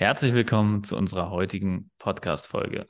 Herzlich 0.00 0.32
willkommen 0.32 0.82
zu 0.82 0.96
unserer 0.96 1.28
heutigen 1.28 1.90
Podcast-Folge. 1.98 2.86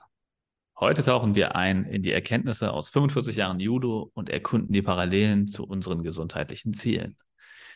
Heute 0.79 1.03
tauchen 1.03 1.35
wir 1.35 1.57
ein 1.57 1.85
in 1.85 2.05
die 2.05 2.13
Erkenntnisse 2.13 2.73
aus 2.73 2.89
45 2.89 3.35
Jahren 3.35 3.59
Judo 3.59 4.13
und 4.15 4.29
erkunden 4.31 4.73
die 4.73 4.81
Parallelen 4.81 5.49
zu 5.49 5.65
unseren 5.65 6.05
gesundheitlichen 6.05 6.73
Zielen. 6.73 7.17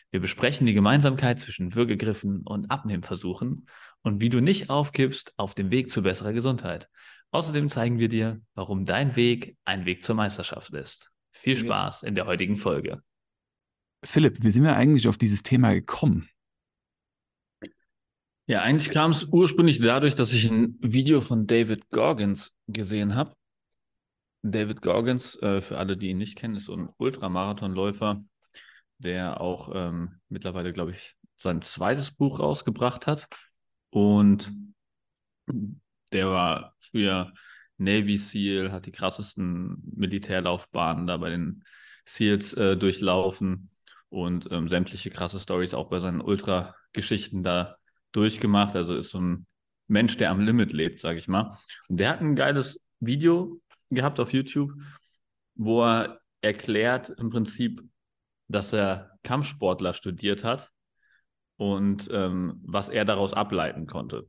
Wir 0.09 0.21
besprechen 0.21 0.65
die 0.65 0.73
Gemeinsamkeit 0.73 1.41
zwischen 1.41 1.75
Würgegriffen 1.75 2.43
und 2.43 2.71
Abnehmversuchen 2.71 3.67
und 4.03 4.21
wie 4.21 4.29
du 4.29 4.39
nicht 4.39 4.69
aufgibst 4.69 5.33
auf 5.35 5.53
dem 5.53 5.69
Weg 5.69 5.91
zu 5.91 6.01
besserer 6.01 6.31
Gesundheit. 6.31 6.87
Außerdem 7.31 7.69
zeigen 7.69 7.99
wir 7.99 8.07
dir, 8.07 8.39
warum 8.53 8.85
dein 8.85 9.17
Weg 9.17 9.57
ein 9.65 9.85
Weg 9.85 10.05
zur 10.05 10.15
Meisterschaft 10.15 10.73
ist. 10.73 11.11
Viel 11.33 11.57
Spaß 11.57 12.03
in 12.03 12.15
der 12.15 12.25
heutigen 12.25 12.55
Folge. 12.55 13.01
Philipp, 14.01 14.41
wie 14.45 14.51
sind 14.51 14.63
wir 14.63 14.77
eigentlich 14.77 15.09
auf 15.09 15.17
dieses 15.17 15.43
Thema 15.43 15.73
gekommen? 15.73 16.29
Ja, 18.47 18.61
eigentlich 18.61 18.91
kam 18.91 19.09
es 19.09 19.25
ursprünglich 19.25 19.79
dadurch, 19.79 20.13
dass 20.13 20.31
ich 20.31 20.51
ein 20.51 20.77
Video 20.79 21.19
von 21.19 21.47
David 21.47 21.89
Gorgons 21.89 22.53
gesehen 22.67 23.15
habe. 23.15 23.33
David 24.43 24.83
Gorgons, 24.83 25.35
äh, 25.41 25.61
für 25.61 25.79
alle, 25.79 25.97
die 25.97 26.09
ihn 26.09 26.19
nicht 26.19 26.37
kennen, 26.37 26.55
ist 26.55 26.65
so 26.65 26.75
ein 26.75 26.89
Ultramarathonläufer, 26.97 28.23
der 28.99 29.41
auch 29.41 29.71
ähm, 29.73 30.19
mittlerweile, 30.29 30.73
glaube 30.73 30.91
ich, 30.91 31.15
sein 31.37 31.63
zweites 31.63 32.11
Buch 32.11 32.39
rausgebracht 32.39 33.07
hat. 33.07 33.27
Und 33.89 34.51
der 36.11 36.29
war 36.29 36.75
früher 36.77 37.33
Navy 37.77 38.17
SEAL, 38.17 38.71
hat 38.71 38.85
die 38.85 38.91
krassesten 38.91 39.81
Militärlaufbahnen 39.95 41.07
da 41.07 41.17
bei 41.17 41.31
den 41.31 41.63
SEALs 42.05 42.53
äh, 42.53 42.77
durchlaufen 42.77 43.71
und 44.09 44.51
ähm, 44.51 44.67
sämtliche 44.67 45.09
krasse 45.09 45.39
Stories 45.39 45.73
auch 45.73 45.89
bei 45.89 45.99
seinen 45.99 46.21
Ultra-Geschichten 46.21 47.41
da 47.41 47.77
durchgemacht. 48.15 48.75
Also 48.75 48.95
ist 48.95 49.09
so 49.09 49.19
ein 49.19 49.45
Mensch, 49.87 50.17
der 50.17 50.31
am 50.31 50.39
Limit 50.39 50.73
lebt, 50.73 50.99
sage 50.99 51.19
ich 51.19 51.27
mal. 51.27 51.57
Und 51.87 51.99
der 51.99 52.09
hat 52.09 52.21
ein 52.21 52.35
geiles 52.35 52.79
Video 52.99 53.61
gehabt 53.89 54.19
auf 54.19 54.33
YouTube, 54.33 54.71
wo 55.55 55.83
er 55.83 56.19
erklärt 56.41 57.09
im 57.09 57.29
Prinzip, 57.29 57.81
dass 58.47 58.73
er 58.73 59.17
Kampfsportler 59.23 59.93
studiert 59.93 60.43
hat 60.43 60.71
und 61.57 62.09
ähm, 62.11 62.61
was 62.63 62.89
er 62.89 63.05
daraus 63.05 63.33
ableiten 63.33 63.87
konnte. 63.87 64.27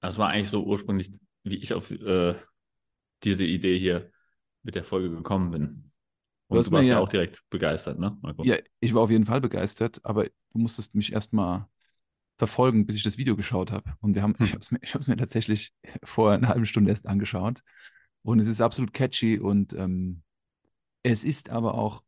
Das 0.00 0.18
war 0.18 0.28
eigentlich 0.28 0.48
so 0.48 0.64
ursprünglich, 0.64 1.10
wie 1.42 1.56
ich 1.56 1.74
auf 1.74 1.90
äh, 1.90 2.34
diese 3.22 3.44
Idee 3.44 3.78
hier 3.78 4.10
mit 4.62 4.74
der 4.74 4.84
Folge 4.84 5.10
gekommen 5.10 5.50
bin. 5.50 5.92
Und 6.48 6.58
du, 6.58 6.62
du 6.62 6.72
warst 6.72 6.88
ja, 6.88 6.96
ja 6.96 7.00
auch 7.00 7.08
direkt 7.08 7.42
begeistert, 7.50 7.98
ne? 7.98 8.16
Marco? 8.22 8.44
Ja, 8.44 8.56
ich 8.80 8.94
war 8.94 9.02
auf 9.02 9.10
jeden 9.10 9.26
Fall 9.26 9.40
begeistert, 9.40 10.00
aber 10.04 10.24
du 10.24 10.58
musstest 10.58 10.94
mich 10.94 11.12
erstmal 11.12 11.66
verfolgen, 12.40 12.86
bis 12.86 12.96
ich 12.96 13.02
das 13.02 13.18
Video 13.18 13.36
geschaut 13.36 13.70
habe. 13.70 13.92
Und 14.00 14.14
wir 14.14 14.22
haben, 14.22 14.34
hm. 14.34 14.46
ich 14.46 14.52
habe 14.52 14.60
es 14.60 14.70
mir, 14.72 14.80
mir, 15.06 15.16
tatsächlich 15.18 15.74
vor 16.02 16.32
einer 16.32 16.48
halben 16.48 16.64
Stunde 16.64 16.90
erst 16.90 17.06
angeschaut. 17.06 17.62
Und 18.22 18.40
es 18.40 18.48
ist 18.48 18.62
absolut 18.62 18.94
catchy 18.94 19.38
und 19.38 19.74
ähm, 19.74 20.22
es 21.02 21.22
ist 21.24 21.50
aber 21.50 21.74
auch 21.74 22.02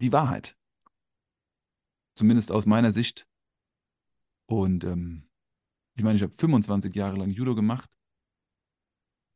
die 0.00 0.12
Wahrheit. 0.12 0.56
Zumindest 2.14 2.52
aus 2.52 2.64
meiner 2.64 2.92
Sicht. 2.92 3.26
Und 4.46 4.84
ähm, 4.84 5.28
ich 5.94 6.04
meine, 6.04 6.16
ich 6.16 6.22
habe 6.22 6.34
25 6.36 6.94
Jahre 6.94 7.16
lang 7.16 7.30
Judo 7.30 7.56
gemacht. 7.56 7.90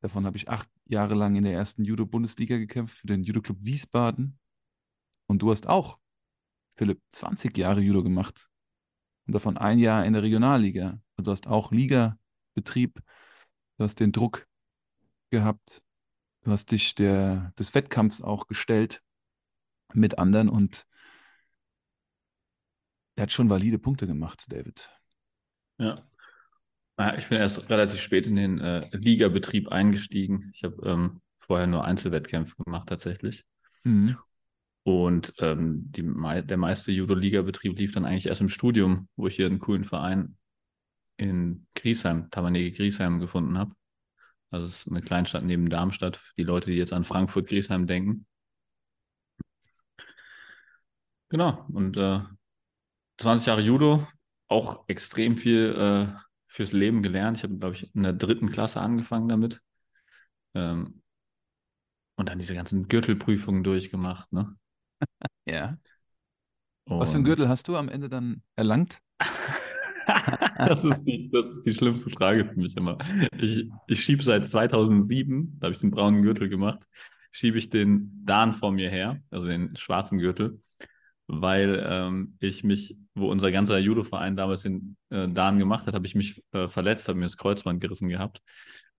Davon 0.01 0.27
habe 0.27 0.37
ich 0.37 0.49
acht 0.49 0.69
Jahre 0.85 1.17
lang 1.17 1.35
in 1.35 1.43
der 1.43 1.55
ersten 1.55 1.85
Judo-Bundesliga 1.85 2.57
gekämpft 2.57 2.99
für 2.99 3.09
den 3.09 3.25
Judo-Club 3.25 3.57
Wiesbaden. 3.61 4.39
Und 5.27 5.43
du 5.43 5.51
hast 5.51 5.67
auch, 5.67 5.99
Philipp, 6.77 7.01
20 7.11 7.57
Jahre 7.59 7.81
Judo 7.81 8.05
gemacht 8.05 8.49
und 9.27 9.33
davon 9.33 9.57
ein 9.57 9.79
Jahr 9.79 10.05
in 10.05 10.13
der 10.13 10.23
Regionalliga. 10.23 11.01
Also 11.17 11.23
du 11.23 11.31
hast 11.31 11.47
auch 11.47 11.73
Ligabetrieb, 11.73 13.01
du 13.79 13.85
hast 13.85 14.01
den 14.01 14.13
Druck 14.13 14.47
gehabt, 15.31 15.83
du 16.43 16.53
hast 16.53 16.71
dich 16.71 16.95
der, 16.95 17.53
des 17.59 17.75
Wettkampfs 17.75 18.23
auch 18.23 18.47
gestellt 18.47 19.03
mit 19.93 20.19
anderen 20.19 20.49
und 20.49 20.87
er 23.17 23.23
hat 23.23 23.33
schon 23.33 23.51
valide 23.51 23.79
Punkte 23.79 24.07
gemacht, 24.07 24.45
David. 24.49 24.91
Ja. 25.79 26.03
Ich 27.19 27.29
bin 27.29 27.39
erst 27.39 27.69
relativ 27.69 28.01
spät 28.01 28.27
in 28.27 28.37
den 28.37 28.59
äh, 28.59 28.89
Ligabetrieb 28.93 29.69
eingestiegen. 29.69 30.51
Ich 30.55 30.65
habe 30.65 30.77
ähm, 30.89 31.21
vorher 31.39 31.67
nur 31.67 31.85
Einzelwettkämpfe 31.85 32.57
gemacht 32.65 32.89
tatsächlich. 32.89 33.45
Mhm. 33.85 34.17
Und 34.87 35.35
ähm, 35.41 35.91
die, 35.91 36.05
der 36.45 36.57
meiste 36.57 36.93
Judo-Liga-Betrieb 36.93 37.77
lief 37.77 37.91
dann 37.91 38.05
eigentlich 38.05 38.27
erst 38.27 38.41
im 38.41 38.49
Studium, 38.49 39.09
wo 39.17 39.27
ich 39.27 39.35
hier 39.35 39.47
einen 39.47 39.59
coolen 39.59 39.83
Verein 39.83 40.37
in 41.17 41.67
Griesheim, 41.75 42.31
Tamanege 42.31 42.71
Griesheim 42.71 43.19
gefunden 43.19 43.59
habe. 43.59 43.75
Also 44.51 44.67
es 44.67 44.87
ist 44.87 44.89
eine 44.89 45.01
Kleinstadt 45.01 45.43
neben 45.43 45.71
Darmstadt, 45.71 46.23
die 46.39 46.45
Leute, 46.45 46.71
die 46.71 46.77
jetzt 46.77 46.93
an 46.93 47.03
Frankfurt-Griesheim 47.03 47.89
denken. 47.89 48.29
Genau, 51.31 51.67
und 51.73 51.97
äh, 51.97 52.21
20 53.19 53.49
Jahre 53.49 53.63
Judo, 53.63 54.07
auch 54.47 54.85
extrem 54.87 55.37
viel 55.37 55.75
äh, 55.77 56.17
fürs 56.47 56.71
Leben 56.71 57.03
gelernt. 57.03 57.39
Ich 57.39 57.43
habe, 57.43 57.59
glaube 57.59 57.75
ich, 57.75 57.93
in 57.93 58.05
der 58.05 58.13
dritten 58.13 58.53
Klasse 58.53 58.81
angefangen 58.81 59.29
damit. 59.29 59.61
Ähm, 60.55 61.03
und 62.15 62.29
dann 62.29 62.39
diese 62.39 62.55
ganzen 62.55 62.87
Gürtelprüfungen 62.87 63.65
durchgemacht, 63.65 64.33
ne? 64.33 64.57
Ja. 65.49 65.79
Und 66.85 67.01
Was 67.01 67.13
für 67.13 67.19
ein 67.19 67.25
Gürtel 67.25 67.49
hast 67.49 67.69
du 67.69 67.77
am 67.77 67.89
Ende 67.89 68.09
dann 68.09 68.43
erlangt? 68.55 69.01
das, 70.59 70.85
ist 70.85 71.05
die, 71.05 71.31
das 71.31 71.49
ist 71.49 71.63
die 71.63 71.75
schlimmste 71.75 72.11
Frage 72.11 72.45
für 72.45 72.59
mich 72.59 72.77
immer. 72.77 72.99
Ich, 73.41 73.69
ich 73.89 74.05
schiebe 74.05 74.23
seit 74.23 74.47
2007, 74.47 75.59
da 75.59 75.67
habe 75.67 75.75
ich 75.75 75.81
den 75.81 75.91
braunen 75.91 76.23
Gürtel 76.23 76.49
gemacht, 76.49 76.85
schiebe 77.31 77.59
ich 77.59 77.71
den 77.71 78.23
Dan 78.25 78.53
vor 78.53 78.73
mir 78.73 78.89
her, 78.89 79.21
also 79.31 79.47
den 79.47 79.75
schwarzen 79.77 80.19
Gürtel, 80.19 80.61
weil 81.27 81.85
ähm, 81.89 82.37
ich 82.41 82.63
mich, 82.63 82.97
wo 83.15 83.31
unser 83.31 83.51
ganzer 83.51 83.79
Judo-Verein 83.79 84.37
damals 84.37 84.63
den 84.63 84.97
äh, 85.11 85.29
Dan 85.29 85.59
gemacht 85.59 85.87
hat, 85.87 85.95
habe 85.95 86.07
ich 86.07 86.15
mich 86.15 86.43
äh, 86.53 86.69
verletzt, 86.69 87.09
habe 87.09 87.19
mir 87.19 87.27
das 87.27 87.37
Kreuzband 87.37 87.81
gerissen 87.81 88.09
gehabt. 88.09 88.43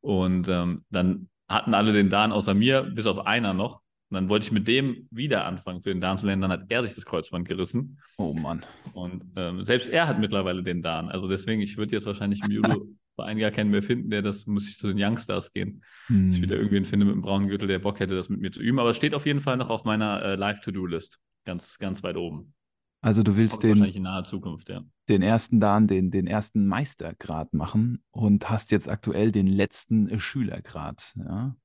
Und 0.01 0.47
ähm, 0.49 0.85
dann 0.89 1.29
hatten 1.47 1.73
alle 1.73 1.93
den 1.93 2.09
Dan 2.09 2.31
außer 2.31 2.53
mir, 2.53 2.83
bis 2.83 3.05
auf 3.05 3.25
einer 3.25 3.53
noch. 3.53 3.81
Und 4.09 4.15
dann 4.15 4.29
wollte 4.29 4.45
ich 4.45 4.51
mit 4.51 4.67
dem 4.67 5.07
wieder 5.11 5.45
anfangen, 5.45 5.81
für 5.81 5.89
den 5.89 5.99
Darm 5.99 6.17
zu 6.17 6.25
lernen. 6.25 6.41
Dann 6.41 6.51
hat 6.51 6.65
er 6.69 6.81
sich 6.81 6.95
das 6.95 7.05
Kreuzband 7.05 7.47
gerissen. 7.47 7.99
Oh 8.17 8.33
Mann. 8.33 8.65
Und 8.93 9.23
ähm, 9.35 9.63
selbst 9.63 9.89
er 9.89 10.07
hat 10.07 10.19
mittlerweile 10.19 10.63
den 10.63 10.81
Darm. 10.81 11.09
Also 11.09 11.27
deswegen, 11.27 11.61
ich 11.61 11.77
würde 11.77 11.91
jetzt 11.91 12.05
wahrscheinlich 12.05 12.41
im 12.43 12.51
Judo-Verein 12.51 13.37
gar 13.37 13.51
keinen 13.51 13.69
mehr 13.69 13.83
finden, 13.83 14.09
der 14.09 14.21
das, 14.21 14.47
muss 14.47 14.69
ich 14.69 14.77
zu 14.77 14.87
den 14.87 14.97
Youngstars 14.97 15.51
gehen. 15.51 15.83
Hm. 16.07 16.27
Dass 16.27 16.37
ich 16.37 16.41
wieder 16.41 16.55
irgendwen 16.55 16.85
finde 16.85 17.05
mit 17.05 17.13
einem 17.13 17.21
braunen 17.21 17.49
Gürtel, 17.49 17.67
der 17.67 17.79
Bock 17.79 17.99
hätte, 17.99 18.15
das 18.15 18.29
mit 18.29 18.39
mir 18.39 18.51
zu 18.51 18.61
üben. 18.61 18.79
Aber 18.79 18.91
es 18.91 18.97
steht 18.97 19.13
auf 19.13 19.25
jeden 19.25 19.41
Fall 19.41 19.57
noch 19.57 19.69
auf 19.69 19.83
meiner 19.83 20.21
äh, 20.21 20.35
Live-To-Do-List. 20.35 21.19
Ganz, 21.43 21.77
ganz 21.77 22.01
weit 22.01 22.15
oben. 22.15 22.53
Also 23.01 23.23
du 23.23 23.37
willst 23.37 23.61
den, 23.61 23.71
wahrscheinlich 23.71 23.95
in 23.95 24.03
naher 24.03 24.23
Zukunft, 24.23 24.69
ja. 24.69 24.83
den 25.07 25.21
ersten 25.21 25.59
Dan, 25.59 25.87
den, 25.87 26.11
den 26.11 26.27
ersten 26.27 26.65
Meistergrad 26.65 27.53
machen 27.53 28.03
und 28.11 28.49
hast 28.49 28.71
jetzt 28.71 28.89
aktuell 28.89 29.31
den 29.31 29.47
letzten 29.47 30.19
Schülergrad. 30.19 31.13
Ja? 31.15 31.55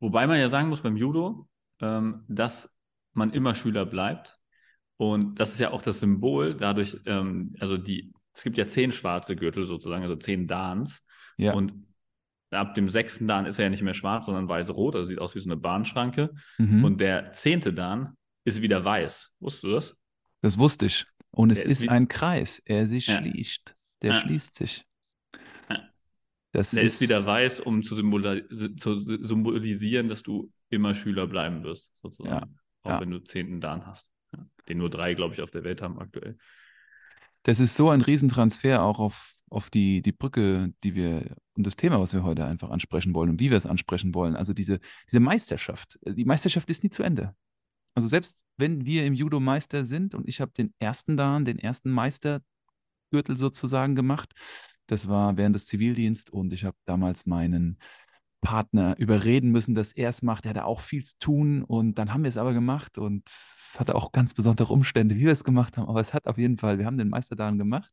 Wobei 0.00 0.26
man 0.26 0.38
ja 0.38 0.48
sagen 0.48 0.68
muss 0.68 0.82
beim 0.82 0.96
Judo, 0.96 1.48
ähm, 1.80 2.24
dass 2.28 2.74
man 3.12 3.32
immer 3.32 3.54
Schüler 3.54 3.86
bleibt. 3.86 4.36
Und 4.98 5.38
das 5.40 5.52
ist 5.52 5.60
ja 5.60 5.70
auch 5.70 5.82
das 5.82 6.00
Symbol, 6.00 6.54
dadurch, 6.54 6.98
ähm, 7.06 7.54
also 7.60 7.76
die, 7.76 8.12
es 8.34 8.42
gibt 8.42 8.56
ja 8.56 8.66
zehn 8.66 8.92
schwarze 8.92 9.36
Gürtel 9.36 9.64
sozusagen, 9.64 10.02
also 10.02 10.16
zehn 10.16 10.46
Dans. 10.46 11.02
Ja. 11.36 11.52
Und 11.52 11.74
ab 12.50 12.74
dem 12.74 12.88
sechsten 12.88 13.28
Dan 13.28 13.46
ist 13.46 13.58
er 13.58 13.64
ja 13.64 13.70
nicht 13.70 13.82
mehr 13.82 13.94
schwarz, 13.94 14.26
sondern 14.26 14.48
weiß-rot, 14.48 14.94
also 14.94 15.08
sieht 15.08 15.18
aus 15.18 15.34
wie 15.34 15.40
so 15.40 15.48
eine 15.48 15.56
Bahnschranke. 15.56 16.32
Mhm. 16.58 16.84
Und 16.84 17.00
der 17.00 17.32
zehnte 17.32 17.72
Dan 17.72 18.16
ist 18.44 18.62
wieder 18.62 18.84
weiß. 18.84 19.32
Wusstest 19.40 19.64
du 19.64 19.70
das? 19.72 19.96
Das 20.42 20.58
wusste 20.58 20.86
ich. 20.86 21.04
Und 21.30 21.50
es 21.50 21.62
ist, 21.62 21.82
ist 21.82 21.88
ein 21.88 22.08
Kreis. 22.08 22.62
Er 22.64 22.86
sich 22.86 23.08
ja. 23.08 23.18
schließt. 23.18 23.74
Der 24.02 24.12
ja. 24.12 24.20
schließt 24.20 24.56
sich. 24.56 24.84
Das 26.56 26.70
der 26.70 26.84
ist, 26.84 26.94
ist 26.94 27.00
wieder 27.02 27.26
weiß, 27.26 27.60
um 27.60 27.82
zu, 27.82 27.96
zu, 28.76 28.96
symbolisieren, 28.96 30.08
dass 30.08 30.22
du 30.22 30.50
immer 30.70 30.94
Schüler 30.94 31.26
bleiben 31.26 31.62
wirst, 31.64 31.94
sozusagen. 31.98 32.50
Ja. 32.50 32.60
Auch 32.82 32.90
ja. 32.92 33.00
wenn 33.00 33.10
du 33.10 33.18
zehnten 33.18 33.60
Dan 33.60 33.84
hast. 33.84 34.10
Den 34.66 34.78
nur 34.78 34.88
drei, 34.88 35.12
glaube 35.12 35.34
ich, 35.34 35.42
auf 35.42 35.50
der 35.50 35.64
Welt 35.64 35.82
haben 35.82 35.98
aktuell. 35.98 36.38
Das 37.42 37.60
ist 37.60 37.76
so 37.76 37.90
ein 37.90 38.00
Riesentransfer 38.00 38.82
auch 38.82 38.98
auf, 38.98 39.34
auf 39.50 39.68
die, 39.68 40.00
die 40.00 40.12
Brücke, 40.12 40.72
die 40.82 40.94
wir 40.94 41.36
und 41.56 41.66
das 41.66 41.76
Thema, 41.76 42.00
was 42.00 42.14
wir 42.14 42.22
heute 42.22 42.46
einfach 42.46 42.70
ansprechen 42.70 43.14
wollen 43.14 43.28
und 43.28 43.40
wie 43.40 43.50
wir 43.50 43.58
es 43.58 43.66
ansprechen 43.66 44.14
wollen. 44.14 44.34
Also 44.34 44.54
diese, 44.54 44.80
diese 45.10 45.20
Meisterschaft. 45.20 45.98
Die 46.06 46.24
Meisterschaft 46.24 46.70
ist 46.70 46.82
nie 46.82 46.90
zu 46.90 47.02
Ende. 47.02 47.34
Also 47.94 48.08
selbst 48.08 48.46
wenn 48.56 48.86
wir 48.86 49.04
im 49.04 49.12
Judo 49.12 49.40
Meister 49.40 49.84
sind 49.84 50.14
und 50.14 50.26
ich 50.26 50.40
habe 50.40 50.52
den 50.52 50.72
ersten 50.78 51.18
Dan, 51.18 51.44
den 51.44 51.58
ersten 51.58 51.90
Meistergürtel 51.90 53.36
sozusagen 53.36 53.94
gemacht, 53.94 54.32
das 54.86 55.08
war 55.08 55.36
während 55.36 55.54
des 55.54 55.66
Zivildienst 55.66 56.30
und 56.30 56.52
ich 56.52 56.64
habe 56.64 56.76
damals 56.84 57.26
meinen 57.26 57.78
Partner 58.40 58.96
überreden 58.98 59.50
müssen, 59.50 59.74
dass 59.74 59.92
er 59.92 60.10
es 60.10 60.22
macht. 60.22 60.44
Er 60.44 60.50
hatte 60.50 60.64
auch 60.66 60.80
viel 60.80 61.04
zu 61.04 61.14
tun 61.18 61.62
und 61.64 61.96
dann 61.96 62.12
haben 62.12 62.22
wir 62.22 62.28
es 62.28 62.36
aber 62.36 62.52
gemacht 62.52 62.98
und 62.98 63.28
hatte 63.76 63.94
auch 63.94 64.12
ganz 64.12 64.34
besondere 64.34 64.72
Umstände, 64.72 65.16
wie 65.16 65.22
wir 65.24 65.32
es 65.32 65.44
gemacht 65.44 65.76
haben. 65.76 65.88
Aber 65.88 66.00
es 66.00 66.14
hat 66.14 66.26
auf 66.26 66.38
jeden 66.38 66.58
Fall, 66.58 66.78
wir 66.78 66.86
haben 66.86 66.98
den 66.98 67.08
Meister 67.08 67.34
daran 67.36 67.58
gemacht 67.58 67.90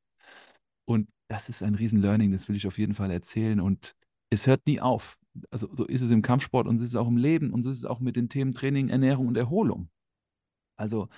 und 0.86 1.10
das 1.28 1.50
ist 1.50 1.64
ein 1.64 1.76
Riesen-Learning, 1.76 2.32
das 2.32 2.50
will 2.50 2.56
ich 2.56 2.68
auf 2.68 2.78
jeden 2.78 2.94
Fall 2.94 3.12
erzählen. 3.12 3.60
Und 3.60 3.96
es 4.30 4.46
hört 4.48 4.68
nie 4.68 4.80
auf. 4.80 5.18
Also 5.50 5.70
so 5.76 5.86
ist 5.86 6.02
es 6.02 6.12
im 6.12 6.22
Kampfsport 6.22 6.68
und 6.68 6.78
so 6.78 6.86
ist 6.86 6.92
es 6.92 6.96
auch 6.96 7.08
im 7.08 7.18
Leben 7.18 7.52
und 7.52 7.64
so 7.64 7.72
ist 7.72 7.80
es 7.80 7.86
auch 7.86 8.00
mit 8.00 8.16
den 8.16 8.30
Themen 8.30 8.54
Training, 8.54 8.90
Ernährung 8.90 9.28
und 9.28 9.38
Erholung. 9.38 9.90
Also 10.78 11.10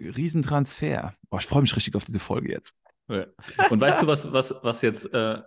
Riesentransfer. 0.00 1.14
Boah, 1.30 1.38
ich 1.38 1.46
freue 1.46 1.62
mich 1.62 1.76
richtig 1.76 1.94
auf 1.94 2.04
diese 2.04 2.18
Folge 2.18 2.50
jetzt. 2.50 2.76
Ja. 3.08 3.26
Und 3.70 3.80
weißt 3.80 4.02
du, 4.02 4.06
was, 4.06 4.30
was, 4.32 4.54
was 4.62 4.82
jetzt 4.82 5.12
äh, 5.12 5.40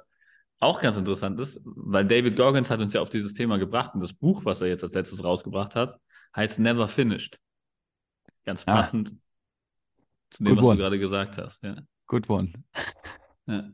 auch 0.60 0.82
ganz 0.82 0.98
interessant 0.98 1.40
ist? 1.40 1.62
Weil 1.66 2.06
David 2.06 2.36
Goggins 2.36 2.70
hat 2.70 2.80
uns 2.80 2.94
ja 2.94 3.02
auf 3.02 3.10
dieses 3.10 3.34
Thema 3.34 3.58
gebracht 3.58 3.94
und 3.94 4.02
das 4.02 4.14
Buch, 4.14 4.46
was 4.46 4.62
er 4.62 4.68
jetzt 4.68 4.84
als 4.84 4.94
letztes 4.94 5.24
rausgebracht 5.24 5.76
hat, 5.76 6.00
heißt 6.36 6.60
Never 6.60 6.88
Finished. 6.88 7.40
Ganz 8.46 8.64
Ah. 8.68 8.76
passend 8.76 9.16
zu 10.30 10.44
dem, 10.44 10.56
Good 10.56 10.58
was 10.60 10.66
one. 10.66 10.76
du 10.78 10.82
gerade 10.84 11.00
gesagt 11.00 11.38
hast. 11.38 11.64
Ja. 11.64 11.78
Good 12.08 12.30
one. 12.30 12.54
Ja. 13.48 13.70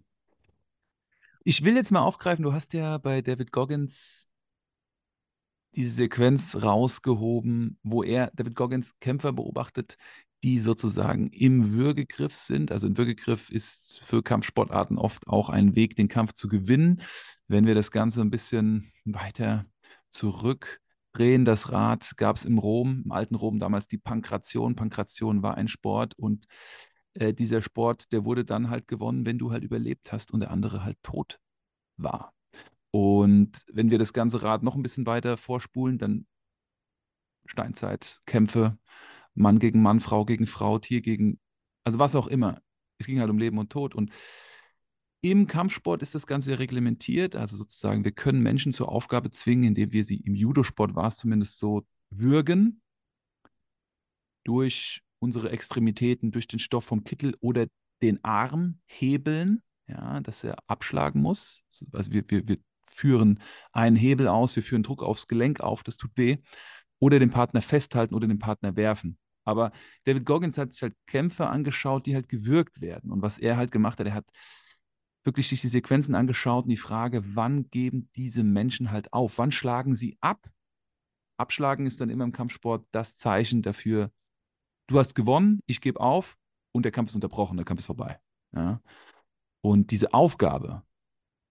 Ich 1.46 1.64
will 1.64 1.76
jetzt 1.76 1.92
mal 1.92 2.02
aufgreifen, 2.02 2.44
du 2.44 2.52
hast 2.54 2.74
ja 2.74 2.98
bei 2.98 3.22
David 3.22 3.52
Goggins 3.54 4.28
diese 5.76 5.92
Sequenz 5.94 6.58
rausgehoben, 6.62 7.80
wo 7.84 8.04
er, 8.04 8.32
David 8.34 8.56
Goggins, 8.56 9.00
Kämpfer 9.00 9.32
beobachtet, 9.32 9.96
die 10.44 10.60
sozusagen 10.60 11.28
im 11.30 11.74
Würgegriff 11.74 12.36
sind. 12.36 12.72
Also 12.72 12.88
ein 12.88 12.98
Würgegriff 12.98 13.52
ist 13.52 14.02
für 14.06 14.24
Kampfsportarten 14.24 14.98
oft 14.98 15.28
auch 15.28 15.50
ein 15.50 15.76
Weg, 15.76 15.96
den 15.96 16.08
Kampf 16.08 16.34
zu 16.34 16.48
gewinnen. 16.48 17.02
Wenn 17.48 17.66
wir 17.66 17.76
das 17.76 17.92
Ganze 17.92 18.22
ein 18.22 18.32
bisschen 18.32 18.92
weiter 19.06 19.66
zurückdrehen, 20.10 21.46
das 21.46 21.72
Rad 21.72 22.18
gab 22.18 22.38
es 22.38 22.46
im 22.46 22.58
Rom, 22.58 23.04
im 23.06 23.12
alten 23.12 23.36
Rom 23.36 23.60
damals 23.60 23.88
die 23.88 23.98
Pankration. 23.98 24.76
Pankration 24.76 25.44
war 25.44 25.56
ein 25.56 25.68
Sport 25.68 26.16
und 26.18 26.48
äh, 27.14 27.34
dieser 27.34 27.62
Sport, 27.62 28.12
der 28.12 28.26
wurde 28.26 28.46
dann 28.46 28.70
halt 28.70 28.88
gewonnen, 28.88 29.26
wenn 29.26 29.38
du 29.38 29.52
halt 29.52 29.64
überlebt 29.64 30.12
hast 30.12 30.32
und 30.32 30.40
der 30.40 30.52
andere 30.52 30.84
halt 30.84 30.98
tot 31.04 31.40
war. 31.98 32.34
Und 32.92 33.64
wenn 33.72 33.92
wir 33.92 34.00
das 34.00 34.14
ganze 34.14 34.44
Rad 34.44 34.64
noch 34.64 34.76
ein 34.76 34.84
bisschen 34.84 35.06
weiter 35.06 35.38
vorspulen, 35.38 35.98
dann 35.98 36.26
Steinzeit, 37.46 38.22
Kämpfe, 38.26 38.78
Mann 39.34 39.60
gegen 39.60 39.82
Mann, 39.82 40.00
Frau 40.00 40.26
gegen 40.26 40.48
Frau, 40.48 40.80
Tier 40.80 41.02
gegen, 41.02 41.40
also 41.84 42.00
was 42.00 42.16
auch 42.16 42.28
immer. 42.28 42.62
Es 42.98 43.08
ging 43.08 43.20
halt 43.20 43.30
um 43.30 43.38
Leben 43.38 43.58
und 43.58 43.72
Tod. 43.72 43.96
Und 43.96 44.12
im 45.22 45.48
Kampfsport 45.48 46.02
ist 46.02 46.16
das 46.16 46.28
Ganze 46.28 46.60
reglementiert. 46.60 47.36
Also 47.36 47.58
sozusagen, 47.58 48.04
wir 48.04 48.12
können 48.12 48.42
Menschen 48.42 48.74
zur 48.74 48.90
Aufgabe 48.90 49.32
zwingen, 49.32 49.66
indem 49.66 49.92
wir 49.92 50.04
sie 50.04 50.18
im 50.18 50.36
Judosport 50.36 50.96
war 50.96 51.08
es 51.08 51.18
zumindest 51.18 51.60
so 51.60 51.86
würgen, 52.10 52.82
durch 54.44 55.02
unsere 55.20 55.52
Extremitäten, 55.52 56.32
durch 56.32 56.48
den 56.48 56.60
Stoff 56.60 56.86
vom 56.86 57.04
Kittel 57.04 57.36
oder 57.40 57.68
den 58.02 58.24
Arm 58.24 58.80
hebeln, 58.86 59.62
ja, 59.88 60.20
dass 60.22 60.44
er 60.44 60.58
abschlagen 60.68 61.22
muss. 61.22 61.64
Also 61.92 62.12
wir, 62.12 62.24
wir, 62.28 62.48
wir 62.48 62.58
führen 62.84 63.40
einen 63.72 63.96
Hebel 63.96 64.28
aus, 64.28 64.56
wir 64.56 64.64
führen 64.64 64.84
Druck 64.84 65.04
aufs 65.04 65.28
Gelenk 65.28 65.62
auf, 65.62 65.84
das 65.84 65.98
tut 65.98 66.12
weh. 66.16 66.38
Oder 67.02 67.20
den 67.20 67.32
Partner 67.32 67.62
festhalten 67.62 68.14
oder 68.14 68.28
den 68.28 68.40
Partner 68.40 68.76
werfen. 68.76 69.18
Aber 69.44 69.72
David 70.06 70.26
Goggins 70.26 70.58
hat 70.58 70.74
sich 70.74 70.84
halt 70.84 70.96
Kämpfe 71.08 71.48
angeschaut, 71.48 72.06
die 72.06 72.14
halt 72.14 72.30
gewürgt 72.30 72.80
werden. 72.80 73.12
Und 73.12 73.22
was 73.22 73.40
er 73.40 73.58
halt 73.58 73.72
gemacht 73.72 74.00
hat, 74.00 74.06
er 74.06 74.14
hat 74.14 74.30
wirklich 75.24 75.48
sich 75.48 75.62
die 75.62 75.68
Sequenzen 75.68 76.16
angeschaut 76.16 76.66
und 76.66 76.70
die 76.70 76.78
Frage, 76.78 77.36
wann 77.36 77.70
geben 77.70 78.08
diese 78.16 78.44
Menschen 78.44 78.92
halt 78.92 79.12
auf? 79.14 79.38
Wann 79.38 79.52
schlagen 79.52 79.96
sie 79.96 80.18
ab? 80.22 80.50
Abschlagen 81.38 81.88
ist 81.88 82.02
dann 82.02 82.10
immer 82.10 82.24
im 82.24 82.32
Kampfsport 82.32 82.86
das 82.92 83.16
Zeichen 83.16 83.64
dafür, 83.64 84.12
du 84.88 85.00
hast 85.00 85.16
gewonnen, 85.16 85.62
ich 85.66 85.82
gebe 85.82 86.00
auf 86.00 86.38
und 86.72 86.84
der 86.84 86.92
Kampf 86.92 87.10
ist 87.10 87.16
unterbrochen, 87.16 87.58
der 87.58 87.66
Kampf 87.66 87.80
ist 87.80 87.88
vorbei. 87.88 88.20
Ja? 88.56 88.80
Und 89.62 89.90
diese 89.92 90.14
Aufgabe, 90.14 90.84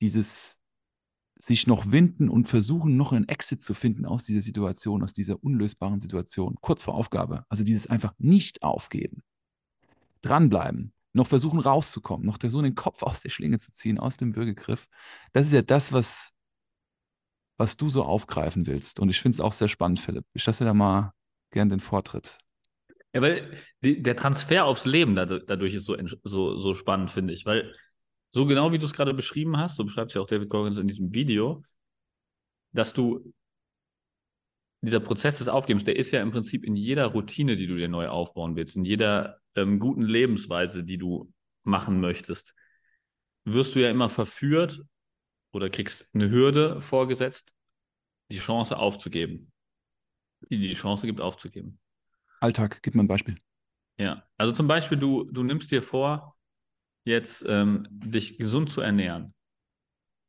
dieses 0.00 0.59
sich 1.42 1.66
noch 1.66 1.90
winden 1.90 2.28
und 2.28 2.46
versuchen, 2.48 2.96
noch 2.96 3.12
einen 3.12 3.28
Exit 3.28 3.62
zu 3.62 3.74
finden 3.74 4.06
aus 4.06 4.24
dieser 4.24 4.40
Situation, 4.40 5.02
aus 5.02 5.12
dieser 5.12 5.42
unlösbaren 5.42 6.00
Situation, 6.00 6.56
kurz 6.60 6.82
vor 6.82 6.94
Aufgabe. 6.94 7.44
Also 7.48 7.64
dieses 7.64 7.86
einfach 7.86 8.12
nicht 8.18 8.62
aufgeben, 8.62 9.22
dranbleiben, 10.22 10.92
noch 11.12 11.26
versuchen 11.26 11.58
rauszukommen, 11.58 12.26
noch 12.26 12.38
versuchen, 12.38 12.64
den 12.64 12.74
Kopf 12.74 13.02
aus 13.02 13.20
der 13.20 13.30
Schlinge 13.30 13.58
zu 13.58 13.72
ziehen, 13.72 13.98
aus 13.98 14.16
dem 14.16 14.36
Würgegriff. 14.36 14.86
Das 15.32 15.46
ist 15.46 15.52
ja 15.52 15.62
das, 15.62 15.92
was, 15.92 16.32
was 17.56 17.76
du 17.76 17.88
so 17.88 18.04
aufgreifen 18.04 18.66
willst. 18.66 19.00
Und 19.00 19.08
ich 19.08 19.20
finde 19.20 19.36
es 19.36 19.40
auch 19.40 19.52
sehr 19.52 19.68
spannend, 19.68 20.00
Philipp. 20.00 20.24
Ich 20.34 20.46
lasse 20.46 20.64
da 20.64 20.74
mal 20.74 21.12
gern 21.50 21.68
den 21.68 21.80
Vortritt. 21.80 22.38
Ja, 23.12 23.22
weil 23.22 23.56
die, 23.82 24.02
der 24.02 24.14
Transfer 24.14 24.64
aufs 24.66 24.84
Leben 24.84 25.16
dadurch, 25.16 25.74
ist 25.74 25.84
so, 25.84 25.96
so, 26.22 26.58
so 26.58 26.74
spannend, 26.74 27.10
finde 27.10 27.32
ich. 27.32 27.44
Weil 27.44 27.74
so 28.30 28.46
genau 28.46 28.72
wie 28.72 28.78
du 28.78 28.86
es 28.86 28.92
gerade 28.92 29.14
beschrieben 29.14 29.56
hast, 29.56 29.76
so 29.76 29.84
beschreibt 29.84 30.10
es 30.10 30.14
ja 30.14 30.20
auch 30.20 30.26
David 30.26 30.48
Goggins 30.48 30.76
in 30.76 30.88
diesem 30.88 31.12
Video, 31.14 31.62
dass 32.72 32.92
du 32.92 33.32
dieser 34.82 35.00
Prozess 35.00 35.38
des 35.38 35.48
Aufgebens, 35.48 35.84
der 35.84 35.96
ist 35.96 36.10
ja 36.10 36.22
im 36.22 36.30
Prinzip 36.30 36.64
in 36.64 36.74
jeder 36.74 37.06
Routine, 37.06 37.56
die 37.56 37.66
du 37.66 37.76
dir 37.76 37.88
neu 37.88 38.08
aufbauen 38.08 38.56
willst, 38.56 38.76
in 38.76 38.84
jeder 38.84 39.40
ähm, 39.54 39.78
guten 39.78 40.02
Lebensweise, 40.02 40.84
die 40.84 40.96
du 40.96 41.32
machen 41.64 42.00
möchtest, 42.00 42.54
wirst 43.44 43.74
du 43.74 43.80
ja 43.80 43.90
immer 43.90 44.08
verführt 44.08 44.82
oder 45.52 45.68
kriegst 45.68 46.08
eine 46.14 46.30
Hürde 46.30 46.80
vorgesetzt, 46.80 47.54
die 48.30 48.38
Chance 48.38 48.78
aufzugeben. 48.78 49.52
Die 50.48 50.58
die 50.58 50.72
Chance 50.72 51.06
gibt, 51.06 51.20
aufzugeben. 51.20 51.78
Alltag, 52.40 52.80
gib 52.82 52.94
mir 52.94 53.02
ein 53.02 53.08
Beispiel. 53.08 53.36
Ja, 53.98 54.26
also 54.38 54.52
zum 54.52 54.66
Beispiel, 54.66 54.96
du, 54.96 55.24
du 55.24 55.42
nimmst 55.42 55.70
dir 55.70 55.82
vor, 55.82 56.39
jetzt 57.10 57.44
ähm, 57.48 57.86
dich 57.90 58.38
gesund 58.38 58.70
zu 58.70 58.80
ernähren. 58.80 59.34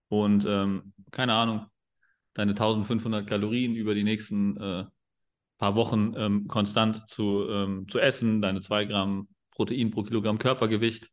Und 0.10 0.46
ähm, 0.46 0.94
keine 1.12 1.34
Ahnung, 1.34 1.68
deine 2.34 2.52
1500 2.52 3.28
Kalorien 3.28 3.76
über 3.76 3.96
die 3.96 4.04
nächsten 4.04 4.58
äh, 4.58 4.86
paar 5.58 5.76
Wochen 5.76 6.14
ähm, 6.18 6.48
konstant 6.48 7.10
zu, 7.10 7.48
ähm, 7.50 7.88
zu 7.88 8.00
essen, 8.00 8.42
deine 8.42 8.62
2 8.62 8.86
Gramm 8.86 9.30
Protein 9.52 9.92
pro 9.92 10.04
Kilogramm 10.04 10.38
Körpergewicht. 10.38 11.10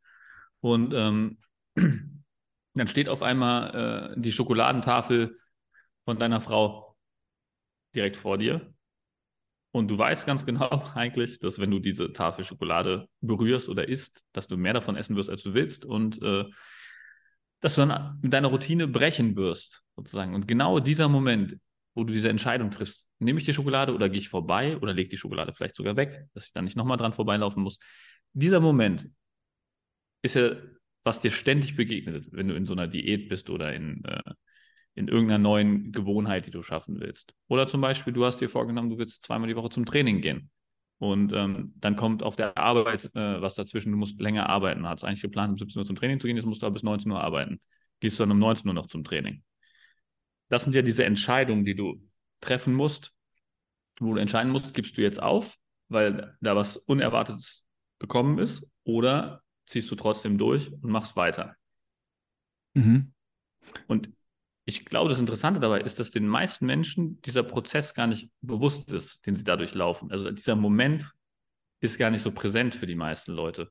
Und 0.60 0.92
ähm, 0.94 1.38
dann 1.76 2.88
steht 2.88 3.08
auf 3.08 3.22
einmal 3.22 4.14
äh, 4.16 4.20
die 4.20 4.32
Schokoladentafel 4.32 5.38
von 6.04 6.18
deiner 6.18 6.40
Frau 6.40 6.96
direkt 7.94 8.16
vor 8.16 8.38
dir 8.38 8.74
und 9.72 9.88
du 9.88 9.98
weißt 9.98 10.26
ganz 10.26 10.46
genau 10.46 10.68
eigentlich, 10.94 11.38
dass 11.40 11.58
wenn 11.58 11.70
du 11.70 11.78
diese 11.78 12.12
Tafel 12.12 12.44
Schokolade 12.44 13.08
berührst 13.20 13.68
oder 13.68 13.88
isst, 13.88 14.24
dass 14.32 14.46
du 14.46 14.56
mehr 14.56 14.72
davon 14.72 14.96
essen 14.96 15.16
wirst, 15.16 15.30
als 15.30 15.42
du 15.42 15.54
willst 15.54 15.84
und 15.84 16.20
äh, 16.22 16.44
dass 17.60 17.74
du 17.74 17.84
dann 17.84 18.18
mit 18.22 18.32
deiner 18.32 18.48
Routine 18.48 18.86
brechen 18.86 19.36
wirst, 19.36 19.82
sozusagen. 19.96 20.34
Und 20.34 20.46
genau 20.46 20.78
dieser 20.78 21.08
Moment, 21.08 21.58
wo 21.94 22.04
du 22.04 22.12
diese 22.12 22.28
Entscheidung 22.28 22.70
triffst, 22.70 23.08
nehme 23.18 23.38
ich 23.40 23.44
die 23.44 23.52
Schokolade 23.52 23.94
oder 23.94 24.08
gehe 24.08 24.18
ich 24.18 24.28
vorbei 24.28 24.76
oder 24.78 24.94
lege 24.94 25.08
die 25.08 25.16
Schokolade 25.16 25.52
vielleicht 25.52 25.74
sogar 25.74 25.96
weg, 25.96 26.26
dass 26.34 26.46
ich 26.46 26.52
dann 26.52 26.64
nicht 26.64 26.76
nochmal 26.76 26.96
dran 26.96 27.12
vorbeilaufen 27.12 27.62
muss. 27.62 27.78
Dieser 28.32 28.60
Moment 28.60 29.08
ist 30.22 30.36
ja, 30.36 30.56
was 31.02 31.20
dir 31.20 31.30
ständig 31.30 31.74
begegnet, 31.74 32.28
wenn 32.30 32.48
du 32.48 32.54
in 32.54 32.66
so 32.66 32.74
einer 32.74 32.86
Diät 32.86 33.28
bist 33.28 33.50
oder 33.50 33.74
in, 33.74 34.04
äh, 34.04 34.20
in 34.98 35.08
irgendeiner 35.08 35.38
neuen 35.38 35.92
Gewohnheit, 35.92 36.46
die 36.46 36.50
du 36.50 36.62
schaffen 36.62 37.00
willst. 37.00 37.34
Oder 37.46 37.66
zum 37.66 37.80
Beispiel, 37.80 38.12
du 38.12 38.24
hast 38.24 38.40
dir 38.40 38.48
vorgenommen, 38.48 38.90
du 38.90 38.98
willst 38.98 39.22
zweimal 39.22 39.48
die 39.48 39.56
Woche 39.56 39.70
zum 39.70 39.86
Training 39.86 40.20
gehen. 40.20 40.50
Und 40.98 41.32
ähm, 41.32 41.72
dann 41.76 41.94
kommt 41.94 42.24
auf 42.24 42.34
der 42.34 42.58
Arbeit 42.58 43.04
äh, 43.14 43.40
was 43.40 43.54
dazwischen, 43.54 43.92
du 43.92 43.98
musst 43.98 44.20
länger 44.20 44.48
arbeiten. 44.48 44.86
Hast 44.88 45.04
eigentlich 45.04 45.22
geplant, 45.22 45.52
um 45.52 45.56
17 45.56 45.78
Uhr 45.78 45.86
zum 45.86 45.94
Training 45.94 46.18
zu 46.18 46.26
gehen, 46.26 46.36
jetzt 46.36 46.46
musst 46.46 46.62
du 46.62 46.66
aber 46.66 46.74
bis 46.74 46.82
19 46.82 47.12
Uhr 47.12 47.20
arbeiten. 47.20 47.60
Gehst 48.00 48.18
du 48.18 48.22
dann 48.22 48.32
um 48.32 48.40
19 48.40 48.66
Uhr 48.66 48.74
noch 48.74 48.86
zum 48.86 49.04
Training. 49.04 49.44
Das 50.48 50.64
sind 50.64 50.74
ja 50.74 50.82
diese 50.82 51.04
Entscheidungen, 51.04 51.64
die 51.64 51.76
du 51.76 52.02
treffen 52.40 52.74
musst, 52.74 53.12
wo 54.00 54.14
du 54.14 54.20
entscheiden 54.20 54.50
musst, 54.50 54.74
gibst 54.74 54.96
du 54.96 55.02
jetzt 55.02 55.22
auf, 55.22 55.56
weil 55.88 56.36
da 56.40 56.56
was 56.56 56.76
Unerwartetes 56.76 57.64
gekommen 58.00 58.38
ist, 58.38 58.66
oder 58.84 59.42
ziehst 59.66 59.90
du 59.90 59.94
trotzdem 59.94 60.38
durch 60.38 60.72
und 60.72 60.90
machst 60.90 61.14
weiter. 61.14 61.54
Mhm. 62.74 63.12
Und 63.86 64.10
ich 64.68 64.84
glaube, 64.84 65.08
das 65.08 65.18
Interessante 65.18 65.60
dabei 65.60 65.80
ist, 65.80 65.98
dass 65.98 66.10
den 66.10 66.28
meisten 66.28 66.66
Menschen 66.66 67.22
dieser 67.22 67.42
Prozess 67.42 67.94
gar 67.94 68.06
nicht 68.06 68.30
bewusst 68.42 68.92
ist, 68.92 69.24
den 69.24 69.34
sie 69.34 69.42
dadurch 69.44 69.74
laufen. 69.74 70.12
Also 70.12 70.30
dieser 70.30 70.56
Moment 70.56 71.10
ist 71.80 71.98
gar 71.98 72.10
nicht 72.10 72.20
so 72.20 72.32
präsent 72.32 72.74
für 72.74 72.86
die 72.86 72.94
meisten 72.94 73.32
Leute. 73.32 73.70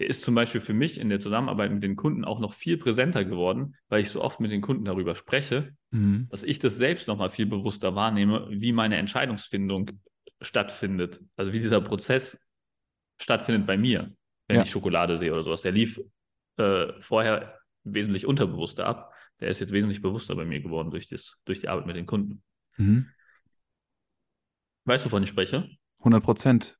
Der 0.00 0.08
ist 0.08 0.22
zum 0.24 0.34
Beispiel 0.34 0.60
für 0.60 0.72
mich 0.74 0.98
in 0.98 1.10
der 1.10 1.20
Zusammenarbeit 1.20 1.70
mit 1.70 1.84
den 1.84 1.94
Kunden 1.94 2.24
auch 2.24 2.40
noch 2.40 2.54
viel 2.54 2.76
präsenter 2.76 3.24
geworden, 3.24 3.76
weil 3.88 4.00
ich 4.00 4.10
so 4.10 4.20
oft 4.20 4.40
mit 4.40 4.50
den 4.50 4.62
Kunden 4.62 4.84
darüber 4.84 5.14
spreche, 5.14 5.76
Mhm. 5.92 6.26
dass 6.28 6.42
ich 6.42 6.58
das 6.58 6.76
selbst 6.76 7.06
noch 7.06 7.18
mal 7.18 7.30
viel 7.30 7.46
bewusster 7.46 7.94
wahrnehme, 7.94 8.48
wie 8.50 8.72
meine 8.72 8.96
Entscheidungsfindung 8.96 9.90
stattfindet. 10.40 11.20
Also 11.36 11.52
wie 11.52 11.60
dieser 11.60 11.80
Prozess 11.80 12.36
stattfindet 13.20 13.64
bei 13.64 13.76
mir, 13.76 14.12
wenn 14.48 14.56
Ja. 14.56 14.62
ich 14.62 14.70
Schokolade 14.70 15.16
sehe 15.18 15.32
oder 15.32 15.44
sowas. 15.44 15.62
Der 15.62 15.70
lief 15.70 16.00
äh, 16.56 17.00
vorher 17.00 17.61
wesentlich 17.84 18.26
unterbewusster 18.26 18.86
ab. 18.86 19.14
Der 19.40 19.48
ist 19.48 19.60
jetzt 19.60 19.72
wesentlich 19.72 20.02
bewusster 20.02 20.34
bei 20.36 20.44
mir 20.44 20.60
geworden 20.60 20.90
durch, 20.90 21.08
das, 21.08 21.38
durch 21.44 21.60
die 21.60 21.68
Arbeit 21.68 21.86
mit 21.86 21.96
den 21.96 22.06
Kunden. 22.06 22.42
Mhm. 22.76 23.08
Weißt 24.84 25.04
du, 25.04 25.06
wovon 25.06 25.22
ich 25.22 25.28
spreche? 25.28 25.68
100 25.98 26.22
Prozent. 26.22 26.78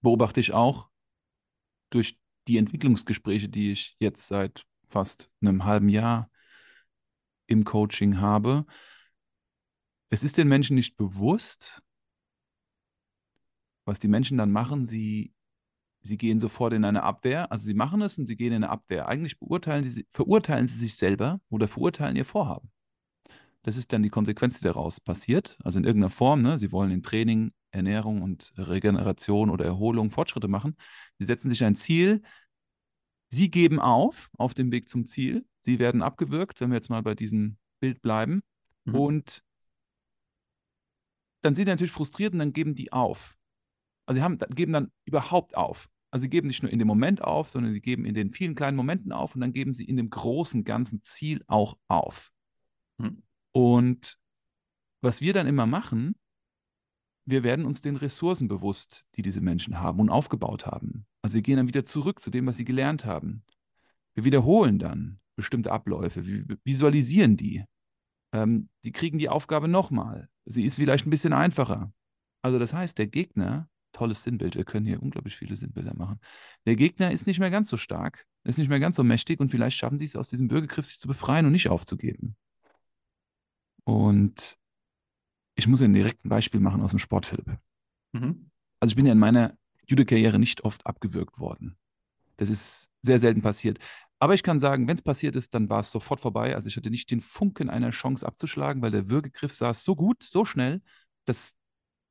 Beobachte 0.00 0.40
ich 0.40 0.52
auch 0.52 0.88
durch 1.90 2.18
die 2.48 2.56
Entwicklungsgespräche, 2.56 3.48
die 3.48 3.72
ich 3.72 3.96
jetzt 3.98 4.26
seit 4.26 4.64
fast 4.88 5.30
einem 5.40 5.64
halben 5.64 5.88
Jahr 5.88 6.30
im 7.46 7.64
Coaching 7.64 8.20
habe. 8.20 8.66
Es 10.08 10.22
ist 10.22 10.38
den 10.38 10.48
Menschen 10.48 10.74
nicht 10.74 10.96
bewusst, 10.96 11.82
was 13.84 13.98
die 13.98 14.08
Menschen 14.08 14.38
dann 14.38 14.50
machen. 14.50 14.86
Sie, 14.86 15.32
sie 16.02 16.18
gehen 16.18 16.40
sofort 16.40 16.72
in 16.72 16.84
eine 16.84 17.02
Abwehr. 17.02 17.50
Also 17.50 17.64
sie 17.64 17.74
machen 17.74 18.02
es 18.02 18.18
und 18.18 18.26
sie 18.26 18.36
gehen 18.36 18.52
in 18.52 18.64
eine 18.64 18.70
Abwehr. 18.70 19.08
Eigentlich 19.08 19.36
sie, 19.38 20.06
verurteilen 20.12 20.68
sie 20.68 20.78
sich 20.78 20.96
selber 20.96 21.40
oder 21.48 21.68
verurteilen 21.68 22.16
ihr 22.16 22.24
Vorhaben. 22.24 22.70
Das 23.62 23.76
ist 23.76 23.92
dann 23.92 24.02
die 24.02 24.10
Konsequenz, 24.10 24.58
die 24.58 24.64
daraus 24.64 25.00
passiert. 25.00 25.58
Also 25.62 25.78
in 25.78 25.84
irgendeiner 25.84 26.10
Form. 26.10 26.42
Ne? 26.42 26.58
Sie 26.58 26.72
wollen 26.72 26.90
in 26.90 27.02
Training, 27.02 27.52
Ernährung 27.70 28.22
und 28.22 28.52
Regeneration 28.56 29.50
oder 29.50 29.64
Erholung 29.64 30.10
Fortschritte 30.10 30.48
machen. 30.48 30.76
Sie 31.18 31.26
setzen 31.26 31.48
sich 31.48 31.64
ein 31.64 31.76
Ziel. 31.76 32.22
Sie 33.30 33.50
geben 33.50 33.78
auf 33.80 34.30
auf 34.36 34.54
dem 34.54 34.72
Weg 34.72 34.88
zum 34.88 35.06
Ziel. 35.06 35.46
Sie 35.60 35.78
werden 35.78 36.02
abgewürgt, 36.02 36.60
wenn 36.60 36.70
wir 36.70 36.76
jetzt 36.76 36.90
mal 36.90 37.02
bei 37.02 37.14
diesem 37.14 37.56
Bild 37.80 38.02
bleiben. 38.02 38.42
Mhm. 38.84 38.94
Und 38.94 39.42
dann 41.42 41.54
sind 41.54 41.66
die 41.66 41.72
natürlich 41.72 41.92
frustriert 41.92 42.32
und 42.32 42.40
dann 42.40 42.52
geben 42.52 42.74
die 42.74 42.92
auf. 42.92 43.36
Also 44.06 44.18
sie 44.18 44.24
haben, 44.24 44.38
geben 44.50 44.72
dann 44.72 44.92
überhaupt 45.04 45.56
auf. 45.56 45.88
Also 46.12 46.22
sie 46.22 46.30
geben 46.30 46.46
nicht 46.46 46.62
nur 46.62 46.70
in 46.70 46.78
dem 46.78 46.86
Moment 46.86 47.22
auf, 47.22 47.48
sondern 47.48 47.72
sie 47.72 47.80
geben 47.80 48.04
in 48.04 48.14
den 48.14 48.32
vielen 48.32 48.54
kleinen 48.54 48.76
Momenten 48.76 49.12
auf 49.12 49.34
und 49.34 49.40
dann 49.40 49.54
geben 49.54 49.72
sie 49.72 49.84
in 49.84 49.96
dem 49.96 50.10
großen 50.10 50.62
ganzen 50.62 51.02
Ziel 51.02 51.42
auch 51.46 51.74
auf. 51.88 52.30
Mhm. 52.98 53.22
Und 53.52 54.18
was 55.00 55.22
wir 55.22 55.32
dann 55.32 55.46
immer 55.46 55.66
machen, 55.66 56.14
wir 57.24 57.42
werden 57.42 57.64
uns 57.64 57.80
den 57.80 57.96
Ressourcen 57.96 58.46
bewusst, 58.46 59.06
die 59.14 59.22
diese 59.22 59.40
Menschen 59.40 59.80
haben 59.80 60.00
und 60.00 60.10
aufgebaut 60.10 60.66
haben. 60.66 61.06
Also 61.22 61.34
wir 61.34 61.42
gehen 61.42 61.56
dann 61.56 61.68
wieder 61.68 61.84
zurück 61.84 62.20
zu 62.20 62.30
dem, 62.30 62.46
was 62.46 62.58
sie 62.58 62.64
gelernt 62.64 63.06
haben. 63.06 63.42
Wir 64.14 64.24
wiederholen 64.24 64.78
dann 64.78 65.18
bestimmte 65.34 65.72
Abläufe, 65.72 66.26
wir 66.26 66.58
visualisieren 66.64 67.38
die. 67.38 67.64
Ähm, 68.32 68.68
die 68.84 68.92
kriegen 68.92 69.18
die 69.18 69.30
Aufgabe 69.30 69.66
nochmal. 69.66 70.28
Sie 70.44 70.64
ist 70.64 70.76
vielleicht 70.76 71.06
ein 71.06 71.10
bisschen 71.10 71.32
einfacher. 71.32 71.92
Also 72.42 72.58
das 72.58 72.74
heißt, 72.74 72.98
der 72.98 73.06
Gegner, 73.06 73.68
tolles 73.92 74.22
Sinnbild, 74.22 74.56
wir 74.56 74.64
können 74.64 74.86
hier 74.86 75.02
unglaublich 75.02 75.36
viele 75.36 75.56
Sinnbilder 75.56 75.94
machen. 75.94 76.20
Der 76.66 76.76
Gegner 76.76 77.12
ist 77.12 77.26
nicht 77.26 77.38
mehr 77.38 77.50
ganz 77.50 77.68
so 77.68 77.76
stark, 77.76 78.26
ist 78.44 78.58
nicht 78.58 78.68
mehr 78.68 78.80
ganz 78.80 78.96
so 78.96 79.04
mächtig 79.04 79.40
und 79.40 79.50
vielleicht 79.50 79.76
schaffen 79.76 79.96
sie 79.96 80.04
es 80.04 80.16
aus 80.16 80.28
diesem 80.28 80.48
Bürgergriff, 80.48 80.86
sich 80.86 80.98
zu 80.98 81.08
befreien 81.08 81.46
und 81.46 81.52
nicht 81.52 81.68
aufzugeben. 81.68 82.36
Und 83.84 84.58
ich 85.54 85.66
muss 85.66 85.82
ein 85.82 85.92
direktes 85.92 86.28
Beispiel 86.28 86.60
machen 86.60 86.82
aus 86.82 86.90
dem 86.90 86.98
Sport, 86.98 87.26
Philipp. 87.26 87.58
Mhm. 88.12 88.50
Also 88.80 88.92
ich 88.92 88.96
bin 88.96 89.06
ja 89.06 89.12
in 89.12 89.18
meiner 89.18 89.56
Judo-Karriere 89.86 90.38
nicht 90.38 90.64
oft 90.64 90.86
abgewürgt 90.86 91.38
worden. 91.38 91.76
Das 92.36 92.48
ist 92.48 92.90
sehr 93.02 93.18
selten 93.18 93.42
passiert. 93.42 93.78
Aber 94.18 94.34
ich 94.34 94.44
kann 94.44 94.60
sagen, 94.60 94.86
wenn 94.86 94.94
es 94.94 95.02
passiert 95.02 95.34
ist, 95.34 95.52
dann 95.52 95.68
war 95.68 95.80
es 95.80 95.90
sofort 95.90 96.20
vorbei. 96.20 96.54
Also 96.54 96.68
ich 96.68 96.76
hatte 96.76 96.90
nicht 96.90 97.10
den 97.10 97.20
Funken 97.20 97.68
einer 97.68 97.90
Chance 97.90 98.24
abzuschlagen, 98.24 98.80
weil 98.80 98.92
der 98.92 99.08
Würgegriff 99.08 99.52
saß 99.52 99.84
so 99.84 99.96
gut, 99.96 100.22
so 100.22 100.44
schnell, 100.44 100.80
dass 101.24 101.56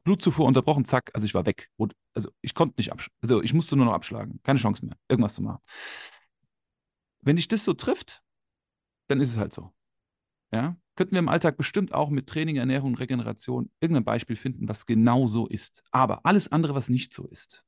Blutzufuhr 0.03 0.45
unterbrochen, 0.45 0.85
zack, 0.85 1.11
also 1.13 1.25
ich 1.25 1.33
war 1.33 1.45
weg. 1.45 1.69
Also 2.13 2.29
ich 2.41 2.55
konnte 2.55 2.75
nicht 2.77 2.91
abschlagen. 2.91 3.17
Also 3.21 3.41
ich 3.41 3.53
musste 3.53 3.75
nur 3.75 3.85
noch 3.85 3.93
abschlagen. 3.93 4.39
Keine 4.43 4.59
Chance 4.59 4.85
mehr, 4.85 4.95
irgendwas 5.07 5.35
zu 5.35 5.41
machen. 5.41 5.59
Wenn 7.21 7.35
dich 7.35 7.47
das 7.47 7.63
so 7.63 7.73
trifft, 7.73 8.21
dann 9.07 9.21
ist 9.21 9.31
es 9.31 9.37
halt 9.37 9.53
so. 9.53 9.71
Ja, 10.51 10.75
könnten 10.95 11.13
wir 11.13 11.19
im 11.19 11.29
Alltag 11.29 11.55
bestimmt 11.55 11.93
auch 11.93 12.09
mit 12.09 12.27
Training, 12.27 12.57
Ernährung 12.57 12.95
Regeneration 12.95 13.71
irgendein 13.79 14.03
Beispiel 14.03 14.35
finden, 14.35 14.67
was 14.67 14.85
genau 14.85 15.27
so 15.27 15.47
ist. 15.47 15.83
Aber 15.91 16.25
alles 16.25 16.51
andere, 16.51 16.75
was 16.75 16.89
nicht 16.89 17.13
so 17.13 17.25
ist, 17.27 17.63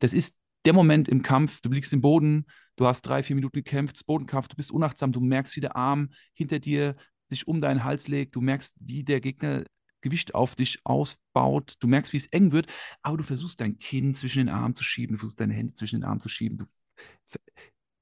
das 0.00 0.12
ist 0.12 0.38
der 0.64 0.72
Moment 0.72 1.08
im 1.08 1.22
Kampf, 1.22 1.60
du 1.60 1.70
liegst 1.70 1.92
im 1.92 2.00
Boden, 2.00 2.46
du 2.76 2.86
hast 2.86 3.02
drei, 3.02 3.22
vier 3.22 3.36
Minuten 3.36 3.56
gekämpft, 3.56 4.04
Bodenkampf, 4.06 4.48
du 4.48 4.56
bist 4.56 4.72
unachtsam, 4.72 5.12
du 5.12 5.20
merkst, 5.20 5.54
wie 5.56 5.60
der 5.60 5.76
Arm 5.76 6.10
hinter 6.34 6.58
dir 6.58 6.96
sich 7.28 7.46
um 7.46 7.60
deinen 7.60 7.84
Hals 7.84 8.08
legt, 8.08 8.34
du 8.34 8.40
merkst, 8.40 8.76
wie 8.80 9.04
der 9.04 9.20
Gegner 9.20 9.64
Gewicht 10.00 10.34
auf 10.34 10.54
dich 10.54 10.80
ausbaut, 10.84 11.74
du 11.80 11.88
merkst, 11.88 12.12
wie 12.12 12.18
es 12.18 12.26
eng 12.26 12.52
wird, 12.52 12.66
aber 13.02 13.16
du 13.16 13.24
versuchst 13.24 13.60
dein 13.60 13.78
Kinn 13.78 14.14
zwischen 14.14 14.46
den 14.46 14.48
Armen 14.48 14.74
zu 14.74 14.84
schieben, 14.84 15.16
du 15.16 15.20
versuchst 15.20 15.40
deine 15.40 15.54
Hände 15.54 15.74
zwischen 15.74 16.00
den 16.00 16.04
Armen 16.04 16.20
zu 16.20 16.28
schieben. 16.28 16.58
Du, 16.58 16.64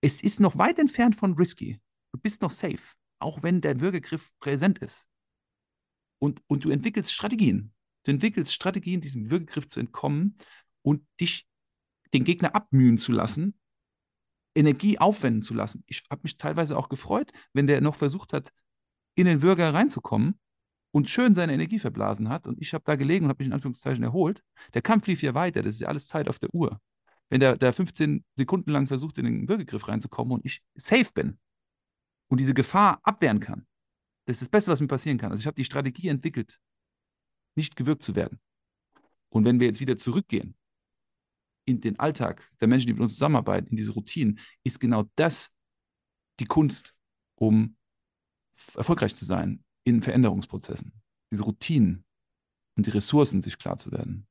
es 0.03 0.23
ist 0.23 0.41
noch 0.41 0.59
weit 0.59 0.79
entfernt 0.79 1.17
von 1.17 1.35
risky. 1.35 1.81
Du 2.13 2.21
bist 2.21 2.43
noch 2.43 2.51
safe 2.51 2.95
auch 3.19 3.43
wenn 3.43 3.61
der 3.61 3.81
Würgegriff 3.81 4.31
präsent 4.41 4.79
ist. 4.79 5.09
Und, 6.19 6.43
und 6.47 6.65
du 6.65 6.71
entwickelst 6.71 7.13
Strategien. 7.13 7.73
Du 8.05 8.11
entwickelst 8.11 8.53
Strategien, 8.53 9.01
diesem 9.01 9.31
Würgegriff 9.31 9.67
zu 9.67 9.81
entkommen 9.81 10.39
und 10.83 11.07
dich 11.21 11.49
den 12.15 12.25
Gegner 12.25 12.55
abmühen 12.55 12.99
zu 12.99 13.13
lassen, 13.13 13.59
Energie 14.55 14.99
aufwenden 14.99 15.43
zu 15.43 15.55
lassen. 15.55 15.85
Ich 15.87 16.05
habe 16.09 16.23
mich 16.23 16.37
teilweise 16.39 16.77
auch 16.79 16.89
gefreut, 16.89 17.33
wenn 17.53 17.67
der 17.67 17.81
noch 17.81 17.97
versucht 17.97 18.33
hat, 18.33 18.53
in 19.15 19.27
den 19.27 19.43
Würger 19.43 19.75
reinzukommen 19.75 20.39
und 20.97 21.11
schön 21.11 21.35
seine 21.35 21.53
Energie 21.53 21.79
verblasen 21.79 22.31
hat. 22.31 22.47
Und 22.47 22.59
ich 22.59 22.73
habe 22.73 22.83
da 22.87 22.97
gelegen 22.97 23.27
und 23.27 23.29
habe 23.29 23.43
mich 23.43 23.49
in 23.49 23.53
Anführungszeichen 23.53 24.03
erholt. 24.03 24.43
Der 24.73 24.81
Kampf 24.81 25.07
lief 25.07 25.21
ja 25.21 25.35
weiter, 25.35 25.63
das 25.63 25.75
ist 25.75 25.81
ja 25.81 25.89
alles 25.89 26.07
Zeit 26.07 26.27
auf 26.27 26.39
der 26.39 26.55
Uhr. 26.55 26.81
Wenn 27.29 27.41
der, 27.41 27.59
der 27.59 27.75
15 27.75 28.25
Sekunden 28.35 28.71
lang 28.71 28.87
versucht, 28.87 29.19
in 29.19 29.27
den 29.27 29.47
Würgegriff 29.47 29.89
reinzukommen 29.89 30.33
und 30.33 30.47
ich 30.47 30.63
safe 30.75 31.13
bin, 31.15 31.39
und 32.29 32.41
diese 32.41 32.55
Gefahr 32.55 32.99
abwehren 33.03 33.41
kann, 33.41 33.67
das 34.25 34.37
ist 34.37 34.45
das 34.45 34.49
Beste, 34.49 34.71
was 34.71 34.81
mir 34.81 34.87
passieren 34.87 35.19
kann. 35.19 35.33
Also 35.33 35.43
ich 35.43 35.47
habe 35.47 35.57
die 35.57 35.67
Strategie 35.67 36.09
entwickelt, 36.09 36.59
nicht 37.57 37.77
gewirkt 37.77 38.03
zu 38.03 38.15
werden. 38.15 38.41
Und 39.29 39.45
wenn 39.45 39.61
wir 39.61 39.67
jetzt 39.67 39.83
wieder 39.83 39.99
zurückgehen 39.99 40.57
in 41.67 41.83
den 41.83 41.99
Alltag 41.99 42.51
der 42.59 42.69
Menschen, 42.69 42.87
die 42.87 42.95
mit 42.95 43.03
uns 43.03 43.13
zusammenarbeiten, 43.13 43.69
in 43.69 43.77
diese 43.77 43.93
Routinen, 43.93 44.41
ist 44.65 44.81
genau 44.81 45.05
das 45.17 45.53
die 46.41 46.47
Kunst, 46.47 46.95
um 47.35 47.77
erfolgreich 48.75 49.15
zu 49.15 49.27
sein 49.27 49.63
in 49.87 50.03
Veränderungsprozessen. 50.03 50.93
Diese 51.31 51.45
Routinen 51.45 52.05
und 52.77 52.87
die 52.87 52.91
Ressourcen 52.91 53.41
sich 53.41 53.57
klar 53.57 53.77
zu 53.77 53.93
werden. 53.93 54.27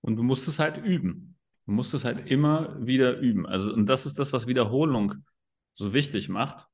Und 0.00 0.16
du 0.16 0.22
musst 0.24 0.48
es 0.48 0.58
halt 0.58 0.78
üben. 0.78 1.38
Du 1.64 1.72
musst 1.72 1.94
es 1.94 2.04
halt 2.04 2.28
immer 2.28 2.76
wieder 2.84 3.18
üben. 3.18 3.46
Also, 3.46 3.72
und 3.72 3.86
das 3.86 4.04
ist 4.04 4.18
das, 4.18 4.32
was 4.32 4.48
Wiederholung 4.48 5.14
so 5.74 5.92
wichtig 5.94 6.28
macht. 6.28 6.66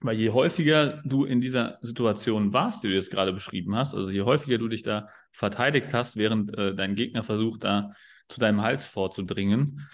Weil 0.00 0.18
je 0.18 0.28
häufiger 0.28 1.02
du 1.06 1.24
in 1.24 1.40
dieser 1.40 1.78
Situation 1.80 2.52
warst, 2.52 2.82
die 2.82 2.88
du 2.88 2.94
jetzt 2.94 3.10
gerade 3.10 3.32
beschrieben 3.32 3.74
hast, 3.74 3.94
also 3.94 4.10
je 4.10 4.22
häufiger 4.22 4.58
du 4.58 4.68
dich 4.68 4.82
da 4.82 5.08
verteidigt 5.32 5.94
hast, 5.94 6.16
während 6.16 6.56
äh, 6.58 6.74
dein 6.74 6.96
Gegner 6.96 7.22
versucht, 7.22 7.64
da 7.64 7.92
zu 8.28 8.38
deinem 8.38 8.60
Hals 8.60 8.86
vorzudringen, 8.86 9.88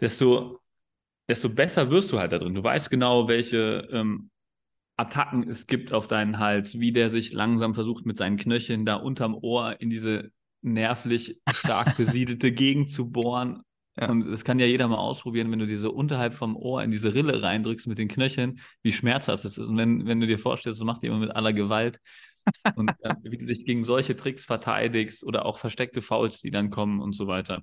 desto, 0.00 0.62
desto 1.28 1.50
besser 1.50 1.90
wirst 1.90 2.12
du 2.12 2.18
halt 2.18 2.32
da 2.32 2.38
drin. 2.38 2.54
Du 2.54 2.62
weißt 2.62 2.88
genau, 2.88 3.28
welche 3.28 3.86
ähm, 3.92 4.30
Attacken 5.00 5.48
es 5.48 5.66
gibt 5.66 5.92
auf 5.92 6.08
deinen 6.08 6.38
Hals, 6.38 6.78
wie 6.78 6.92
der 6.92 7.10
sich 7.10 7.32
langsam 7.32 7.74
versucht, 7.74 8.06
mit 8.06 8.18
seinen 8.18 8.36
Knöcheln 8.36 8.84
da 8.84 8.96
unterm 8.96 9.34
Ohr 9.34 9.80
in 9.80 9.90
diese 9.90 10.30
nervlich 10.62 11.40
stark 11.52 11.96
besiedelte 11.96 12.52
Gegend 12.52 12.90
zu 12.90 13.10
bohren 13.10 13.62
ja. 14.00 14.08
Und 14.10 14.30
das 14.30 14.44
kann 14.44 14.58
ja 14.58 14.66
jeder 14.66 14.88
mal 14.88 14.96
ausprobieren, 14.96 15.50
wenn 15.52 15.58
du 15.58 15.66
diese 15.66 15.90
unterhalb 15.90 16.34
vom 16.34 16.56
Ohr 16.56 16.82
in 16.82 16.90
diese 16.90 17.14
Rille 17.14 17.42
reindrückst 17.42 17.86
mit 17.86 17.98
den 17.98 18.08
Knöcheln, 18.08 18.60
wie 18.82 18.92
schmerzhaft 18.92 19.44
das 19.44 19.58
ist. 19.58 19.66
Und 19.66 19.76
wenn, 19.76 20.06
wenn 20.06 20.20
du 20.20 20.26
dir 20.26 20.38
vorstellst, 20.38 20.80
das 20.80 20.86
macht 20.86 21.02
jemand 21.02 21.22
mit 21.22 21.34
aller 21.34 21.52
Gewalt 21.52 22.00
und 22.76 22.90
äh, 23.00 23.14
wie 23.22 23.38
du 23.38 23.46
dich 23.46 23.64
gegen 23.64 23.84
solche 23.84 24.16
Tricks 24.16 24.46
verteidigst 24.46 25.24
oder 25.24 25.44
auch 25.44 25.58
versteckte 25.58 26.02
Fouls, 26.02 26.40
die 26.40 26.50
dann 26.50 26.70
kommen 26.70 27.00
und 27.00 27.12
so 27.12 27.26
weiter. 27.26 27.60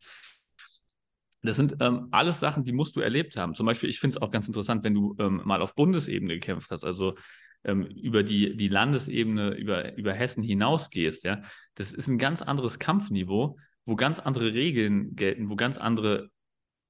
Das 1.44 1.56
sind 1.56 1.78
ähm, 1.80 2.08
alles 2.12 2.40
Sachen, 2.40 2.64
die 2.64 2.72
musst 2.72 2.96
du 2.96 3.00
erlebt 3.00 3.38
haben. 3.38 3.54
Zum 3.54 3.66
Beispiel, 3.66 3.90
ich 3.90 4.00
finde 4.00 4.18
es 4.18 4.22
auch 4.22 4.32
ganz 4.32 4.48
interessant, 4.48 4.84
wenn 4.84 4.94
du 4.94 5.16
ähm, 5.20 5.42
mal 5.46 5.62
auf 5.62 5.76
Bundesebene 5.76 6.34
gekämpft 6.34 6.72
hast, 6.72 6.84
also 6.84 7.16
ähm, 7.64 7.86
über 7.86 8.24
die, 8.24 8.56
die 8.56 8.68
Landesebene, 8.68 9.52
über, 9.52 9.96
über 9.98 10.14
Hessen 10.14 10.44
hinausgehst, 10.44 11.24
ja. 11.24 11.42
Das 11.76 11.94
ist 11.94 12.08
ein 12.08 12.18
ganz 12.18 12.42
anderes 12.42 12.80
Kampfniveau, 12.80 13.58
wo 13.86 13.96
ganz 13.96 14.20
andere 14.20 14.54
Regeln 14.54 15.16
gelten, 15.16 15.50
wo 15.50 15.56
ganz 15.56 15.78
andere 15.78 16.30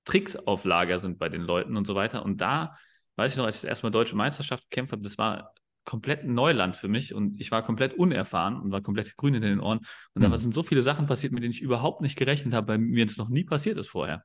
Tricks 0.06 0.36
auf 0.36 0.63
Lager 0.63 1.00
sind 1.00 1.20
bei 1.20 1.30
den 1.30 1.42
Leuten 1.42 1.75
und 1.75 1.86
so 1.86 1.96
weiter. 1.96 2.24
Und 2.24 2.39
da, 2.39 2.75
weiß 3.18 3.34
ich 3.34 3.38
noch, 3.38 3.46
als 3.46 3.56
ich 3.56 3.62
das 3.62 3.70
erste 3.70 3.86
Mal 3.86 3.92
deutsche 3.92 4.16
Meisterschaft 4.16 4.70
gekämpft 4.70 4.94
habe, 4.94 5.04
das 5.04 5.18
war 5.18 5.54
komplett 5.84 6.25
Neuland 6.25 6.75
für 6.75 6.89
mich 6.89 7.13
und 7.13 7.39
ich 7.39 7.50
war 7.51 7.63
komplett 7.63 7.94
unerfahren 7.94 8.60
und 8.60 8.72
war 8.72 8.82
komplett 8.82 9.16
grün 9.16 9.36
in 9.36 9.42
den 9.42 9.60
Ohren. 9.60 9.80
Und 10.13 10.22
mhm. 10.22 10.32
da 10.32 10.38
sind 10.38 10.54
so 10.54 10.63
viele 10.63 10.82
Sachen 10.82 11.08
passiert, 11.08 11.34
mit 11.34 11.44
denen 11.44 11.54
ich 11.54 11.62
überhaupt 11.62 12.01
nicht 12.01 12.18
gerechnet 12.18 12.54
habe, 12.54 12.70
weil 12.70 12.77
mir 12.77 13.06
das 13.06 13.18
noch 13.18 13.30
nie 13.30 13.44
passiert 13.44 13.77
ist 13.77 13.89
vorher. 13.89 14.24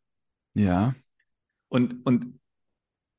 Ja. 0.55 0.95
Und, 1.69 2.05
und 2.07 2.39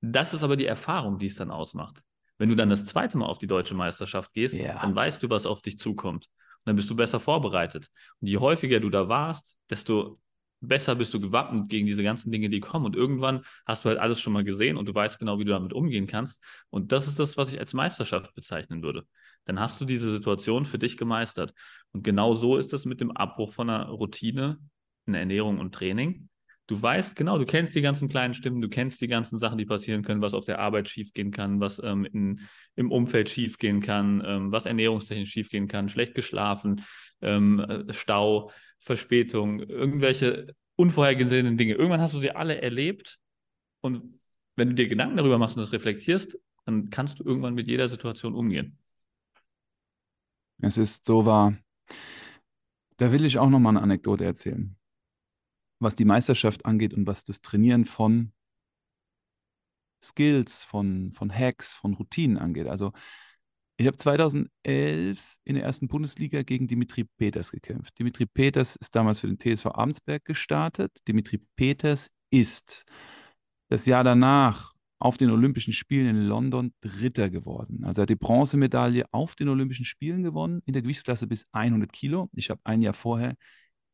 das 0.01 0.33
ist 0.33 0.43
aber 0.43 0.55
die 0.55 0.65
Erfahrung, 0.65 1.17
die 1.17 1.27
es 1.27 1.35
dann 1.35 1.51
ausmacht. 1.51 2.01
Wenn 2.37 2.49
du 2.49 2.55
dann 2.55 2.69
das 2.69 2.85
zweite 2.85 3.17
Mal 3.17 3.25
auf 3.25 3.37
die 3.37 3.47
deutsche 3.47 3.75
Meisterschaft 3.75 4.33
gehst, 4.33 4.55
ja. 4.55 4.79
dann 4.79 4.95
weißt 4.95 5.23
du, 5.23 5.29
was 5.29 5.45
auf 5.45 5.61
dich 5.61 5.79
zukommt 5.79 6.29
dann 6.65 6.75
bist 6.75 6.89
du 6.89 6.95
besser 6.95 7.19
vorbereitet. 7.19 7.89
Und 8.21 8.27
je 8.27 8.37
häufiger 8.37 8.79
du 8.79 8.89
da 8.89 9.09
warst, 9.09 9.57
desto 9.69 10.19
besser 10.61 10.95
bist 10.95 11.13
du 11.13 11.19
gewappnet 11.19 11.67
gegen 11.67 11.85
diese 11.85 12.03
ganzen 12.03 12.31
Dinge, 12.31 12.49
die 12.49 12.61
kommen. 12.61 12.85
Und 12.85 12.95
irgendwann 12.95 13.41
hast 13.65 13.83
du 13.83 13.89
halt 13.89 13.99
alles 13.99 14.21
schon 14.21 14.31
mal 14.31 14.45
gesehen 14.45 14.77
und 14.77 14.87
du 14.87 14.95
weißt 14.95 15.19
genau, 15.19 15.37
wie 15.39 15.43
du 15.43 15.51
damit 15.51 15.73
umgehen 15.73 16.07
kannst. 16.07 16.41
Und 16.69 16.91
das 16.93 17.07
ist 17.07 17.19
das, 17.19 17.35
was 17.35 17.51
ich 17.51 17.59
als 17.59 17.73
Meisterschaft 17.73 18.33
bezeichnen 18.33 18.81
würde. 18.81 19.05
Dann 19.45 19.59
hast 19.59 19.81
du 19.81 19.85
diese 19.85 20.09
Situation 20.09 20.63
für 20.63 20.79
dich 20.79 20.95
gemeistert. 20.95 21.53
Und 21.91 22.03
genau 22.03 22.31
so 22.31 22.55
ist 22.55 22.71
es 22.73 22.85
mit 22.85 23.01
dem 23.01 23.11
Abbruch 23.11 23.51
von 23.51 23.69
einer 23.69 23.89
Routine 23.89 24.57
in 25.05 25.15
Ernährung 25.15 25.59
und 25.59 25.75
Training. 25.75 26.29
Du 26.67 26.81
weißt 26.81 27.17
genau, 27.17 27.37
du 27.37 27.45
kennst 27.45 27.75
die 27.75 27.81
ganzen 27.81 28.07
kleinen 28.07 28.33
Stimmen, 28.33 28.61
du 28.61 28.69
kennst 28.69 29.01
die 29.01 29.09
ganzen 29.09 29.37
Sachen, 29.37 29.57
die 29.57 29.65
passieren 29.65 30.01
können, 30.01 30.21
was 30.21 30.33
auf 30.33 30.45
der 30.45 30.59
Arbeit 30.59 30.87
schiefgehen 30.87 31.29
kann, 31.31 31.59
was 31.59 31.81
ähm, 31.83 32.05
in, 32.05 32.39
im 32.75 32.89
Umfeld 32.89 33.27
schiefgehen 33.29 33.81
kann, 33.81 34.23
ähm, 34.25 34.51
was 34.51 34.65
ernährungstechnisch 34.65 35.29
schiefgehen 35.29 35.67
kann, 35.67 35.89
schlecht 35.89 36.15
geschlafen, 36.15 36.81
ähm, 37.21 37.59
äh, 37.59 37.91
Stau, 37.91 38.49
Verspätung, 38.79 39.59
irgendwelche 39.59 40.55
unvorhergesehenen 40.77 41.57
Dinge. 41.57 41.73
Irgendwann 41.73 42.01
hast 42.01 42.13
du 42.13 42.19
sie 42.19 42.31
alle 42.31 42.61
erlebt 42.61 43.19
und 43.81 44.19
wenn 44.55 44.69
du 44.69 44.75
dir 44.75 44.87
Gedanken 44.87 45.17
darüber 45.17 45.37
machst 45.37 45.57
und 45.57 45.63
das 45.63 45.73
reflektierst, 45.73 46.39
dann 46.65 46.89
kannst 46.89 47.19
du 47.19 47.25
irgendwann 47.25 47.55
mit 47.55 47.67
jeder 47.67 47.89
Situation 47.89 48.33
umgehen. 48.35 48.77
Es 50.61 50.77
ist 50.77 51.05
so 51.05 51.25
wahr. 51.25 51.57
Da 52.95 53.11
will 53.11 53.25
ich 53.25 53.37
auch 53.37 53.49
noch 53.49 53.59
mal 53.59 53.69
eine 53.69 53.81
Anekdote 53.81 54.23
erzählen 54.23 54.77
was 55.79 55.95
die 55.95 56.05
Meisterschaft 56.05 56.65
angeht 56.65 56.93
und 56.93 57.07
was 57.07 57.23
das 57.23 57.41
Trainieren 57.41 57.85
von 57.85 58.31
Skills, 60.01 60.63
von, 60.63 61.13
von 61.13 61.33
Hacks, 61.33 61.75
von 61.75 61.93
Routinen 61.93 62.37
angeht. 62.37 62.67
Also 62.67 62.91
ich 63.77 63.87
habe 63.87 63.97
2011 63.97 64.49
in 65.45 65.55
der 65.55 65.63
ersten 65.63 65.87
Bundesliga 65.87 66.43
gegen 66.43 66.67
Dimitri 66.67 67.05
Peters 67.05 67.51
gekämpft. 67.51 67.97
Dimitri 67.97 68.25
Peters 68.25 68.75
ist 68.75 68.95
damals 68.95 69.19
für 69.19 69.27
den 69.27 69.39
TSV 69.39 69.67
Amsberg 69.67 70.25
gestartet. 70.25 70.91
Dimitri 71.07 71.39
Peters 71.55 72.09
ist 72.29 72.85
das 73.69 73.85
Jahr 73.85 74.03
danach 74.03 74.73
auf 74.99 75.17
den 75.17 75.31
Olympischen 75.31 75.73
Spielen 75.73 76.07
in 76.07 76.27
London 76.27 76.73
Dritter 76.81 77.29
geworden. 77.29 77.83
Also 77.83 78.01
er 78.01 78.03
hat 78.03 78.09
die 78.09 78.15
Bronzemedaille 78.15 79.05
auf 79.11 79.35
den 79.35 79.49
Olympischen 79.49 79.85
Spielen 79.85 80.23
gewonnen 80.23 80.61
in 80.65 80.73
der 80.73 80.81
Gewichtsklasse 80.81 81.27
bis 81.27 81.45
100 81.51 81.91
Kilo. 81.91 82.29
Ich 82.33 82.49
habe 82.49 82.61
ein 82.63 82.81
Jahr 82.81 82.93
vorher 82.93 83.35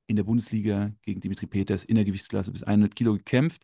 in 0.10 0.16
der 0.16 0.24
Bundesliga 0.24 0.92
gegen 1.04 1.22
Dimitri 1.22 1.46
Peters 1.46 1.84
in 1.84 1.96
der 1.96 2.04
Gewichtsklasse 2.04 2.52
bis 2.52 2.64
100 2.64 2.96
Kilo 2.96 3.14
gekämpft. 3.14 3.64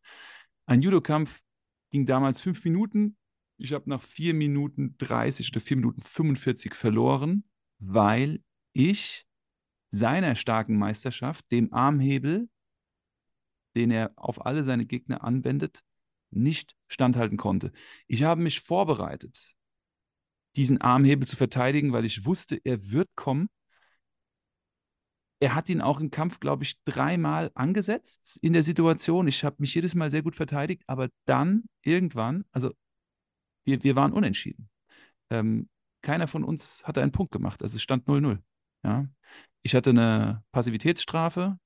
Ein 0.68 0.84
Judokampf 0.84 1.42
ging 1.90 2.06
damals 2.06 2.40
fünf 2.40 2.64
Minuten. 2.64 3.18
Ich 3.58 3.74
habe 3.74 3.90
nach 3.90 4.02
vier 4.02 4.36
Minuten 4.36 4.96
30 5.00 5.50
oder 5.50 5.60
vier 5.60 5.78
Minuten 5.78 6.02
45 6.02 6.76
verloren, 6.76 7.46
weil 7.80 8.44
ich 8.74 9.26
seiner 9.90 10.36
starken 10.36 10.78
Meisterschaft, 10.78 11.52
dem 11.52 11.74
Armhebel, 11.74 12.48
den 13.76 13.90
er 13.90 14.14
auf 14.16 14.46
alle 14.46 14.64
seine 14.64 14.86
Gegner 14.86 15.24
anwendet, 15.24 15.84
nicht 16.30 16.76
standhalten 16.88 17.38
konnte. 17.38 17.72
Ich 18.08 18.22
habe 18.22 18.42
mich 18.42 18.60
vorbereitet, 18.60 19.56
diesen 20.56 20.80
Armhebel 20.80 21.28
zu 21.28 21.38
verteidigen, 21.38 21.92
weil 21.92 22.06
ich 22.06 22.24
wusste, 22.24 22.62
er 22.64 22.92
wird 22.92 23.10
kommen 23.16 23.50
er 25.40 25.56
hat 25.56 25.70
ihn 25.70 25.82
auch 25.82 26.00
im 26.00 26.12
Kampf, 26.12 26.40
glaube 26.40 26.64
ich, 26.64 26.82
dreimal 26.84 27.52
angesetzt 27.56 28.38
in 28.42 28.54
der 28.54 28.64
Situation. 28.64 29.28
Ich 29.28 29.44
habe 29.44 29.58
mich 29.60 29.76
jedes 29.76 29.96
Mal 29.96 30.12
sehr 30.12 30.24
gut 30.24 30.36
verteidigt, 30.36 30.84
aber 30.88 31.10
dann 31.26 31.66
irgendwann, 31.84 32.46
also 32.52 32.72
wir, 33.66 33.84
wir 33.84 33.96
waren 33.96 34.14
unentschieden. 34.14 34.70
Ähm, 35.30 35.70
keiner 36.02 36.28
von 36.28 36.44
uns 36.44 36.86
hatte 36.86 37.02
einen 37.02 37.12
Punkt 37.12 37.32
gemacht. 37.32 37.64
Also 37.64 37.78
es 37.78 37.84
stand 37.84 38.08
0-0. 38.08 38.40
Ja? 38.84 39.08
Ich 39.64 39.76
hatte 39.76 39.90
eine 39.90 40.44
Passivitätsstrafe, 40.52 41.60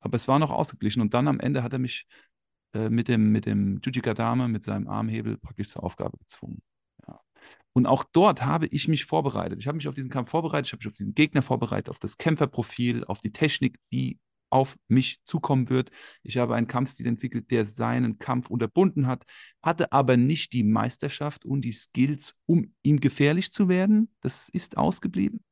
aber 0.00 0.16
es 0.16 0.28
war 0.28 0.38
noch 0.38 0.50
ausgeglichen. 0.50 1.00
Und 1.00 1.14
dann 1.14 1.28
am 1.28 1.40
Ende 1.40 1.62
hat 1.62 1.72
er 1.72 1.78
mich 1.78 2.06
äh, 2.74 2.90
mit 2.90 3.08
dem, 3.08 3.32
mit 3.32 3.46
dem 3.46 3.80
Jujikadame, 3.82 4.48
mit 4.48 4.64
seinem 4.64 4.88
Armhebel 4.88 5.38
praktisch 5.38 5.70
zur 5.70 5.84
Aufgabe 5.84 6.18
gezwungen. 6.18 6.60
Und 7.74 7.86
auch 7.86 8.04
dort 8.04 8.44
habe 8.44 8.66
ich 8.66 8.88
mich 8.88 9.04
vorbereitet. 9.04 9.58
Ich 9.58 9.66
habe 9.66 9.76
mich 9.76 9.88
auf 9.88 9.94
diesen 9.94 10.10
Kampf 10.10 10.30
vorbereitet, 10.30 10.68
ich 10.68 10.72
habe 10.72 10.80
mich 10.80 10.86
auf 10.86 10.96
diesen 10.96 11.14
Gegner 11.14 11.42
vorbereitet, 11.42 11.90
auf 11.90 11.98
das 11.98 12.16
Kämpferprofil, 12.16 13.04
auf 13.04 13.20
die 13.20 13.32
Technik, 13.32 13.78
die 13.92 14.18
auf 14.48 14.76
mich 14.86 15.20
zukommen 15.24 15.68
wird. 15.68 15.90
Ich 16.22 16.38
habe 16.38 16.54
einen 16.54 16.68
Kampfstil 16.68 17.08
entwickelt, 17.08 17.50
der 17.50 17.66
seinen 17.66 18.20
Kampf 18.20 18.48
unterbunden 18.48 19.08
hat, 19.08 19.24
hatte 19.60 19.90
aber 19.90 20.16
nicht 20.16 20.52
die 20.52 20.62
Meisterschaft 20.62 21.44
und 21.44 21.62
die 21.62 21.72
Skills, 21.72 22.38
um 22.46 22.72
ihm 22.82 23.00
gefährlich 23.00 23.52
zu 23.52 23.68
werden. 23.68 24.14
Das 24.20 24.48
ist 24.48 24.76
ausgeblieben. 24.76 25.42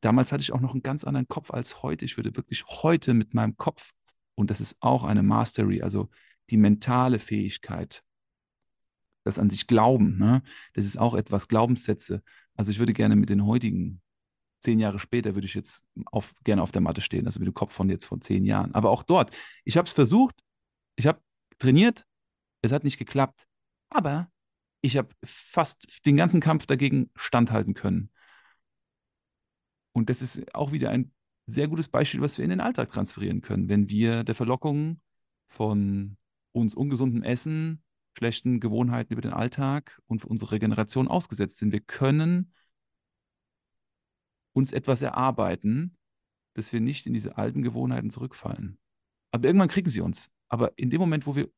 Damals 0.00 0.30
hatte 0.30 0.42
ich 0.42 0.52
auch 0.52 0.60
noch 0.60 0.74
einen 0.74 0.84
ganz 0.84 1.02
anderen 1.02 1.26
Kopf 1.26 1.50
als 1.50 1.82
heute. 1.82 2.04
Ich 2.04 2.16
würde 2.16 2.36
wirklich 2.36 2.64
heute 2.66 3.12
mit 3.12 3.34
meinem 3.34 3.56
Kopf, 3.56 3.90
und 4.36 4.50
das 4.50 4.60
ist 4.60 4.76
auch 4.78 5.02
eine 5.02 5.24
Mastery, 5.24 5.82
also 5.82 6.08
die 6.50 6.56
mentale 6.56 7.18
Fähigkeit, 7.18 8.04
das 9.24 9.38
an 9.38 9.50
sich 9.50 9.66
glauben. 9.66 10.18
Ne? 10.18 10.42
Das 10.74 10.84
ist 10.84 10.98
auch 10.98 11.14
etwas, 11.14 11.48
Glaubenssätze. 11.48 12.22
Also 12.54 12.70
ich 12.70 12.78
würde 12.78 12.92
gerne 12.92 13.16
mit 13.16 13.30
den 13.30 13.46
heutigen, 13.46 14.00
zehn 14.60 14.78
Jahre 14.78 14.98
später, 14.98 15.34
würde 15.34 15.46
ich 15.46 15.54
jetzt 15.54 15.84
auf, 16.06 16.34
gerne 16.44 16.62
auf 16.62 16.72
der 16.72 16.82
Matte 16.82 17.00
stehen, 17.00 17.26
also 17.26 17.40
mit 17.40 17.46
dem 17.46 17.54
Kopf 17.54 17.72
von 17.72 17.88
jetzt 17.88 18.04
von 18.04 18.20
zehn 18.20 18.44
Jahren. 18.44 18.74
Aber 18.74 18.90
auch 18.90 19.02
dort, 19.02 19.34
ich 19.64 19.76
habe 19.76 19.86
es 19.86 19.92
versucht, 19.92 20.42
ich 20.96 21.06
habe 21.06 21.20
trainiert, 21.58 22.04
es 22.62 22.72
hat 22.72 22.84
nicht 22.84 22.98
geklappt, 22.98 23.46
aber 23.88 24.30
ich 24.82 24.96
habe 24.96 25.08
fast 25.24 26.06
den 26.06 26.16
ganzen 26.16 26.40
Kampf 26.40 26.66
dagegen 26.66 27.10
standhalten 27.14 27.74
können. 27.74 28.10
Und 29.92 30.08
das 30.08 30.22
ist 30.22 30.54
auch 30.54 30.72
wieder 30.72 30.90
ein 30.90 31.12
sehr 31.46 31.68
gutes 31.68 31.88
Beispiel, 31.88 32.20
was 32.20 32.38
wir 32.38 32.44
in 32.44 32.50
den 32.50 32.60
Alltag 32.60 32.90
transferieren 32.90 33.40
können, 33.40 33.68
wenn 33.68 33.88
wir 33.88 34.24
der 34.24 34.34
Verlockung 34.34 35.00
von 35.48 36.16
uns 36.52 36.74
ungesundem 36.74 37.22
Essen, 37.22 37.82
schlechten 38.16 38.60
Gewohnheiten 38.60 39.12
über 39.12 39.22
den 39.22 39.32
Alltag 39.32 40.00
und 40.06 40.20
für 40.20 40.28
unsere 40.28 40.52
Regeneration 40.52 41.08
ausgesetzt 41.08 41.58
sind. 41.58 41.72
Wir 41.72 41.80
können 41.80 42.52
uns 44.52 44.72
etwas 44.72 45.02
erarbeiten, 45.02 45.96
dass 46.54 46.72
wir 46.72 46.80
nicht 46.80 47.06
in 47.06 47.14
diese 47.14 47.36
alten 47.36 47.62
Gewohnheiten 47.62 48.10
zurückfallen. 48.10 48.78
Aber 49.30 49.46
irgendwann 49.46 49.68
kriegen 49.68 49.90
sie 49.90 50.00
uns. 50.00 50.30
Aber 50.48 50.76
in 50.76 50.90
dem 50.90 51.00
Moment, 51.00 51.26
wo 51.26 51.36
wir 51.36 51.48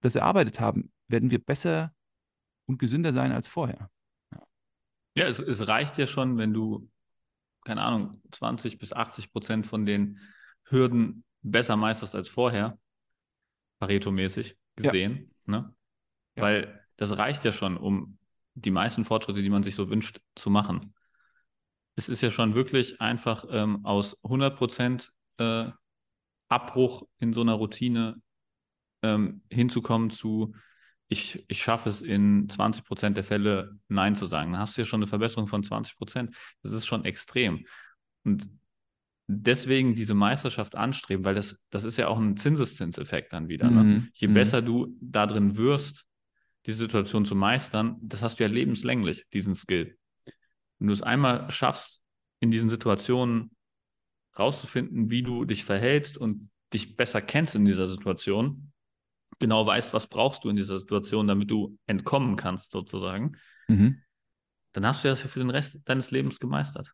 das 0.00 0.16
erarbeitet 0.16 0.58
haben, 0.58 0.92
werden 1.06 1.30
wir 1.30 1.38
besser 1.38 1.94
und 2.66 2.78
gesünder 2.78 3.12
sein 3.12 3.32
als 3.32 3.46
vorher. 3.46 3.90
Ja, 4.32 4.42
ja 5.16 5.26
es, 5.26 5.38
es 5.38 5.68
reicht 5.68 5.98
ja 5.98 6.06
schon, 6.06 6.38
wenn 6.38 6.52
du, 6.52 6.90
keine 7.64 7.82
Ahnung, 7.82 8.20
20 8.32 8.78
bis 8.78 8.92
80 8.92 9.32
Prozent 9.32 9.66
von 9.66 9.86
den 9.86 10.18
Hürden 10.64 11.24
besser 11.42 11.76
meisterst 11.76 12.14
als 12.14 12.28
vorher, 12.28 12.78
Pareto-mäßig 13.80 14.56
gesehen. 14.76 15.34
Ja. 15.46 15.60
Ne? 15.60 15.74
Ja. 16.36 16.42
Weil 16.42 16.86
das 16.96 17.16
reicht 17.18 17.44
ja 17.44 17.52
schon, 17.52 17.76
um 17.76 18.18
die 18.54 18.70
meisten 18.70 19.04
Fortschritte, 19.04 19.42
die 19.42 19.50
man 19.50 19.62
sich 19.62 19.74
so 19.74 19.88
wünscht, 19.88 20.20
zu 20.34 20.50
machen. 20.50 20.94
Es 21.96 22.08
ist 22.08 22.22
ja 22.22 22.30
schon 22.30 22.54
wirklich 22.54 23.00
einfach 23.00 23.44
ähm, 23.50 23.84
aus 23.84 24.22
100% 24.22 25.10
äh, 25.38 25.70
Abbruch 26.48 27.06
in 27.18 27.32
so 27.32 27.40
einer 27.40 27.54
Routine 27.54 28.20
ähm, 29.02 29.42
hinzukommen 29.50 30.10
zu, 30.10 30.54
ich, 31.08 31.44
ich 31.48 31.62
schaffe 31.62 31.88
es 31.88 32.00
in 32.00 32.46
20% 32.48 33.10
der 33.10 33.24
Fälle 33.24 33.78
Nein 33.88 34.14
zu 34.14 34.26
sagen. 34.26 34.52
Dann 34.52 34.60
hast 34.60 34.76
du 34.76 34.82
ja 34.82 34.86
schon 34.86 35.00
eine 35.00 35.06
Verbesserung 35.06 35.48
von 35.48 35.62
20%. 35.62 36.34
Das 36.62 36.72
ist 36.72 36.86
schon 36.86 37.04
extrem. 37.04 37.66
Und 38.24 38.48
deswegen 39.26 39.94
diese 39.94 40.14
Meisterschaft 40.14 40.76
anstreben, 40.76 41.24
weil 41.24 41.34
das, 41.34 41.62
das 41.70 41.84
ist 41.84 41.96
ja 41.96 42.08
auch 42.08 42.18
ein 42.18 42.36
Zinseszinseffekt 42.36 43.32
dann 43.32 43.48
wieder. 43.48 43.70
Ne? 43.70 43.82
Mhm. 43.82 44.08
Je 44.14 44.28
mhm. 44.28 44.34
besser 44.34 44.62
du 44.62 44.96
da 45.00 45.26
drin 45.26 45.56
wirst, 45.56 46.06
diese 46.66 46.78
Situation 46.78 47.24
zu 47.24 47.34
meistern, 47.34 47.96
das 48.00 48.22
hast 48.22 48.38
du 48.38 48.44
ja 48.44 48.48
lebenslänglich, 48.48 49.26
diesen 49.32 49.54
Skill. 49.54 49.96
Wenn 50.78 50.88
du 50.88 50.92
es 50.92 51.02
einmal 51.02 51.50
schaffst, 51.50 52.02
in 52.40 52.50
diesen 52.50 52.68
Situationen 52.68 53.56
rauszufinden, 54.38 55.10
wie 55.10 55.22
du 55.22 55.44
dich 55.44 55.64
verhältst 55.64 56.18
und 56.18 56.50
dich 56.72 56.96
besser 56.96 57.20
kennst 57.20 57.54
in 57.54 57.64
dieser 57.64 57.86
Situation, 57.86 58.72
genau 59.38 59.66
weißt, 59.66 59.92
was 59.92 60.06
brauchst 60.06 60.44
du 60.44 60.48
in 60.48 60.56
dieser 60.56 60.78
Situation, 60.78 61.26
damit 61.26 61.50
du 61.50 61.78
entkommen 61.86 62.36
kannst, 62.36 62.70
sozusagen, 62.70 63.36
mhm. 63.68 64.02
dann 64.72 64.86
hast 64.86 65.04
du 65.04 65.08
das 65.08 65.22
ja 65.22 65.28
für 65.28 65.40
den 65.40 65.50
Rest 65.50 65.80
deines 65.84 66.10
Lebens 66.10 66.40
gemeistert. 66.40 66.92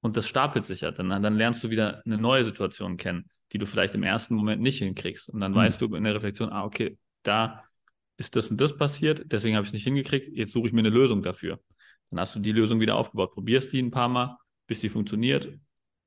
Und 0.00 0.16
das 0.16 0.28
stapelt 0.28 0.64
sich 0.64 0.80
ja. 0.80 0.90
Dann, 0.90 1.08
dann 1.08 1.36
lernst 1.36 1.62
du 1.62 1.70
wieder 1.70 2.02
eine 2.04 2.18
neue 2.18 2.44
Situation 2.44 2.96
kennen, 2.96 3.28
die 3.52 3.58
du 3.58 3.66
vielleicht 3.66 3.94
im 3.94 4.02
ersten 4.02 4.34
Moment 4.34 4.60
nicht 4.60 4.78
hinkriegst. 4.78 5.28
Und 5.28 5.40
dann 5.40 5.52
mhm. 5.52 5.56
weißt 5.56 5.80
du 5.80 5.94
in 5.94 6.04
der 6.04 6.14
Reflexion, 6.14 6.50
ah, 6.50 6.64
okay, 6.64 6.98
da 7.22 7.64
ist 8.16 8.36
das 8.36 8.50
und 8.50 8.60
das 8.60 8.76
passiert, 8.76 9.24
deswegen 9.32 9.56
habe 9.56 9.64
ich 9.64 9.70
es 9.70 9.74
nicht 9.74 9.84
hingekriegt, 9.84 10.28
jetzt 10.28 10.52
suche 10.52 10.66
ich 10.66 10.72
mir 10.72 10.80
eine 10.80 10.90
Lösung 10.90 11.22
dafür. 11.22 11.60
Dann 12.10 12.20
hast 12.20 12.34
du 12.34 12.40
die 12.40 12.52
Lösung 12.52 12.80
wieder 12.80 12.96
aufgebaut, 12.96 13.32
probierst 13.32 13.72
die 13.72 13.82
ein 13.82 13.90
paar 13.90 14.08
Mal, 14.08 14.36
bis 14.66 14.80
die 14.80 14.88
funktioniert 14.88 15.58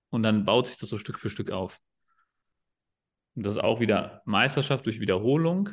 und 0.10 0.24
dann 0.24 0.46
baut 0.46 0.68
sich 0.68 0.78
das 0.78 0.90
so 0.90 0.98
Stück 0.98 1.20
für 1.20 1.30
Stück 1.30 1.52
auf. 1.52 1.80
Und 3.36 3.46
das 3.46 3.54
ist 3.54 3.64
auch 3.64 3.80
wieder 3.80 4.22
Meisterschaft 4.26 4.86
durch 4.86 5.00
Wiederholung 5.00 5.70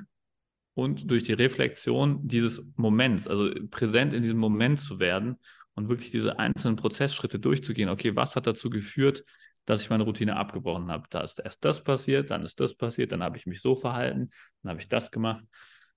und 0.75 1.11
durch 1.11 1.23
die 1.23 1.35
Reflexion 1.35 2.27
dieses 2.27 2.65
Moments, 2.77 3.29
also 3.29 3.51
präsent 3.71 4.13
in 4.13 4.23
diesem 4.23 4.39
Moment 4.39 4.81
zu 4.81 4.99
werden 4.99 5.37
und 5.75 5.89
wirklich 5.89 6.11
diese 6.11 6.39
einzelnen 6.39 6.77
Prozessschritte 6.77 7.39
durchzugehen. 7.39 7.89
Okay, 7.89 8.17
was 8.17 8.37
hat 8.37 8.47
dazu 8.47 8.71
geführt, 8.71 9.25
dass 9.65 9.83
ich 9.83 9.91
meine 9.91 10.05
Routine 10.05 10.37
abgebrochen 10.37 10.91
habe? 10.91 11.07
Da 11.11 11.21
ist 11.21 11.39
erst 11.39 11.65
das 11.65 11.85
passiert, 11.85 12.31
dann 12.31 12.43
ist 12.43 12.59
das 12.59 12.75
passiert, 12.75 13.13
dann 13.13 13.23
habe 13.23 13.37
ich 13.37 13.47
mich 13.47 13.61
so 13.61 13.77
verhalten, 13.77 14.31
dann 14.63 14.71
habe 14.71 14.81
ich 14.81 14.89
das 14.89 15.11
gemacht. 15.11 15.45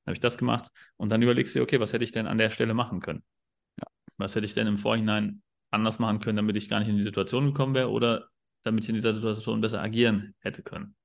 Dann 0.06 0.12
habe 0.12 0.14
ich 0.14 0.20
das 0.22 0.38
gemacht 0.38 0.70
und 0.98 1.10
dann 1.10 1.22
überlegst 1.22 1.54
du 1.54 1.60
dir, 1.60 1.64
okay, 1.64 1.80
was 1.80 1.92
hätte 1.94 2.04
ich 2.04 2.12
denn 2.12 2.28
an 2.28 2.38
der 2.38 2.50
Stelle 2.50 2.74
machen 2.74 3.00
können? 3.00 3.24
Ja. 3.80 3.88
Was 4.18 4.36
hätte 4.36 4.46
ich 4.46 4.54
denn 4.54 4.68
im 4.68 4.78
Vorhinein 4.78 5.42
anders 5.72 6.00
machen 6.00 6.20
können, 6.20 6.38
damit 6.38 6.56
ich 6.56 6.70
gar 6.70 6.80
nicht 6.80 6.90
in 6.90 6.98
die 6.98 7.04
Situation 7.04 7.48
gekommen 7.48 7.76
wäre 7.76 7.90
oder 7.90 8.30
damit 8.64 8.84
ich 8.84 8.90
in 8.90 8.96
dieser 8.96 9.14
Situation 9.14 9.62
besser 9.62 9.82
agieren 9.82 10.36
hätte 10.40 10.64
können? 10.64 10.96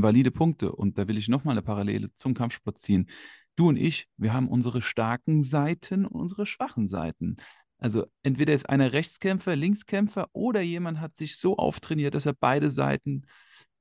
valide 0.00 0.30
Punkte. 0.30 0.72
Und 0.72 0.96
da 0.96 1.06
will 1.08 1.18
ich 1.18 1.28
nochmal 1.28 1.52
eine 1.52 1.62
Parallele 1.62 2.12
zum 2.14 2.34
Kampfsport 2.34 2.78
ziehen. 2.78 3.08
Du 3.56 3.68
und 3.68 3.76
ich, 3.76 4.08
wir 4.16 4.32
haben 4.32 4.48
unsere 4.48 4.80
starken 4.80 5.42
Seiten 5.42 6.06
und 6.06 6.20
unsere 6.20 6.46
schwachen 6.46 6.88
Seiten. 6.88 7.36
Also 7.78 8.06
entweder 8.22 8.54
ist 8.54 8.68
einer 8.70 8.92
Rechtskämpfer, 8.92 9.56
Linkskämpfer 9.56 10.28
oder 10.32 10.60
jemand 10.60 11.00
hat 11.00 11.16
sich 11.16 11.36
so 11.36 11.56
auftrainiert, 11.56 12.14
dass 12.14 12.26
er 12.26 12.32
beide 12.32 12.70
Seiten 12.70 13.26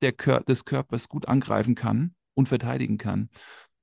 der 0.01 0.12
Kör 0.12 0.41
des 0.41 0.65
Körpers 0.65 1.07
gut 1.07 1.27
angreifen 1.27 1.75
kann 1.75 2.15
und 2.34 2.49
verteidigen 2.49 2.97
kann. 2.97 3.29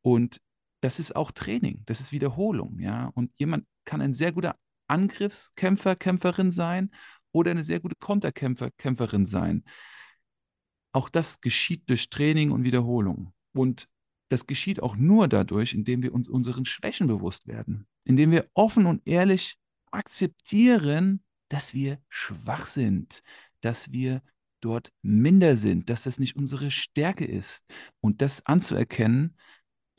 Und 0.09 0.41
das 0.81 1.01
ist 1.01 1.15
auch 1.15 1.33
Training, 1.33 1.83
das 1.85 2.01
ist 2.01 2.13
Wiederholung, 2.13 2.79
ja. 2.81 3.11
Und 3.15 3.31
jemand 3.37 3.67
kann 3.85 4.01
ein 4.01 4.15
sehr 4.15 4.33
guter 4.33 4.57
Angriffskämpfer, 4.87 5.97
Kämpferin 5.97 6.51
sein 6.51 6.91
oder 7.31 7.51
eine 7.51 7.63
sehr 7.63 7.79
gute 7.79 7.95
Konterkämpfer, 7.95 8.71
Kämpferin 8.79 9.27
sein. 9.27 9.65
Auch 10.93 11.11
das 11.11 11.43
geschieht 11.43 11.91
durch 11.91 12.09
Training 12.09 12.53
und 12.53 12.65
Wiederholung. 12.65 13.35
Und 13.53 13.87
das 14.31 14.47
geschieht 14.47 14.81
auch 14.83 14.97
nur 14.97 15.29
dadurch, 15.29 15.75
indem 15.75 16.03
wir 16.03 16.15
uns 16.15 16.27
unseren 16.27 16.65
Schwächen 16.65 17.07
bewusst 17.07 17.47
werden, 17.47 17.87
indem 18.05 18.31
wir 18.31 18.49
offen 18.55 18.87
und 18.87 19.03
ehrlich 19.07 19.59
akzeptieren, 19.91 21.23
dass 21.51 21.75
wir 21.75 22.01
schwach 22.09 22.65
sind, 22.65 23.23
dass 23.61 23.93
wir 23.93 24.23
dort 24.61 24.91
minder 25.03 25.59
sind, 25.59 25.91
dass 25.91 26.05
das 26.05 26.19
nicht 26.19 26.35
unsere 26.35 26.71
Stärke 26.71 27.27
ist. 27.27 27.67
Und 28.01 28.23
das 28.23 28.47
anzuerkennen, 28.47 29.37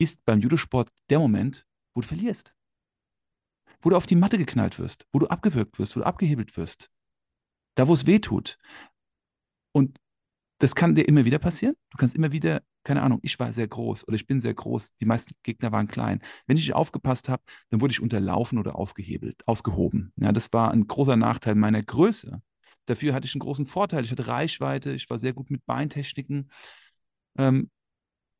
ist 0.00 0.24
beim 0.24 0.40
Judosport 0.40 0.90
der 1.10 1.18
Moment, 1.18 1.66
wo 1.94 2.00
du 2.00 2.08
verlierst. 2.08 2.54
Wo 3.82 3.90
du 3.90 3.96
auf 3.96 4.06
die 4.06 4.16
Matte 4.16 4.38
geknallt 4.38 4.78
wirst, 4.78 5.06
wo 5.12 5.18
du 5.18 5.26
abgewürgt 5.28 5.78
wirst, 5.78 5.94
wo 5.94 6.00
du 6.00 6.06
abgehebelt 6.06 6.56
wirst. 6.56 6.90
Da, 7.76 7.86
wo 7.86 7.94
es 7.94 8.06
weh 8.06 8.18
tut. 8.18 8.58
Und 9.72 9.98
das 10.58 10.74
kann 10.74 10.94
dir 10.94 11.08
immer 11.08 11.24
wieder 11.24 11.38
passieren. 11.38 11.74
Du 11.90 11.96
kannst 11.96 12.14
immer 12.14 12.32
wieder, 12.32 12.62
keine 12.84 13.02
Ahnung, 13.02 13.20
ich 13.22 13.38
war 13.38 13.52
sehr 13.52 13.68
groß 13.68 14.06
oder 14.06 14.14
ich 14.14 14.26
bin 14.26 14.40
sehr 14.40 14.52
groß, 14.52 14.96
die 14.96 15.06
meisten 15.06 15.34
Gegner 15.42 15.72
waren 15.72 15.88
klein. 15.88 16.20
Wenn 16.46 16.56
ich 16.56 16.64
nicht 16.64 16.74
aufgepasst 16.74 17.28
habe, 17.28 17.42
dann 17.70 17.80
wurde 17.80 17.92
ich 17.92 18.02
unterlaufen 18.02 18.58
oder 18.58 18.76
ausgehebelt, 18.76 19.46
ausgehoben. 19.46 20.12
Ja, 20.16 20.32
das 20.32 20.52
war 20.52 20.70
ein 20.70 20.86
großer 20.86 21.16
Nachteil 21.16 21.54
meiner 21.54 21.82
Größe. 21.82 22.42
Dafür 22.86 23.14
hatte 23.14 23.26
ich 23.26 23.34
einen 23.34 23.40
großen 23.40 23.66
Vorteil. 23.66 24.04
Ich 24.04 24.10
hatte 24.10 24.26
Reichweite, 24.26 24.92
ich 24.92 25.08
war 25.08 25.18
sehr 25.18 25.32
gut 25.32 25.50
mit 25.50 25.64
Beintechniken. 25.64 26.50
Ähm, 27.38 27.70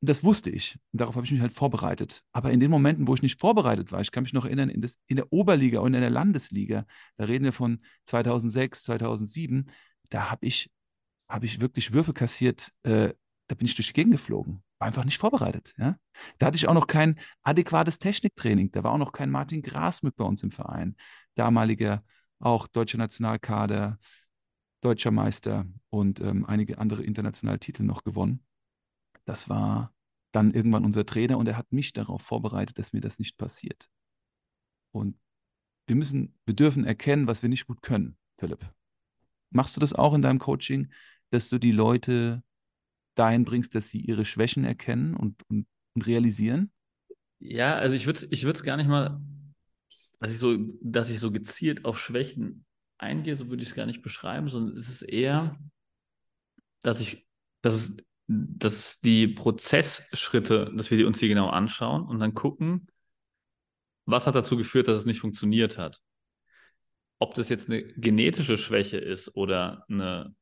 das 0.00 0.24
wusste 0.24 0.50
ich. 0.50 0.78
Und 0.92 1.00
darauf 1.00 1.16
habe 1.16 1.26
ich 1.26 1.32
mich 1.32 1.40
halt 1.40 1.52
vorbereitet. 1.52 2.22
Aber 2.32 2.50
in 2.50 2.60
den 2.60 2.70
Momenten, 2.70 3.06
wo 3.06 3.14
ich 3.14 3.22
nicht 3.22 3.40
vorbereitet 3.40 3.92
war, 3.92 4.00
ich 4.00 4.10
kann 4.10 4.22
mich 4.22 4.32
noch 4.32 4.44
erinnern, 4.44 4.70
in, 4.70 4.80
das, 4.80 4.98
in 5.06 5.16
der 5.16 5.32
Oberliga 5.32 5.80
und 5.80 5.94
in 5.94 6.00
der 6.00 6.10
Landesliga, 6.10 6.86
da 7.16 7.24
reden 7.24 7.44
wir 7.44 7.52
von 7.52 7.80
2006, 8.04 8.84
2007, 8.84 9.70
da 10.08 10.30
habe 10.30 10.46
ich 10.46 10.70
habe 11.30 11.46
ich 11.46 11.60
wirklich 11.60 11.92
Würfe 11.92 12.12
kassiert, 12.12 12.72
äh, 12.82 13.14
da 13.46 13.54
bin 13.54 13.66
ich 13.66 13.74
durch 13.74 13.88
die 13.88 13.92
Gegend 13.92 14.12
geflogen. 14.12 14.62
War 14.78 14.88
einfach 14.88 15.04
nicht 15.04 15.18
vorbereitet. 15.18 15.74
Ja? 15.78 15.96
Da 16.38 16.46
hatte 16.46 16.56
ich 16.56 16.68
auch 16.68 16.74
noch 16.74 16.86
kein 16.86 17.18
adäquates 17.42 17.98
Techniktraining. 17.98 18.70
Da 18.70 18.82
war 18.82 18.92
auch 18.92 18.98
noch 18.98 19.12
kein 19.12 19.30
Martin 19.30 19.62
Grasmück 19.62 20.16
bei 20.16 20.24
uns 20.24 20.42
im 20.42 20.50
Verein. 20.50 20.96
Damaliger 21.36 22.02
auch 22.38 22.66
deutscher 22.66 22.98
Nationalkader, 22.98 23.98
deutscher 24.80 25.10
Meister 25.10 25.66
und 25.90 26.20
ähm, 26.20 26.46
einige 26.46 26.78
andere 26.78 27.02
internationale 27.02 27.60
Titel 27.60 27.82
noch 27.82 28.02
gewonnen. 28.02 28.44
Das 29.26 29.48
war 29.48 29.94
dann 30.32 30.52
irgendwann 30.52 30.84
unser 30.84 31.04
Trainer 31.04 31.38
und 31.38 31.48
er 31.48 31.56
hat 31.56 31.72
mich 31.72 31.92
darauf 31.92 32.22
vorbereitet, 32.22 32.78
dass 32.78 32.92
mir 32.92 33.00
das 33.00 33.18
nicht 33.18 33.36
passiert. 33.36 33.88
Und 34.92 35.18
wir 35.86 35.96
müssen, 35.96 36.38
wir 36.46 36.54
dürfen 36.54 36.84
erkennen, 36.84 37.26
was 37.26 37.42
wir 37.42 37.48
nicht 37.48 37.66
gut 37.66 37.82
können, 37.82 38.16
Philipp. 38.38 38.64
Machst 39.50 39.76
du 39.76 39.80
das 39.80 39.92
auch 39.92 40.14
in 40.14 40.22
deinem 40.22 40.38
Coaching? 40.38 40.92
dass 41.30 41.48
du 41.48 41.58
die 41.58 41.72
Leute 41.72 42.42
dahin 43.14 43.44
bringst, 43.44 43.74
dass 43.74 43.88
sie 43.88 44.00
ihre 44.00 44.24
Schwächen 44.24 44.64
erkennen 44.64 45.14
und, 45.14 45.42
und, 45.48 45.66
und 45.94 46.06
realisieren? 46.06 46.72
Ja, 47.38 47.76
also 47.76 47.94
ich 47.94 48.06
würde 48.06 48.26
ich 48.30 48.44
es 48.44 48.62
gar 48.62 48.76
nicht 48.76 48.88
mal, 48.88 49.20
dass 50.18 50.32
ich 50.32 50.38
so, 50.38 50.58
dass 50.82 51.08
ich 51.08 51.18
so 51.18 51.30
gezielt 51.30 51.84
auf 51.84 51.98
Schwächen 51.98 52.66
eingehe, 52.98 53.34
so 53.34 53.48
würde 53.48 53.62
ich 53.62 53.70
es 53.70 53.74
gar 53.74 53.86
nicht 53.86 54.02
beschreiben, 54.02 54.48
sondern 54.48 54.76
es 54.76 54.88
ist 54.88 55.02
eher, 55.02 55.58
dass 56.82 57.00
ich, 57.00 57.26
dass 57.62 57.74
es, 57.74 57.96
dass 58.32 59.00
die 59.00 59.26
Prozessschritte, 59.26 60.70
dass 60.76 60.92
wir 60.92 61.04
uns 61.04 61.18
die 61.18 61.26
genau 61.26 61.48
anschauen 61.48 62.04
und 62.04 62.20
dann 62.20 62.32
gucken, 62.32 62.86
was 64.06 64.28
hat 64.28 64.36
dazu 64.36 64.56
geführt, 64.56 64.86
dass 64.86 65.00
es 65.00 65.06
nicht 65.06 65.18
funktioniert 65.18 65.78
hat. 65.78 66.00
Ob 67.18 67.34
das 67.34 67.48
jetzt 67.48 67.68
eine 67.68 67.82
genetische 67.82 68.56
Schwäche 68.56 68.98
ist 68.98 69.34
oder 69.34 69.84
eine 69.88 70.32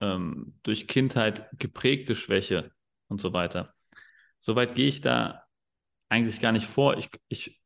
ähm, 0.00 0.58
durch 0.64 0.88
Kindheit 0.88 1.48
geprägte 1.58 2.16
Schwäche 2.16 2.72
und 3.06 3.20
so 3.20 3.32
weiter. 3.32 3.72
Soweit 4.40 4.74
gehe 4.74 4.88
ich 4.88 5.00
da 5.00 5.44
eigentlich 6.08 6.40
gar 6.40 6.50
nicht 6.50 6.66
vor. 6.66 6.98
Ich, 6.98 7.10
ich, 7.28 7.60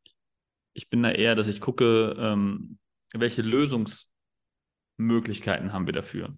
ich 0.74 0.90
bin 0.90 1.02
da 1.02 1.10
eher, 1.10 1.34
dass 1.34 1.48
ich 1.48 1.62
gucke, 1.62 2.14
ähm, 2.18 2.78
welche 3.14 3.40
Lösungsmöglichkeiten 3.40 5.72
haben 5.72 5.86
wir 5.86 5.94
dafür. 5.94 6.36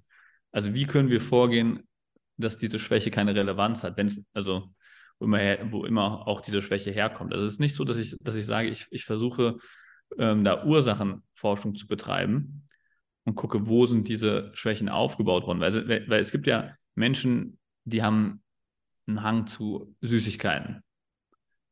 Also 0.53 0.75
wie 0.75 0.87
können 0.87 1.11
wir 1.11 1.21
vorgehen, 1.21 1.89
dass 2.41 2.59
diese 2.59 2.79
Schwäche 2.79 3.11
keine 3.11 3.35
Relevanz 3.35 3.85
hat, 3.85 3.97
wenn 3.97 4.07
es, 4.07 4.23
also 4.33 4.75
wo 5.19 5.27
immer, 5.27 5.39
her, 5.39 5.59
wo 5.71 5.85
immer 5.85 6.27
auch 6.27 6.41
diese 6.41 6.63
Schwäche 6.63 6.91
herkommt. 6.91 7.33
Also 7.33 7.47
es 7.47 7.55
ist 7.55 7.61
nicht 7.61 7.75
so, 7.75 7.85
dass 7.85 7.99
ich, 7.99 8.17
dass 8.21 8.35
ich 8.35 8.47
sage, 8.47 8.69
ich, 8.69 8.87
ich 8.91 9.05
versuche 9.05 9.59
ähm, 10.19 10.45
da 10.45 10.65
Ursachenforschung 10.65 11.75
zu 11.75 11.87
betreiben, 11.87 12.65
und 13.25 13.35
gucke, 13.37 13.67
wo 13.67 13.87
sind 13.87 14.09
diese 14.09 14.51
Schwächen 14.55 14.89
aufgebaut 14.89 15.47
worden. 15.47 15.61
Weil, 15.61 16.09
weil 16.09 16.21
es 16.21 16.31
gibt 16.31 16.47
ja 16.47 16.75
Menschen, 16.95 17.59
die 17.85 18.03
haben 18.03 18.43
einen 19.07 19.23
Hang 19.23 19.47
zu 19.47 19.95
Süßigkeiten. 20.01 20.83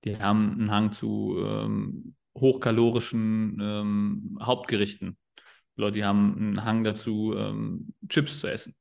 Die 0.04 0.18
haben 0.18 0.52
einen 0.52 0.70
Hang 0.70 0.92
zu 0.92 1.36
ähm, 1.44 2.14
hochkalorischen 2.36 3.58
ähm, 3.60 4.38
Hauptgerichten. 4.40 5.16
Leute, 5.76 5.94
die 5.94 6.04
haben 6.04 6.36
einen 6.36 6.64
Hang 6.64 6.84
dazu, 6.84 7.34
ähm, 7.36 7.92
Chips 8.08 8.40
zu 8.40 8.46
essen. 8.48 8.74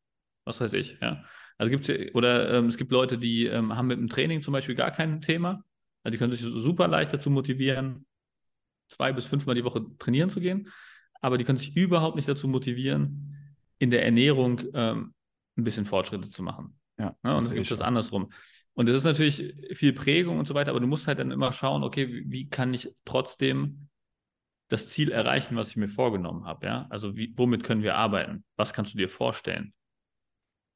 Was 0.47 0.62
weiß 0.62 0.73
ich, 0.73 0.97
ja. 1.01 1.23
Also 1.57 1.71
gibt's 1.71 1.89
oder 2.13 2.53
ähm, 2.53 2.67
es 2.67 2.77
gibt 2.77 2.91
Leute, 2.91 3.17
die 3.17 3.47
ähm, 3.47 3.75
haben 3.75 3.88
mit 3.88 3.97
dem 3.99 4.10
Training 4.10 4.41
zum 4.41 4.51
Beispiel 4.51 4.75
gar 4.75 4.91
kein 4.91 5.21
Thema. 5.21 5.63
Also 6.03 6.13
die 6.13 6.17
können 6.17 6.31
sich 6.31 6.41
super 6.41 6.88
leicht 6.88 7.13
dazu 7.13 7.29
motivieren, 7.29 8.05
zwei 8.88 9.12
bis 9.12 9.25
fünfmal 9.25 9.55
die 9.55 9.63
Woche 9.63 9.86
trainieren 9.97 10.29
zu 10.29 10.39
gehen 10.39 10.69
aber 11.21 11.38
die 11.38 11.43
können 11.43 11.57
sich 11.57 11.75
überhaupt 11.75 12.15
nicht 12.15 12.27
dazu 12.27 12.47
motivieren, 12.47 13.33
in 13.79 13.91
der 13.91 14.05
Ernährung 14.05 14.62
ähm, 14.73 15.13
ein 15.57 15.63
bisschen 15.63 15.86
Fortschritte 15.86 16.29
zu 16.29 16.43
machen. 16.43 16.79
Ja, 16.97 17.15
ja 17.23 17.36
und 17.36 17.45
dann 17.45 17.53
gibt 17.53 17.65
es 17.65 17.77
das 17.77 17.81
andersrum. 17.81 18.29
Und 18.73 18.89
das 18.89 18.95
ist 18.95 19.03
natürlich 19.05 19.55
viel 19.73 19.93
Prägung 19.93 20.38
und 20.38 20.47
so 20.47 20.53
weiter, 20.53 20.71
aber 20.71 20.79
du 20.79 20.88
musst 20.88 21.07
halt 21.07 21.19
dann 21.19 21.31
immer 21.31 21.51
schauen, 21.51 21.83
okay, 21.83 22.07
wie, 22.12 22.31
wie 22.31 22.49
kann 22.49 22.73
ich 22.73 22.93
trotzdem 23.05 23.89
das 24.69 24.89
Ziel 24.89 25.12
erreichen, 25.12 25.55
was 25.55 25.69
ich 25.69 25.77
mir 25.77 25.88
vorgenommen 25.88 26.45
habe, 26.45 26.65
ja? 26.65 26.88
Also 26.89 27.15
wie, 27.15 27.33
womit 27.38 27.63
können 27.63 27.83
wir 27.83 27.95
arbeiten? 27.95 28.43
Was 28.55 28.73
kannst 28.73 28.93
du 28.93 28.97
dir 28.97 29.10
vorstellen? 29.10 29.73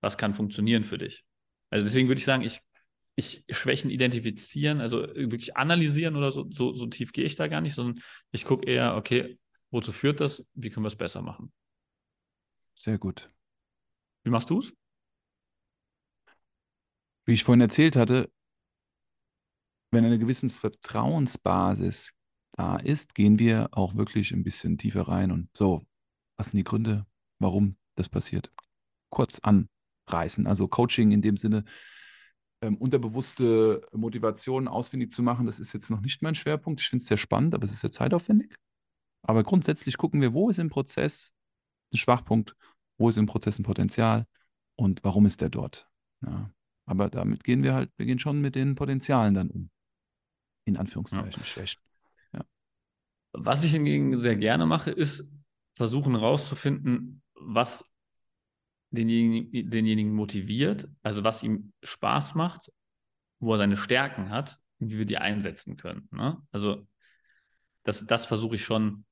Was 0.02 0.18
kann 0.18 0.34
funktionieren 0.34 0.84
für 0.84 0.98
dich? 0.98 1.24
Also 1.70 1.86
deswegen 1.86 2.08
würde 2.08 2.20
ich 2.20 2.26
sagen, 2.26 2.44
ich, 2.44 2.60
ich 3.16 3.44
Schwächen 3.50 3.90
identifizieren, 3.90 4.82
also 4.82 5.02
wirklich 5.16 5.56
analysieren 5.56 6.16
oder 6.16 6.32
so, 6.32 6.50
so, 6.50 6.74
so 6.74 6.88
tief 6.88 7.14
gehe 7.14 7.26
ich 7.26 7.36
da 7.36 7.48
gar 7.48 7.62
nicht, 7.62 7.76
sondern 7.76 8.04
ich 8.32 8.46
gucke 8.46 8.66
eher, 8.68 8.96
okay, 8.96 9.38
Wozu 9.72 9.94
führt 9.94 10.20
das? 10.20 10.46
Wie 10.54 10.70
können 10.70 10.84
wir 10.84 10.90
es 10.90 10.98
besser 10.98 11.22
machen? 11.22 11.52
Sehr 12.78 12.98
gut. 12.98 13.32
Wie 14.24 14.30
machst 14.30 14.50
du 14.50 14.60
es? 14.60 14.74
Wie 17.26 17.34
ich 17.34 17.44
vorhin 17.44 17.62
erzählt 17.62 17.96
hatte, 17.96 18.30
wenn 19.92 20.06
eine 20.06 20.20
gewisse 20.20 20.50
Vertrauensbasis 20.50 22.12
da 22.54 22.78
ist, 22.78 23.16
gehen 23.16 23.40
wir 23.40 23.70
auch 23.72 23.96
wirklich 23.96 24.34
ein 24.34 24.44
bisschen 24.44 24.78
tiefer 24.78 25.08
rein 25.08 25.32
und 25.32 25.50
so, 25.56 25.86
was 26.38 26.52
sind 26.52 26.58
die 26.58 26.64
Gründe, 26.64 27.06
warum 27.40 27.78
das 27.96 28.10
passiert? 28.10 28.52
Kurz 29.10 29.40
anreißen. 30.06 30.48
Also 30.48 30.68
Coaching 30.68 31.12
in 31.12 31.22
dem 31.22 31.38
Sinne, 31.38 31.64
ähm, 32.62 32.78
unterbewusste 32.78 33.88
Motivation 33.92 34.68
ausfindig 34.68 35.12
zu 35.12 35.24
machen, 35.24 35.46
das 35.46 35.60
ist 35.60 35.74
jetzt 35.74 35.90
noch 35.90 36.02
nicht 36.02 36.22
mein 36.22 36.36
Schwerpunkt. 36.36 36.82
Ich 36.82 36.90
finde 36.90 37.02
es 37.02 37.08
sehr 37.08 37.18
spannend, 37.18 37.56
aber 37.56 37.66
es 37.66 37.72
ist 37.72 37.80
sehr 37.80 37.92
zeitaufwendig. 37.92 38.56
Aber 39.24 39.44
grundsätzlich 39.44 39.98
gucken 39.98 40.22
wir, 40.22 40.34
wo 40.34 40.50
ist 40.50 40.60
im 40.60 40.70
Prozess 40.70 41.34
ein 41.94 41.98
Schwachpunkt, 41.98 42.56
wo 42.98 43.10
ist 43.10 43.18
im 43.18 43.26
Prozess 43.26 43.60
ein 43.60 43.64
Potenzial 43.64 44.26
und 44.76 45.04
warum 45.04 45.26
ist 45.26 45.42
der 45.42 45.50
dort. 45.50 45.88
Ja. 46.22 46.52
Aber 46.86 47.10
damit 47.10 47.44
gehen 47.44 47.64
wir 47.64 47.74
halt, 47.74 47.92
wir 47.98 48.06
gehen 48.06 48.20
schon 48.20 48.42
mit 48.42 48.56
den 48.56 48.76
Potenzialen 48.76 49.34
dann 49.34 49.50
um. 49.50 49.70
In 50.66 50.78
Anführungszeichen, 50.78 51.42
ja. 51.42 51.46
Schwächen. 51.46 51.82
Ja. 52.34 52.46
Was 53.34 53.64
ich 53.64 53.72
hingegen 53.72 54.18
sehr 54.18 54.36
gerne 54.36 54.66
mache, 54.66 54.92
ist 54.92 55.28
versuchen 55.76 56.14
herauszufinden, 56.14 57.24
was 57.34 57.91
denjenigen, 58.92 59.70
denjenigen 59.70 60.14
motiviert, 60.14 60.88
also 61.02 61.24
was 61.24 61.44
ihm 61.44 61.74
Spaß 61.84 62.36
macht, 62.36 62.72
wo 63.40 63.54
er 63.54 63.58
seine 63.58 63.78
Stärken 63.78 64.30
hat 64.30 64.60
und 64.80 64.92
wie 64.92 65.00
wir 65.00 65.06
die 65.06 65.18
einsetzen 65.18 65.78
können. 65.78 66.08
Ne? 66.12 66.38
Also 66.52 66.88
das, 67.84 68.06
das 68.06 68.26
versuche 68.26 68.56
ich 68.56 68.64
schon 68.64 69.06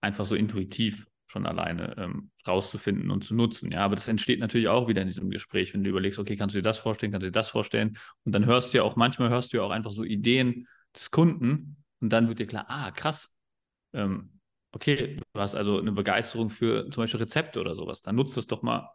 einfach 0.00 0.24
so 0.24 0.34
intuitiv 0.34 1.06
schon 1.32 1.46
alleine 1.46 1.96
ähm, 1.96 2.30
rauszufinden 2.46 3.10
und 3.10 3.24
zu 3.24 3.34
nutzen. 3.34 3.72
Ja, 3.72 3.80
aber 3.80 3.94
das 3.94 4.06
entsteht 4.06 4.38
natürlich 4.38 4.68
auch 4.68 4.86
wieder 4.86 5.00
in 5.00 5.08
diesem 5.08 5.30
Gespräch, 5.30 5.72
wenn 5.72 5.82
du 5.82 5.88
überlegst, 5.88 6.18
okay, 6.18 6.36
kannst 6.36 6.54
du 6.54 6.58
dir 6.58 6.62
das 6.62 6.78
vorstellen, 6.78 7.10
kannst 7.10 7.22
du 7.22 7.28
dir 7.28 7.32
das 7.32 7.48
vorstellen? 7.48 7.96
Und 8.24 8.32
dann 8.32 8.44
hörst 8.44 8.72
du 8.74 8.78
ja 8.78 8.84
auch, 8.84 8.96
manchmal 8.96 9.30
hörst 9.30 9.52
du 9.52 9.56
ja 9.56 9.62
auch 9.62 9.70
einfach 9.70 9.92
so 9.92 10.04
Ideen 10.04 10.68
des 10.94 11.10
Kunden 11.10 11.82
und 12.00 12.12
dann 12.12 12.28
wird 12.28 12.38
dir 12.38 12.46
klar, 12.46 12.66
ah, 12.68 12.90
krass, 12.90 13.30
ähm, 13.94 14.40
okay, 14.72 15.16
du 15.32 15.40
hast 15.40 15.54
also 15.54 15.78
eine 15.78 15.92
Begeisterung 15.92 16.50
für 16.50 16.90
zum 16.90 17.02
Beispiel 17.02 17.20
Rezepte 17.20 17.60
oder 17.60 17.74
sowas. 17.74 18.02
Dann 18.02 18.16
nutzt 18.16 18.36
das 18.36 18.46
doch 18.46 18.62
mal, 18.62 18.90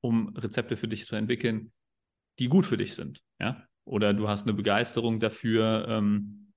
um 0.00 0.36
Rezepte 0.36 0.76
für 0.76 0.88
dich 0.88 1.06
zu 1.06 1.16
entwickeln, 1.16 1.72
die 2.38 2.48
gut 2.48 2.66
für 2.66 2.76
dich 2.76 2.94
sind. 2.94 3.20
Ja? 3.40 3.64
Oder 3.84 4.14
du 4.14 4.28
hast 4.28 4.42
eine 4.42 4.54
Begeisterung 4.54 5.20
dafür, 5.20 5.86
ähm, 5.88 6.52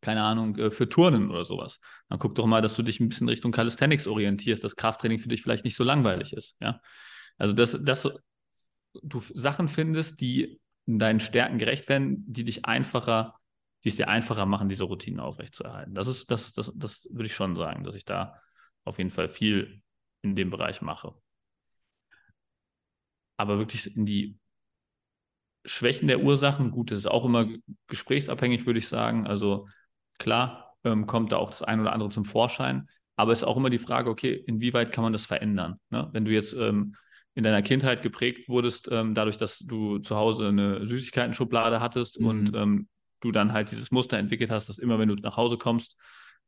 keine 0.00 0.22
Ahnung, 0.22 0.56
äh, 0.56 0.70
für 0.70 0.88
Turnen 0.88 1.30
oder 1.30 1.44
sowas. 1.44 1.80
Dann 2.08 2.18
guck 2.18 2.34
doch 2.34 2.46
mal, 2.46 2.62
dass 2.62 2.74
du 2.74 2.82
dich 2.82 3.00
ein 3.00 3.08
bisschen 3.08 3.28
Richtung 3.28 3.52
Calisthenics 3.52 4.06
orientierst, 4.06 4.62
dass 4.62 4.76
Krafttraining 4.76 5.18
für 5.18 5.28
dich 5.28 5.42
vielleicht 5.42 5.64
nicht 5.64 5.76
so 5.76 5.84
langweilig 5.84 6.32
ist. 6.32 6.56
Ja? 6.60 6.80
Also, 7.38 7.54
dass, 7.54 7.78
dass 7.82 8.08
du 9.02 9.20
Sachen 9.20 9.68
findest, 9.68 10.20
die 10.20 10.60
deinen 10.86 11.20
Stärken 11.20 11.58
gerecht 11.58 11.88
werden, 11.88 12.24
die 12.26 12.44
dich 12.44 12.64
einfacher, 12.64 13.34
die 13.82 13.88
es 13.88 13.96
dir 13.96 14.08
einfacher 14.08 14.46
machen, 14.46 14.68
diese 14.68 14.84
Routinen 14.84 15.20
aufrechtzuerhalten. 15.20 15.94
Das 15.94 16.06
ist, 16.06 16.30
das, 16.30 16.52
das, 16.52 16.72
das 16.74 17.08
würde 17.10 17.26
ich 17.26 17.34
schon 17.34 17.56
sagen, 17.56 17.84
dass 17.84 17.94
ich 17.94 18.04
da 18.04 18.40
auf 18.84 18.98
jeden 18.98 19.10
Fall 19.10 19.28
viel 19.28 19.82
in 20.22 20.34
dem 20.34 20.50
Bereich 20.50 20.82
mache. 20.82 21.14
Aber 23.36 23.58
wirklich 23.58 23.96
in 23.96 24.06
die 24.06 24.36
Schwächen 25.64 26.08
der 26.08 26.22
Ursachen, 26.22 26.70
gut, 26.70 26.90
das 26.90 27.00
ist 27.00 27.06
auch 27.06 27.24
immer 27.24 27.48
gesprächsabhängig, 27.86 28.66
würde 28.66 28.78
ich 28.78 28.88
sagen. 28.88 29.26
Also 29.26 29.66
klar 30.18 30.76
ähm, 30.84 31.06
kommt 31.06 31.32
da 31.32 31.36
auch 31.36 31.50
das 31.50 31.62
ein 31.62 31.80
oder 31.80 31.92
andere 31.92 32.10
zum 32.10 32.24
Vorschein, 32.24 32.86
aber 33.16 33.32
es 33.32 33.40
ist 33.40 33.44
auch 33.44 33.56
immer 33.56 33.70
die 33.70 33.78
Frage, 33.78 34.10
okay, 34.10 34.34
inwieweit 34.46 34.92
kann 34.92 35.04
man 35.04 35.12
das 35.12 35.26
verändern? 35.26 35.80
Ne? 35.90 36.08
Wenn 36.12 36.24
du 36.24 36.32
jetzt 36.32 36.52
ähm, 36.54 36.94
in 37.34 37.42
deiner 37.42 37.62
Kindheit 37.62 38.02
geprägt 38.02 38.48
wurdest, 38.48 38.88
ähm, 38.92 39.14
dadurch, 39.14 39.38
dass 39.38 39.58
du 39.58 39.98
zu 39.98 40.16
Hause 40.16 40.48
eine 40.48 40.86
Süßigkeiten-Schublade 40.86 41.80
hattest 41.80 42.20
mhm. 42.20 42.26
und 42.26 42.54
ähm, 42.54 42.88
du 43.20 43.32
dann 43.32 43.52
halt 43.52 43.70
dieses 43.70 43.90
Muster 43.90 44.18
entwickelt 44.18 44.50
hast, 44.50 44.68
dass 44.68 44.78
immer, 44.78 44.98
wenn 44.98 45.08
du 45.08 45.14
nach 45.14 45.36
Hause 45.36 45.56
kommst, 45.56 45.96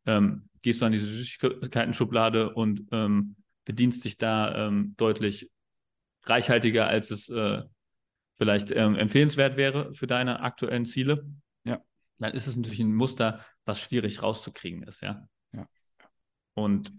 ähm, 0.04 0.48
gehst 0.60 0.82
du 0.82 0.86
an 0.86 0.92
diese 0.92 1.06
Süßigkeiten-Schublade 1.06 2.52
und 2.52 2.82
ähm, 2.92 3.36
bedienst 3.64 4.04
dich 4.04 4.16
da 4.16 4.70
deutlich 4.96 5.50
reichhaltiger, 6.26 6.86
als 6.86 7.10
es 7.10 7.28
äh, 7.28 7.62
vielleicht 8.36 8.70
ähm, 8.70 8.96
empfehlenswert 8.96 9.56
wäre 9.56 9.94
für 9.94 10.06
deine 10.06 10.40
aktuellen 10.40 10.84
Ziele, 10.84 11.26
ja. 11.64 11.80
dann 12.18 12.32
ist 12.32 12.46
es 12.46 12.56
natürlich 12.56 12.80
ein 12.80 12.94
Muster, 12.94 13.40
was 13.64 13.80
schwierig 13.80 14.22
rauszukriegen 14.22 14.82
ist, 14.82 15.00
ja. 15.02 15.26
ja. 15.52 15.66
Und 16.54 16.92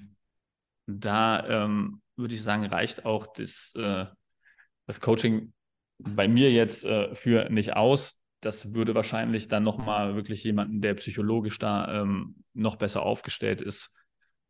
da 0.87 1.45
ähm, 1.47 2.01
würde 2.15 2.33
ich 2.33 2.41
sagen, 2.41 2.65
reicht 2.65 3.05
auch 3.05 3.27
das, 3.27 3.73
äh, 3.75 4.05
das 4.87 5.01
Coaching 5.01 5.53
bei 5.99 6.27
mir 6.27 6.51
jetzt 6.51 6.85
äh, 6.85 7.13
für 7.15 7.49
nicht 7.49 7.75
aus. 7.75 8.19
Das 8.41 8.73
würde 8.73 8.95
wahrscheinlich 8.95 9.47
dann 9.47 9.63
nochmal 9.63 10.15
wirklich 10.15 10.43
jemanden, 10.43 10.79
der 10.79 10.93
psychologisch 10.95 11.57
da 11.59 12.01
ähm, 12.01 12.43
noch 12.53 12.75
besser 12.75 13.03
aufgestellt 13.03 13.61
ist, 13.61 13.91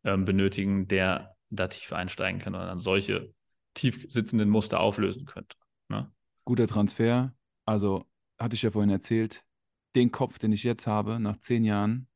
ähm, 0.04 0.26
benötigen, 0.26 0.88
der 0.88 1.36
da 1.50 1.68
tief 1.68 1.94
einsteigen 1.94 2.42
kann 2.42 2.54
und 2.54 2.62
dann 2.62 2.80
solche 2.80 3.34
tief 3.78 4.06
sitzenden 4.10 4.50
Muster 4.50 4.80
auflösen 4.80 5.26
könnte. 5.26 5.56
Ne? 5.90 6.12
guter 6.48 6.66
Transfer. 6.66 7.34
Also 7.66 8.06
hatte 8.40 8.56
ich 8.56 8.64
ja 8.64 8.72
vorhin 8.72 8.90
erzählt, 8.90 9.46
den 9.96 10.12
Kopf, 10.12 10.40
den 10.40 10.54
ich 10.54 10.64
jetzt 10.64 10.88
habe, 10.88 11.20
nach 11.20 11.38
zehn 11.38 11.64
Jahren, 11.64 12.08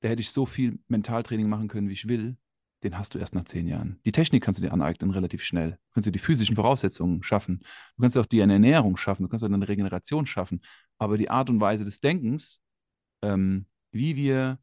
da 0.00 0.08
hätte 0.08 0.22
ich 0.22 0.30
so 0.30 0.46
viel 0.46 0.78
Mentaltraining 0.88 1.48
machen 1.48 1.68
können, 1.68 1.88
wie 1.88 1.92
ich 1.92 2.08
will. 2.08 2.36
Den 2.82 2.96
hast 2.96 3.14
du 3.14 3.18
erst 3.18 3.34
nach 3.34 3.44
zehn 3.44 3.66
Jahren. 3.66 4.00
Die 4.04 4.12
Technik 4.12 4.42
kannst 4.42 4.60
du 4.60 4.64
dir 4.64 4.72
aneignen 4.72 5.10
relativ 5.10 5.42
schnell. 5.42 5.72
Du 5.72 5.94
kannst 5.94 6.06
dir 6.06 6.12
die 6.12 6.18
physischen 6.20 6.56
Voraussetzungen 6.56 7.22
schaffen. 7.22 7.58
Du 7.96 8.02
kannst 8.02 8.16
auch 8.16 8.26
die 8.26 8.38
Ernährung 8.38 8.96
schaffen. 8.96 9.24
Du 9.24 9.28
kannst 9.28 9.44
auch 9.44 9.50
eine 9.50 9.68
Regeneration 9.68 10.26
schaffen. 10.26 10.62
Aber 10.96 11.18
die 11.18 11.28
Art 11.28 11.50
und 11.50 11.60
Weise 11.60 11.84
des 11.84 12.00
Denkens, 12.00 12.62
ähm, 13.22 13.66
wie 13.90 14.16
wir 14.16 14.60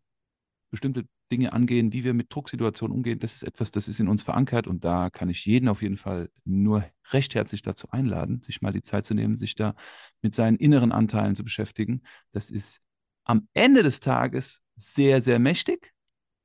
bestimmte 0.71 1.05
Dinge 1.31 1.53
angehen, 1.53 1.91
wie 1.93 2.03
wir 2.03 2.13
mit 2.13 2.33
Drucksituationen 2.33 2.95
umgehen, 2.95 3.19
das 3.19 3.33
ist 3.33 3.43
etwas, 3.43 3.71
das 3.71 3.87
ist 3.87 3.99
in 3.99 4.07
uns 4.07 4.21
verankert 4.21 4.67
und 4.67 4.85
da 4.85 5.09
kann 5.09 5.29
ich 5.29 5.45
jeden 5.45 5.67
auf 5.67 5.81
jeden 5.81 5.97
Fall 5.97 6.29
nur 6.43 6.85
recht 7.11 7.35
herzlich 7.35 7.61
dazu 7.61 7.89
einladen, 7.89 8.41
sich 8.41 8.61
mal 8.61 8.71
die 8.71 8.83
Zeit 8.83 9.05
zu 9.05 9.13
nehmen, 9.13 9.37
sich 9.37 9.55
da 9.55 9.75
mit 10.21 10.35
seinen 10.35 10.57
inneren 10.57 10.91
Anteilen 10.91 11.35
zu 11.35 11.43
beschäftigen. 11.43 12.03
Das 12.31 12.51
ist 12.51 12.81
am 13.23 13.47
Ende 13.53 13.81
des 13.81 13.99
Tages 13.99 14.61
sehr, 14.75 15.21
sehr 15.21 15.39
mächtig, 15.39 15.93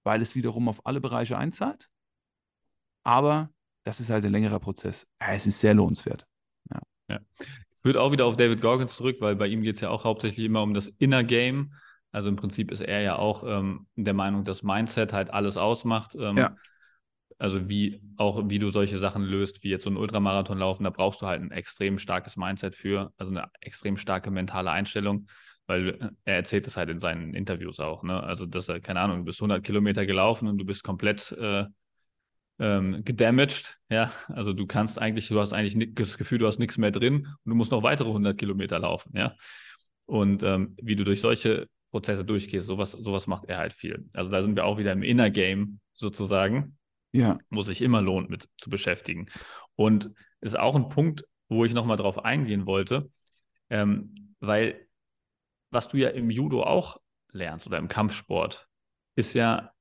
weil 0.03 0.23
es 0.23 0.35
wiederum 0.35 0.69
auf 0.69 0.87
alle 0.87 1.01
Bereiche 1.01 1.37
einzahlt. 1.37 1.88
Aber 3.03 3.51
das 3.85 4.01
ist 4.01 4.11
halt 4.11 4.25
ein 4.25 4.33
längerer 4.33 4.61
Prozess. 4.61 5.07
Es 5.19 5.47
ist 5.47 5.61
sehr 5.61 5.75
lohnenswert. 5.75 6.27
Ja. 6.73 6.81
ja. 7.09 7.21
Ich 7.38 7.85
würde 7.85 8.01
auch 8.01 8.12
wieder 8.12 8.27
auf 8.27 8.37
David 8.37 8.61
Goggins 8.61 8.95
zurück, 8.95 9.16
weil 9.21 9.37
bei 9.37 9.47
ihm 9.47 9.62
geht 9.62 9.77
es 9.77 9.81
ja 9.81 9.90
auch 9.90 10.05
hauptsächlich 10.05 10.47
immer 10.47 10.62
um 10.62 10.75
das 10.75 10.88
Inner 10.99 11.25
Game. 11.25 11.75
Also 12.12 12.29
im 12.29 12.37
Prinzip 12.37 12.70
ist 12.70 12.81
er 12.81 13.01
ja 13.01 13.16
auch 13.16 13.44
ähm, 13.46 13.87
der 13.96 14.14
Meinung, 14.14 14.44
dass 14.44 14.62
Mindset 14.62 15.12
halt 15.12 15.31
alles 15.31 15.57
ausmacht. 15.57 16.16
Ähm, 16.18 16.37
ja. 16.37 16.57
Also 17.38 17.68
wie 17.70 18.03
auch 18.16 18.42
wie 18.51 18.59
du 18.59 18.68
solche 18.68 18.99
Sachen 18.99 19.23
löst, 19.23 19.62
wie 19.62 19.70
jetzt 19.70 19.85
so 19.85 19.90
ein 19.90 19.96
Ultramarathon 19.96 20.59
laufen, 20.59 20.85
da 20.85 20.90
brauchst 20.90 21.23
du 21.23 21.27
halt 21.27 21.40
ein 21.40 21.51
extrem 21.51 21.99
starkes 21.99 22.37
Mindset 22.37 22.75
für, 22.75 23.12
also 23.16 23.33
eine 23.33 23.49
extrem 23.62 23.96
starke 23.96 24.31
mentale 24.31 24.70
Einstellung, 24.70 25.27
weil 25.66 26.11
er 26.25 26.35
erzählt 26.35 26.66
das 26.66 26.77
halt 26.77 26.90
in 26.90 27.01
seinen 27.01 27.33
Interviews 27.33 27.81
auch, 27.81 28.03
ne? 28.03 28.23
Also 28.23 28.44
dass 28.44 28.68
er 28.68 28.81
keine 28.81 29.01
Ahnung, 29.01 29.20
du 29.20 29.25
bist 29.25 29.40
100 29.40 29.64
Kilometer 29.64 30.05
gelaufen 30.05 30.49
und 30.49 30.59
du 30.59 30.66
bist 30.66 30.85
komplett 30.85 31.33
äh, 31.33 31.64
ähm, 32.59 33.03
gedamaged, 33.05 33.79
ja, 33.88 34.12
also 34.29 34.53
du 34.53 34.66
kannst 34.66 35.01
eigentlich, 35.01 35.29
du 35.29 35.40
hast 35.40 35.55
eigentlich 35.55 35.94
das 35.94 36.18
Gefühl, 36.18 36.40
du 36.40 36.46
hast 36.46 36.59
nichts 36.59 36.77
mehr 36.77 36.90
drin 36.90 37.27
und 37.27 37.51
du 37.51 37.55
musst 37.55 37.73
noch 37.73 37.83
weitere 37.83 38.09
100 38.09 38.37
Kilometer 38.37 38.79
laufen, 38.79 39.16
ja. 39.16 39.35
Und 40.05 40.42
ähm, 40.42 40.77
wie 40.83 40.96
du 40.96 41.05
durch 41.05 41.23
solche 41.23 41.68
Prozesse 41.90 42.24
durchgehst. 42.24 42.66
Sowas, 42.66 42.92
sowas 42.92 43.26
macht 43.26 43.46
er 43.46 43.59
halt 43.59 43.72
viel. 43.72 44.07
Also 44.14 44.31
da 44.31 44.42
sind 44.42 44.57
wir 44.57 44.64
auch 44.64 44.79
wieder 44.79 44.92
im 44.92 45.03
Inner 45.03 45.31
Game 45.31 45.81
sozusagen. 45.94 46.76
Ja. 47.12 47.38
Wo 47.50 47.62
sich 47.62 47.83
immer 47.83 48.00
lohnt, 48.03 48.31
mit 48.31 48.48
zu 48.57 48.70
beschäftigen. 48.70 49.26
Und 49.74 50.11
ist 50.40 50.59
auch 50.59 50.76
ein 50.76 50.88
Punkt, 50.88 51.24
wo 51.48 51.64
ich 51.64 51.74
nochmal 51.74 51.96
drauf 51.96 52.24
eingehen 52.24 52.66
wollte, 52.66 53.11
ähm, 53.68 54.35
weil 54.38 54.87
was 55.70 55.88
du 55.88 55.96
ja 55.96 56.09
im 56.09 56.31
Judo 56.31 56.62
auch 56.62 57.00
lernst 57.33 57.66
oder 57.66 57.79
im 57.79 57.88
Kampfsport, 57.88 58.68
ist 59.16 59.35
ja 59.35 59.72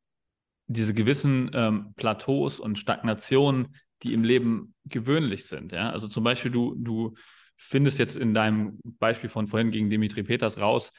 diese 0.68 0.94
gewissen 0.94 1.50
ähm, 1.54 1.94
Plateaus 1.96 2.60
und 2.60 2.78
Stagnationen, 2.78 3.76
die 4.04 4.14
im 4.14 4.24
Leben 4.24 4.76
gewöhnlich 4.86 5.46
sind. 5.46 5.72
Ja? 5.72 5.90
Also 5.90 6.08
zum 6.08 6.24
Beispiel, 6.24 6.52
du, 6.52 6.76
du 6.78 7.16
findest 7.58 8.00
jetzt 8.00 8.16
in 8.16 8.34
deinem 8.34 8.80
Beispiel 8.84 9.30
von 9.30 9.48
vorhin 9.48 9.72
gegen 9.72 9.90
Dimitri 9.90 10.24
Peters 10.24 10.60
raus, 10.60 10.92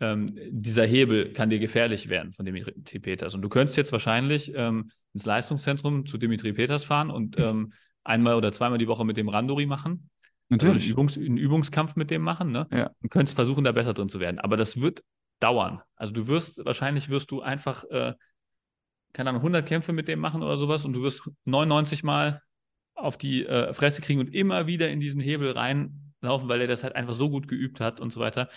ähm, 0.00 0.26
dieser 0.50 0.84
Hebel 0.84 1.32
kann 1.32 1.50
dir 1.50 1.58
gefährlich 1.58 2.08
werden 2.08 2.32
von 2.32 2.44
Dimitri 2.44 2.98
Peters. 2.98 3.34
Und 3.34 3.42
du 3.42 3.48
könntest 3.48 3.76
jetzt 3.76 3.92
wahrscheinlich 3.92 4.52
ähm, 4.54 4.90
ins 5.14 5.24
Leistungszentrum 5.24 6.06
zu 6.06 6.18
Dimitri 6.18 6.52
Peters 6.52 6.84
fahren 6.84 7.10
und 7.10 7.38
ähm, 7.38 7.72
einmal 8.04 8.34
oder 8.34 8.52
zweimal 8.52 8.78
die 8.78 8.88
Woche 8.88 9.04
mit 9.04 9.16
dem 9.16 9.28
Randori 9.28 9.66
machen. 9.66 10.10
Natürlich. 10.48 10.90
Also 10.90 11.00
einen, 11.00 11.08
Übungs-, 11.08 11.16
einen, 11.16 11.36
Übungskampf 11.38 11.96
mit 11.96 12.10
dem 12.10 12.22
machen. 12.22 12.52
Ne? 12.52 12.66
Ja. 12.70 12.90
Und 13.02 13.10
könntest 13.10 13.36
versuchen, 13.36 13.64
da 13.64 13.72
besser 13.72 13.94
drin 13.94 14.08
zu 14.08 14.20
werden. 14.20 14.38
Aber 14.38 14.56
das 14.56 14.80
wird 14.80 15.02
dauern. 15.40 15.80
Also 15.96 16.12
du 16.12 16.28
wirst, 16.28 16.64
wahrscheinlich 16.64 17.08
wirst 17.08 17.30
du 17.30 17.40
einfach, 17.40 17.84
äh, 17.84 18.14
keine 19.12 19.30
Ahnung, 19.30 19.40
100 19.40 19.66
Kämpfe 19.66 19.92
mit 19.92 20.08
dem 20.08 20.20
machen 20.20 20.42
oder 20.42 20.56
sowas 20.56 20.84
und 20.84 20.92
du 20.92 21.02
wirst 21.02 21.28
99 21.44 22.04
Mal 22.04 22.42
auf 22.94 23.18
die 23.18 23.44
äh, 23.46 23.72
Fresse 23.72 24.02
kriegen 24.02 24.20
und 24.20 24.34
immer 24.34 24.66
wieder 24.66 24.90
in 24.90 25.00
diesen 25.00 25.20
Hebel 25.20 25.52
reinlaufen, 25.52 26.48
weil 26.48 26.60
er 26.60 26.66
das 26.66 26.82
halt 26.82 26.96
einfach 26.96 27.14
so 27.14 27.28
gut 27.28 27.48
geübt 27.48 27.80
hat 27.80 28.00
und 28.00 28.12
so 28.12 28.20
weiter. 28.20 28.48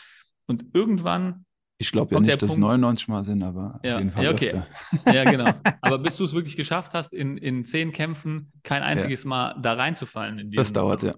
Und 0.49 0.65
irgendwann. 0.73 1.45
Ich 1.77 1.91
glaube 1.91 2.15
ja 2.15 2.19
nicht, 2.19 2.41
dass 2.41 2.51
es 2.51 2.57
99 2.57 3.07
Mal 3.07 3.23
sind, 3.23 3.43
aber 3.43 3.79
ja, 3.83 3.93
auf 3.93 3.99
jeden 3.99 4.11
Fall 4.11 4.23
ja, 4.25 4.31
okay. 4.31 4.47
öfter. 4.47 5.13
Ja, 5.13 5.23
genau. 5.23 5.53
Aber 5.81 5.99
bis 5.99 6.17
du 6.17 6.25
es 6.25 6.33
wirklich 6.33 6.57
geschafft 6.57 6.93
hast, 6.93 7.13
in, 7.13 7.37
in 7.37 7.63
zehn 7.63 7.93
Kämpfen 7.93 8.51
kein 8.63 8.83
einziges 8.83 9.23
ja. 9.23 9.29
Mal 9.29 9.55
da 9.61 9.75
reinzufallen. 9.75 10.39
In 10.39 10.51
das 10.51 10.73
dauert, 10.73 11.03
ja. 11.03 11.13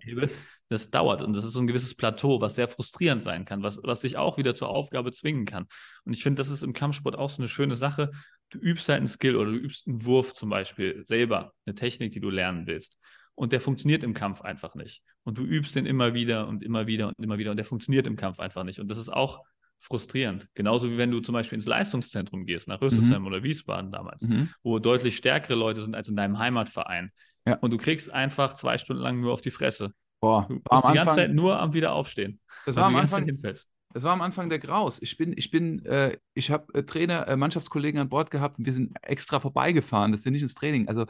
Das 0.70 0.92
dauert. 0.92 1.24
Und 1.24 1.36
das 1.36 1.46
ist 1.46 1.54
so 1.54 1.60
ein 1.62 1.66
gewisses 1.66 1.96
Plateau, 1.96 2.42
was 2.42 2.56
sehr 2.56 2.68
frustrierend 2.68 3.24
sein 3.24 3.44
kann, 3.44 3.64
was, 3.64 3.80
was 3.82 4.02
dich 4.02 4.18
auch 4.18 4.38
wieder 4.38 4.54
zur 4.54 4.70
Aufgabe 4.70 5.12
zwingen 5.12 5.46
kann. 5.46 5.66
Und 6.06 6.14
ich 6.14 6.22
finde, 6.22 6.40
das 6.40 6.50
ist 6.50 6.62
im 6.62 6.74
Kampfsport 6.74 7.18
auch 7.18 7.32
so 7.32 7.42
eine 7.42 7.48
schöne 7.48 7.76
Sache. 7.76 8.12
Du 8.50 8.60
übst 8.60 8.88
halt 8.88 9.00
einen 9.00 9.08
Skill 9.08 9.38
oder 9.38 9.52
du 9.52 9.58
übst 9.58 9.88
einen 9.88 10.06
Wurf 10.06 10.34
zum 10.36 10.50
Beispiel 10.50 11.04
selber, 11.06 11.54
eine 11.66 11.74
Technik, 11.74 12.12
die 12.12 12.20
du 12.20 12.30
lernen 12.30 12.68
willst 12.68 13.00
und 13.36 13.54
der 13.54 13.62
funktioniert 13.62 14.04
im 14.04 14.14
Kampf 14.14 14.42
einfach 14.42 14.76
nicht. 14.76 15.04
Und 15.24 15.38
du 15.38 15.44
übst 15.44 15.76
den 15.76 15.86
immer 15.86 16.14
wieder 16.14 16.48
und 16.48 16.64
immer 16.64 16.88
wieder 16.88 17.08
und 17.08 17.20
immer 17.20 17.38
wieder 17.38 17.52
und 17.52 17.58
der 17.58 17.66
funktioniert 17.66 18.08
im 18.08 18.16
Kampf 18.16 18.40
einfach 18.40 18.64
nicht. 18.64 18.80
Und 18.80 18.90
das 18.90 18.98
ist 18.98 19.10
auch 19.10 19.42
frustrierend. 19.80 20.48
Genauso 20.54 20.92
wie 20.92 20.98
wenn 20.98 21.12
du 21.12 21.20
zum 21.22 21.34
Beispiel 21.34 21.58
ins 21.58 21.66
Leistungszentrum 21.66 22.46
gehst, 22.46 22.68
nach 22.68 22.82
Rüsselsheim 22.82 23.22
mhm. 23.22 23.28
oder 23.28 23.44
Wiesbaden 23.44 23.92
damals, 23.92 24.24
mhm. 24.24 24.50
wo 24.64 24.80
deutlich 24.80 25.18
stärkere 25.18 25.56
Leute 25.56 25.82
sind 25.82 25.96
als 25.96 26.08
in 26.08 26.16
deinem 26.16 26.38
Heimatverein. 26.38 27.12
Ja. 27.48 27.56
Und 27.56 27.72
du 27.72 27.78
kriegst 27.78 28.12
einfach 28.12 28.54
zwei 28.54 28.78
Stunden 28.78 29.02
lang 29.02 29.20
nur 29.20 29.34
auf 29.34 29.42
die 29.42 29.52
Fresse. 29.52 29.94
Boah, 30.20 30.46
du 30.48 30.56
bist 30.56 30.66
die 30.68 30.72
Anfang, 30.72 30.94
ganze 30.94 31.16
Zeit 31.16 31.34
nur 31.34 31.60
am 31.60 31.74
Wiederaufstehen. 31.74 32.40
Das 32.68 32.76
war 32.76 32.86
am 32.86 32.96
Anfang, 32.96 33.26
das 33.94 34.04
war 34.04 34.14
am 34.14 34.22
Anfang 34.22 34.50
der 34.50 34.60
Graus. 34.60 35.02
Ich 35.02 35.18
bin, 35.18 35.34
ich 35.36 35.52
bin, 35.52 35.84
äh, 35.86 36.18
ich 36.34 36.52
habe 36.52 36.74
äh, 36.74 36.84
Trainer, 36.84 37.28
äh, 37.28 37.36
Mannschaftskollegen 37.36 38.00
an 38.00 38.10
Bord 38.10 38.32
gehabt 38.32 38.60
und 38.60 38.66
wir 38.66 38.74
sind 38.74 38.96
extra 39.02 39.40
vorbeigefahren, 39.40 40.12
dass 40.12 40.24
wir 40.24 40.32
nicht 40.32 40.44
ins 40.44 40.54
Training. 40.54 40.88
Also 40.88 41.06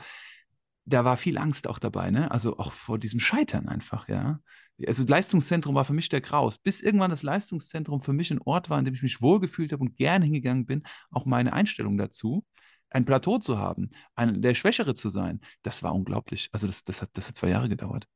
da 0.91 1.06
war 1.06 1.17
viel 1.17 1.38
Angst 1.38 1.67
auch 1.67 1.80
dabei, 1.80 2.12
ne? 2.12 2.32
Also 2.32 2.58
auch 2.58 2.71
vor 2.71 2.99
diesem 2.99 3.19
Scheitern 3.19 3.67
einfach, 3.67 4.08
ja. 4.08 4.39
Also 4.88 5.04
Leistungszentrum 5.06 5.75
war 5.75 5.86
für 5.86 5.93
mich 5.93 6.10
der 6.10 6.21
Graus, 6.21 6.58
bis 6.58 6.82
irgendwann 6.82 7.12
das 7.12 7.23
Leistungszentrum 7.23 8.01
für 8.01 8.13
mich 8.13 8.32
ein 8.32 8.41
Ort 8.43 8.69
war, 8.69 8.80
in 8.80 8.86
dem 8.86 8.93
ich 8.93 9.04
mich 9.04 9.21
wohlgefühlt 9.21 9.71
habe 9.73 9.84
und 9.84 9.95
gern 9.95 10.21
hingegangen 10.21 10.65
bin, 10.65 10.84
auch 11.12 11.25
meine 11.25 11.54
Einstellung 11.54 11.97
dazu, 11.97 12.45
ein 12.89 13.06
Plateau 13.06 13.38
zu 13.38 13.58
haben, 13.58 13.89
ein, 14.15 14.41
der 14.41 14.54
Schwächere 14.54 14.95
zu 14.95 15.10
sein, 15.10 15.39
das 15.62 15.84
war 15.84 15.93
unglaublich. 15.93 16.49
Also 16.51 16.67
das, 16.67 16.84
das, 16.84 17.01
hat, 17.01 17.10
das 17.13 17.27
hat 17.27 17.38
zwei 17.38 17.49
Jahre 17.49 17.69
gedauert. 17.69 18.08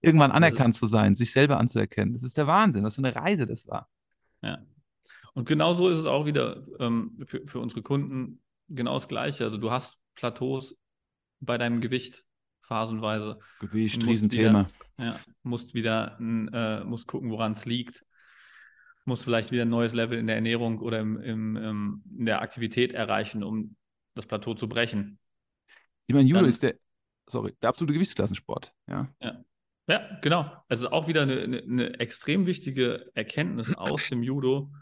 Irgendwann 0.00 0.30
anerkannt 0.30 0.74
zu 0.74 0.86
sein, 0.86 1.16
sich 1.16 1.32
selber 1.32 1.58
anzuerkennen, 1.58 2.14
das 2.14 2.22
ist 2.22 2.36
der 2.36 2.46
Wahnsinn, 2.46 2.84
was 2.84 2.94
für 2.96 3.04
eine 3.04 3.16
Reise 3.16 3.46
das 3.46 3.66
war. 3.66 3.88
Ja. 4.42 4.58
Und 5.34 5.48
genauso 5.48 5.88
ist 5.88 5.98
es 5.98 6.06
auch 6.06 6.26
wieder 6.26 6.62
ähm, 6.78 7.22
für, 7.26 7.46
für 7.46 7.60
unsere 7.60 7.82
Kunden 7.82 8.40
genau 8.68 8.94
das 8.94 9.08
Gleiche. 9.08 9.44
Also 9.44 9.58
du 9.58 9.70
hast 9.70 9.98
Plateaus 10.16 10.76
bei 11.40 11.58
deinem 11.58 11.80
Gewicht 11.80 12.24
phasenweise. 12.62 13.38
Gewicht, 13.60 14.04
Riesenthema. 14.04 14.68
Wieder, 14.96 15.06
ja, 15.06 15.20
musst 15.42 15.74
wieder, 15.74 16.18
äh, 16.18 16.84
musst 16.84 17.06
gucken, 17.06 17.30
woran 17.30 17.52
es 17.52 17.64
liegt. 17.64 18.04
Musst 19.04 19.22
vielleicht 19.22 19.52
wieder 19.52 19.62
ein 19.62 19.68
neues 19.68 19.92
Level 19.92 20.18
in 20.18 20.26
der 20.26 20.34
Ernährung 20.34 20.80
oder 20.80 20.98
im, 20.98 21.20
im, 21.20 21.56
im, 21.56 22.02
in 22.18 22.26
der 22.26 22.42
Aktivität 22.42 22.92
erreichen, 22.92 23.44
um 23.44 23.76
das 24.14 24.26
Plateau 24.26 24.54
zu 24.54 24.68
brechen. 24.68 25.20
Ich 26.08 26.14
meine, 26.14 26.28
Judo 26.28 26.40
Dann, 26.40 26.48
ist 26.48 26.64
der, 26.64 26.74
sorry, 27.28 27.54
der 27.62 27.68
absolute 27.68 27.94
Gewichtsklassensport. 27.94 28.72
Ja. 28.88 29.08
ja. 29.22 29.44
Ja, 29.88 30.18
genau. 30.20 30.50
Also 30.68 30.90
auch 30.90 31.06
wieder 31.06 31.22
eine, 31.22 31.40
eine, 31.40 31.62
eine 31.62 32.00
extrem 32.00 32.46
wichtige 32.46 33.08
Erkenntnis 33.14 33.72
aus 33.76 34.08
dem 34.08 34.22
Judo, 34.22 34.72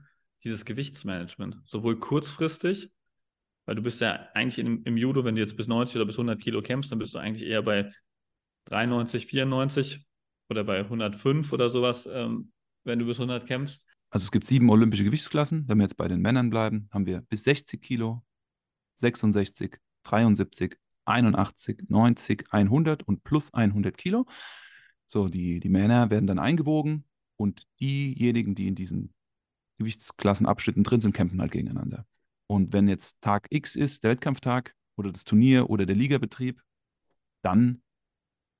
dieses 0.44 0.64
Gewichtsmanagement. 0.64 1.58
Sowohl 1.66 1.98
kurzfristig, 2.00 2.90
weil 3.66 3.76
du 3.76 3.82
bist 3.82 4.00
ja 4.00 4.28
eigentlich 4.34 4.58
im, 4.58 4.82
im 4.84 4.96
Judo, 4.96 5.24
wenn 5.24 5.36
du 5.36 5.40
jetzt 5.40 5.56
bis 5.56 5.68
90 5.68 5.96
oder 5.96 6.06
bis 6.06 6.16
100 6.16 6.40
Kilo 6.40 6.62
kämpfst, 6.62 6.92
dann 6.92 6.98
bist 6.98 7.14
du 7.14 7.18
eigentlich 7.18 7.48
eher 7.48 7.62
bei 7.62 7.92
93, 8.66 9.26
94 9.26 10.06
oder 10.50 10.64
bei 10.64 10.80
105 10.80 11.52
oder 11.52 11.70
sowas, 11.70 12.08
ähm, 12.10 12.52
wenn 12.84 12.98
du 12.98 13.06
bis 13.06 13.18
100 13.18 13.46
kämpfst. 13.46 13.86
Also 14.10 14.24
es 14.24 14.30
gibt 14.30 14.44
sieben 14.44 14.70
olympische 14.70 15.04
Gewichtsklassen. 15.04 15.68
Wenn 15.68 15.78
wir 15.78 15.84
jetzt 15.84 15.96
bei 15.96 16.08
den 16.08 16.20
Männern 16.20 16.50
bleiben, 16.50 16.88
haben 16.92 17.06
wir 17.06 17.22
bis 17.22 17.44
60 17.44 17.82
Kilo, 17.82 18.22
66, 18.96 19.78
73, 20.04 20.76
81, 21.04 21.84
90, 21.88 22.46
100 22.50 23.02
und 23.02 23.24
plus 23.24 23.52
100 23.52 23.96
Kilo. 23.96 24.26
So, 25.06 25.28
die, 25.28 25.60
die 25.60 25.68
Männer 25.68 26.10
werden 26.10 26.26
dann 26.26 26.38
eingewogen 26.38 27.04
und 27.36 27.66
diejenigen, 27.80 28.54
die 28.54 28.68
in 28.68 28.74
diesen 28.74 29.12
Gewichtsklassenabschnitten 29.78 30.84
drin 30.84 31.00
sind, 31.00 31.14
kämpfen 31.14 31.40
halt 31.40 31.52
gegeneinander. 31.52 32.06
Und 32.54 32.72
wenn 32.72 32.86
jetzt 32.86 33.20
Tag 33.20 33.48
X 33.50 33.74
ist, 33.74 34.04
der 34.04 34.12
Wettkampftag 34.12 34.76
oder 34.94 35.10
das 35.10 35.24
Turnier 35.24 35.70
oder 35.70 35.86
der 35.86 35.96
Ligabetrieb, 35.96 36.62
dann 37.42 37.82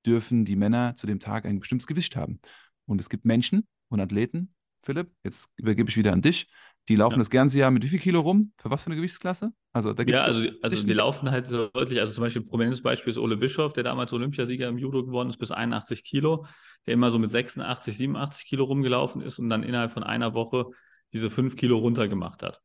dürfen 0.05 0.45
die 0.45 0.57
Männer 0.57 0.97
zu 0.97 1.07
dem 1.07 1.21
Tag 1.21 1.47
ein 1.47 1.61
bestimmtes 1.61 1.87
Gewicht 1.87 2.17
haben. 2.17 2.41
Und 2.87 3.01
es 3.01 3.09
gibt 3.09 3.25
Menschen 3.25 3.69
und 3.91 4.01
Athleten, 4.01 4.53
Philipp, 4.83 5.13
jetzt 5.23 5.49
übergebe 5.55 5.91
ich 5.91 5.97
wieder 5.97 6.13
an 6.13 6.23
dich, 6.23 6.51
die 6.89 6.97
laufen 6.97 7.15
ja. 7.15 7.19
das 7.19 7.31
ganze 7.31 7.61
Jahr 7.61 7.71
mit 7.71 7.85
wie 7.85 7.89
viel 7.89 8.01
Kilo 8.01 8.21
rum? 8.21 8.53
Für 8.59 8.69
was 8.69 8.83
für 8.83 8.89
eine 8.89 8.97
Gewichtsklasse? 8.97 9.53
Also 9.73 9.93
da 9.93 10.03
gibt's 10.03 10.23
ja, 10.23 10.27
also, 10.27 10.49
also 10.61 10.87
die 10.89 10.93
laufen 10.93 11.31
halt 11.31 11.47
so 11.47 11.69
deutlich, 11.69 12.01
also 12.01 12.13
zum 12.13 12.23
Beispiel 12.25 12.43
ein 12.43 12.49
prominentes 12.49 12.83
Beispiel 12.83 13.13
ist 13.13 13.19
Ole 13.19 13.37
Bischof, 13.37 13.75
der 13.75 13.85
damals 13.85 14.13
Olympiasieger 14.13 14.67
im 14.67 14.77
Judo 14.77 15.07
geworden 15.07 15.29
ist, 15.29 15.37
bis 15.37 15.53
81 15.53 16.03
Kilo, 16.03 16.47
der 16.85 16.95
immer 16.95 17.13
so 17.13 17.21
mit 17.21 17.31
86, 17.31 17.97
87 17.97 18.45
Kilo 18.45 18.65
rumgelaufen 18.65 19.23
ist 19.23 19.39
und 19.39 19.49
dann 19.51 19.63
innerhalb 19.63 19.93
von 19.93 20.03
einer 20.03 20.35
Woche 20.35 20.67
diese 21.13 21.31
5 21.31 21.55
Kilo 21.55 21.79
runtergemacht 21.79 22.43
hat. 22.43 22.61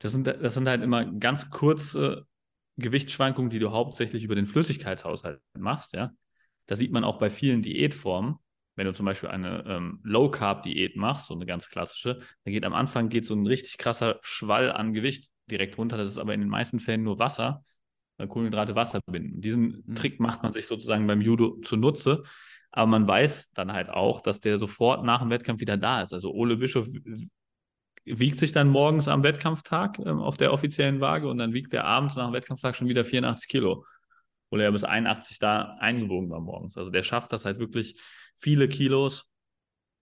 Das 0.00 0.12
sind, 0.12 0.26
das 0.26 0.54
sind 0.54 0.66
halt 0.66 0.82
immer 0.82 1.04
ganz 1.04 1.50
kurze 1.50 2.26
Gewichtsschwankungen, 2.76 3.50
die 3.50 3.58
du 3.58 3.70
hauptsächlich 3.70 4.24
über 4.24 4.34
den 4.34 4.46
Flüssigkeitshaushalt 4.46 5.40
machst, 5.58 5.92
ja. 5.94 6.12
Da 6.66 6.76
sieht 6.76 6.92
man 6.92 7.04
auch 7.04 7.18
bei 7.18 7.30
vielen 7.30 7.62
Diätformen, 7.62 8.36
wenn 8.76 8.86
du 8.86 8.92
zum 8.92 9.04
Beispiel 9.04 9.28
eine 9.28 9.64
ähm, 9.66 10.00
Low-Carb-Diät 10.04 10.96
machst, 10.96 11.26
so 11.26 11.34
eine 11.34 11.44
ganz 11.44 11.68
klassische, 11.68 12.20
dann 12.44 12.52
geht 12.52 12.64
am 12.64 12.74
Anfang 12.74 13.08
geht 13.08 13.24
so 13.24 13.34
ein 13.34 13.46
richtig 13.46 13.76
krasser 13.76 14.18
Schwall 14.22 14.72
an 14.72 14.94
Gewicht 14.94 15.28
direkt 15.50 15.76
runter. 15.78 15.96
Das 15.96 16.08
ist 16.08 16.18
aber 16.18 16.32
in 16.32 16.40
den 16.40 16.48
meisten 16.48 16.80
Fällen 16.80 17.02
nur 17.02 17.18
Wasser, 17.18 17.64
weil 18.16 18.28
Kohlenhydrate 18.28 18.76
Wasser 18.76 19.00
binden. 19.06 19.40
Diesen 19.40 19.82
mhm. 19.84 19.94
Trick 19.96 20.20
macht 20.20 20.42
man 20.42 20.52
sich 20.52 20.66
sozusagen 20.66 21.06
beim 21.06 21.20
Judo 21.20 21.58
zunutze. 21.62 22.22
Aber 22.70 22.86
man 22.86 23.08
weiß 23.08 23.50
dann 23.50 23.72
halt 23.72 23.90
auch, 23.90 24.20
dass 24.20 24.40
der 24.40 24.56
sofort 24.56 25.04
nach 25.04 25.20
dem 25.20 25.30
Wettkampf 25.30 25.60
wieder 25.60 25.76
da 25.76 26.02
ist. 26.02 26.12
Also 26.12 26.32
Ole 26.32 26.56
Bischof 26.56 26.86
wiegt 28.18 28.38
sich 28.38 28.52
dann 28.52 28.68
morgens 28.68 29.08
am 29.08 29.22
Wettkampftag 29.22 29.98
ähm, 29.98 30.18
auf 30.18 30.36
der 30.36 30.52
offiziellen 30.52 31.00
Waage 31.00 31.28
und 31.28 31.38
dann 31.38 31.52
wiegt 31.52 31.74
er 31.74 31.84
abends 31.84 32.16
nach 32.16 32.26
dem 32.26 32.34
Wettkampftag 32.34 32.74
schon 32.74 32.88
wieder 32.88 33.04
84 33.04 33.48
Kilo. 33.48 33.84
Obwohl 34.46 34.62
er 34.62 34.72
bis 34.72 34.84
81 34.84 35.38
da 35.38 35.76
eingewogen 35.78 36.30
war 36.30 36.40
morgens. 36.40 36.76
Also 36.76 36.90
der 36.90 37.02
schafft 37.02 37.32
das 37.32 37.44
halt 37.44 37.58
wirklich 37.58 38.00
viele 38.36 38.68
Kilos 38.68 39.30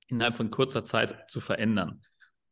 innerhalb 0.07 0.37
von 0.37 0.51
kurzer 0.51 0.85
Zeit 0.85 1.31
zu 1.31 1.41
verändern. 1.41 2.01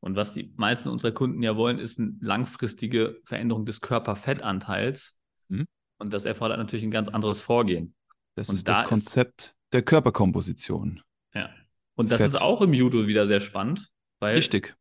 Und 0.01 0.15
was 0.15 0.35
die 0.35 0.53
meisten 0.57 0.89
unserer 0.89 1.13
Kunden 1.13 1.43
ja 1.43 1.57
wollen, 1.57 1.79
ist 1.79 1.99
eine 1.99 2.13
langfristige 2.21 3.19
Veränderung 3.25 3.65
des 3.65 3.81
Körperfettanteils. 3.81 5.17
Mhm. 5.49 5.67
Und 5.99 6.13
das 6.13 6.27
erfordert 6.27 6.59
natürlich 6.59 6.85
ein 6.85 6.91
ganz 6.91 7.09
anderes 7.09 7.41
Vorgehen. 7.41 7.95
Das 8.35 8.49
und 8.51 8.57
ist 8.57 8.69
da 8.69 8.81
das 8.81 8.85
Konzept 8.85 9.43
ist, 9.43 9.55
der 9.73 9.83
Körperkomposition. 9.83 11.01
Ja. 11.35 11.51
Und 11.95 12.11
das 12.11 12.21
Fett. 12.21 12.29
ist 12.29 12.35
auch 12.37 12.61
im 12.61 12.75
Judo 12.75 13.07
wieder 13.07 13.27
sehr 13.27 13.41
spannend. 13.41 13.91
Weil 14.21 14.35
richtig. 14.35 14.77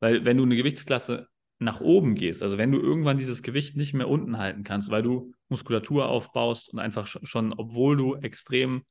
Weil 0.00 0.24
wenn 0.24 0.36
du 0.36 0.44
eine 0.44 0.56
Gewichtsklasse 0.56 1.28
nach 1.58 1.80
oben 1.80 2.14
gehst, 2.14 2.42
also 2.42 2.56
wenn 2.56 2.72
du 2.72 2.78
irgendwann 2.78 3.18
dieses 3.18 3.42
Gewicht 3.42 3.76
nicht 3.76 3.94
mehr 3.94 4.08
unten 4.08 4.38
halten 4.38 4.62
kannst, 4.62 4.90
weil 4.90 5.02
du 5.02 5.32
Muskulatur 5.48 6.08
aufbaust 6.08 6.72
und 6.72 6.78
einfach 6.78 7.06
schon, 7.06 7.52
obwohl 7.52 7.96
du 7.96 8.14
extrem 8.16 8.84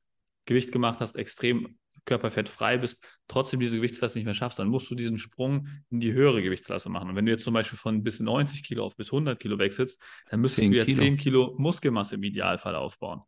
Gewicht 0.45 0.71
gemacht 0.71 0.99
hast, 0.99 1.15
extrem 1.15 1.77
körperfettfrei 2.07 2.77
bist, 2.77 2.99
trotzdem 3.27 3.59
diese 3.59 3.77
Gewichtsklasse 3.77 4.17
nicht 4.17 4.25
mehr 4.25 4.33
schaffst, 4.33 4.57
dann 4.57 4.69
musst 4.69 4.89
du 4.89 4.95
diesen 4.95 5.17
Sprung 5.17 5.67
in 5.89 5.99
die 5.99 6.13
höhere 6.13 6.41
Gewichtsklasse 6.41 6.89
machen. 6.89 7.09
Und 7.09 7.15
wenn 7.15 7.25
du 7.25 7.31
jetzt 7.31 7.43
zum 7.43 7.53
Beispiel 7.53 7.77
von 7.77 8.01
bis 8.01 8.19
90 8.19 8.63
Kilo 8.63 8.85
auf 8.85 8.95
bis 8.95 9.09
100 9.09 9.39
Kilo 9.39 9.59
wechselst, 9.59 10.01
dann 10.29 10.39
müsstest 10.39 10.67
du 10.67 10.75
ja 10.75 10.85
Kilo. 10.85 10.97
10 10.97 11.17
Kilo 11.17 11.55
Muskelmasse 11.57 12.15
im 12.15 12.23
Idealfall 12.23 12.75
aufbauen. 12.75 13.21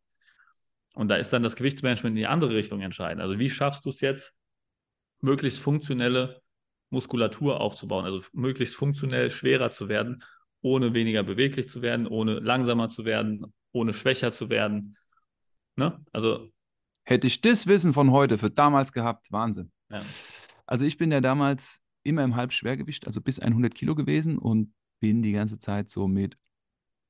Und 0.94 1.08
da 1.08 1.16
ist 1.16 1.32
dann 1.32 1.42
das 1.42 1.56
Gewichtsmanagement 1.56 2.14
in 2.14 2.16
die 2.16 2.26
andere 2.26 2.54
Richtung 2.54 2.80
entscheidend. 2.80 3.20
Also 3.20 3.38
wie 3.38 3.50
schaffst 3.50 3.84
du 3.84 3.90
es 3.90 4.00
jetzt, 4.00 4.34
möglichst 5.20 5.60
funktionelle 5.60 6.40
Muskulatur 6.90 7.60
aufzubauen, 7.60 8.04
also 8.04 8.20
möglichst 8.32 8.76
funktionell 8.76 9.30
schwerer 9.30 9.70
zu 9.70 9.88
werden, 9.88 10.22
ohne 10.60 10.92
weniger 10.92 11.22
beweglich 11.22 11.68
zu 11.68 11.82
werden, 11.82 12.06
ohne 12.06 12.34
langsamer 12.40 12.88
zu 12.88 13.04
werden, 13.04 13.52
ohne 13.72 13.92
schwächer 13.92 14.32
zu 14.32 14.50
werden. 14.50 14.96
Ne? 15.76 16.04
Also 16.12 16.50
hätte 17.04 17.26
ich 17.26 17.40
das 17.40 17.66
Wissen 17.66 17.92
von 17.92 18.10
heute 18.10 18.38
für 18.38 18.50
damals 18.50 18.92
gehabt, 18.92 19.32
Wahnsinn. 19.32 19.70
Ja. 19.90 20.02
Also 20.66 20.84
ich 20.84 20.98
bin 20.98 21.10
ja 21.10 21.20
damals 21.20 21.80
immer 22.02 22.24
im 22.24 22.36
Halbschwergewicht, 22.36 23.06
also 23.06 23.20
bis 23.20 23.40
100 23.40 23.74
Kilo 23.74 23.94
gewesen 23.94 24.38
und 24.38 24.72
bin 25.00 25.22
die 25.22 25.32
ganze 25.32 25.58
Zeit 25.58 25.90
so 25.90 26.06
mit 26.06 26.36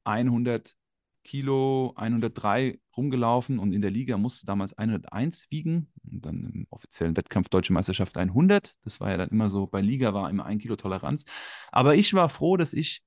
100 0.04 0.76
Kilo, 1.24 1.92
103 1.96 2.80
rumgelaufen 2.96 3.58
und 3.58 3.72
in 3.72 3.82
der 3.82 3.90
Liga 3.90 4.16
musste 4.16 4.46
damals 4.46 4.72
101 4.72 5.50
wiegen 5.50 5.92
und 6.10 6.24
dann 6.24 6.44
im 6.44 6.66
offiziellen 6.70 7.16
Wettkampf 7.16 7.48
Deutsche 7.48 7.72
Meisterschaft 7.72 8.16
100. 8.16 8.74
Das 8.82 9.00
war 9.00 9.10
ja 9.10 9.16
dann 9.16 9.28
immer 9.28 9.48
so, 9.48 9.66
bei 9.66 9.80
Liga 9.80 10.14
war 10.14 10.30
immer 10.30 10.46
ein 10.46 10.58
Kilo 10.58 10.76
Toleranz. 10.76 11.24
Aber 11.70 11.94
ich 11.94 12.14
war 12.14 12.28
froh, 12.28 12.56
dass 12.56 12.72
ich 12.72 13.02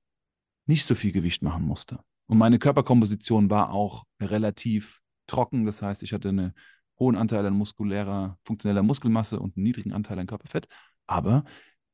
nicht 0.66 0.86
so 0.86 0.94
viel 0.94 1.12
Gewicht 1.12 1.42
machen 1.42 1.64
musste. 1.64 2.00
Und 2.26 2.38
meine 2.38 2.58
Körperkomposition 2.58 3.50
war 3.50 3.70
auch 3.70 4.04
relativ 4.20 5.00
trocken. 5.26 5.66
Das 5.66 5.82
heißt, 5.82 6.02
ich 6.02 6.12
hatte 6.12 6.30
einen 6.30 6.54
hohen 6.98 7.16
Anteil 7.16 7.44
an 7.44 7.54
muskulärer, 7.54 8.38
funktioneller 8.44 8.82
Muskelmasse 8.82 9.40
und 9.40 9.56
einen 9.56 9.64
niedrigen 9.64 9.92
Anteil 9.92 10.18
an 10.18 10.26
Körperfett. 10.26 10.68
Aber 11.06 11.44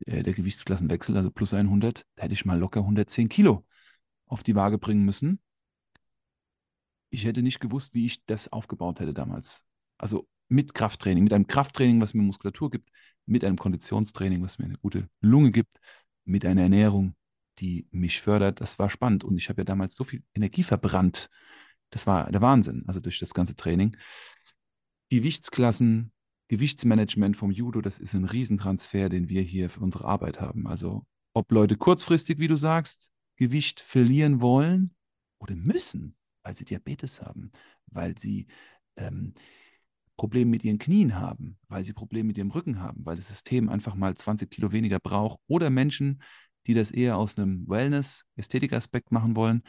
äh, 0.07 0.23
der 0.23 0.35
Gewichtsklassenwechsel, 0.35 1.17
also 1.17 1.31
plus 1.31 1.55
100, 1.55 2.05
da 2.15 2.25
hätte 2.25 2.35
ich 2.35 2.45
mal 2.45 2.59
locker 2.59 2.81
110 2.81 3.29
Kilo 3.29 3.65
auf 4.27 4.43
die 4.43 4.55
Waage 4.55 4.79
bringen 4.79 5.05
müssen 5.05 5.41
ich 7.11 7.25
hätte 7.25 7.43
nicht 7.43 7.61
gewusst, 7.61 7.95
wie 7.95 8.07
ich 8.07 8.25
das 8.25 8.53
aufgebaut 8.53 9.01
hätte 9.01 9.15
damals. 9.15 9.65
Also 9.99 10.29
mit 10.49 10.75
Krafttraining, 10.75 11.25
mit 11.25 11.33
einem 11.33 11.47
Krafttraining, 11.47 12.01
was 12.01 12.15
mir 12.15 12.23
Muskulatur 12.23 12.71
gibt, 12.71 12.91
mit 13.27 13.45
einem 13.45 13.57
Konditionstraining, 13.57 14.43
was 14.43 14.59
mir 14.59 14.67
eine 14.67 14.79
gute 14.79 15.09
Lunge 15.21 15.53
gibt, 15.53 15.79
mit 16.25 16.45
einer 16.45 16.63
Ernährung, 16.63 17.15
die 17.59 17.87
mich 17.91 18.21
fördert. 18.21 18.61
Das 18.61 18.79
war 18.79 18.91
spannend 18.91 19.25
und 19.25 19.37
ich 19.37 19.49
habe 19.49 19.61
ja 19.61 19.65
damals 19.65 19.95
so 19.95 20.05
viel 20.05 20.23
Energie 20.35 20.63
verbrannt. 20.63 21.29
Das 21.91 22.07
war 22.07 22.31
der 22.31 22.41
Wahnsinn, 22.41 22.85
also 22.87 23.01
durch 23.01 23.19
das 23.19 23.35
ganze 23.35 23.57
Training. 23.57 23.97
Gewichtsklassen, 25.11 26.13
Gewichtsmanagement 26.49 27.37
vom 27.37 27.51
Judo, 27.51 27.81
das 27.81 27.99
ist 27.99 28.15
ein 28.15 28.25
Riesentransfer, 28.25 29.09
den 29.09 29.29
wir 29.29 29.43
hier 29.43 29.71
für 29.71 29.81
unsere 29.81 30.05
Arbeit 30.05 30.41
haben. 30.41 30.67
Also 30.67 31.05
ob 31.33 31.51
Leute 31.53 31.77
kurzfristig, 31.77 32.39
wie 32.39 32.49
du 32.49 32.57
sagst, 32.57 33.11
Gewicht 33.37 33.81
verlieren 33.81 34.41
wollen 34.41 34.91
oder 35.39 35.55
müssen, 35.55 36.17
weil 36.43 36.55
sie 36.55 36.65
Diabetes 36.65 37.21
haben, 37.23 37.51
weil 37.87 38.17
sie 38.19 38.47
ähm, 38.97 39.35
Probleme 40.17 40.51
mit 40.51 40.65
ihren 40.65 40.79
Knien 40.79 41.19
haben, 41.19 41.59
weil 41.69 41.85
sie 41.85 41.93
Probleme 41.93 42.29
mit 42.29 42.39
ihrem 42.39 42.51
Rücken 42.51 42.81
haben, 42.83 43.05
weil 43.07 43.17
das 43.17 43.29
System 43.29 43.69
einfach 43.69 43.95
mal 43.95 44.15
20 44.15 44.51
Kilo 44.51 44.73
weniger 44.73 44.99
braucht 45.01 45.41
oder 45.47 45.71
Menschen, 45.71 46.23
die 46.67 46.75
das 46.75 46.91
eher 46.91 47.17
aus 47.17 47.37
einem 47.39 47.67
Wellness-Ästhetik-Aspekt 47.69 49.13
machen 49.13 49.35
wollen. 49.37 49.63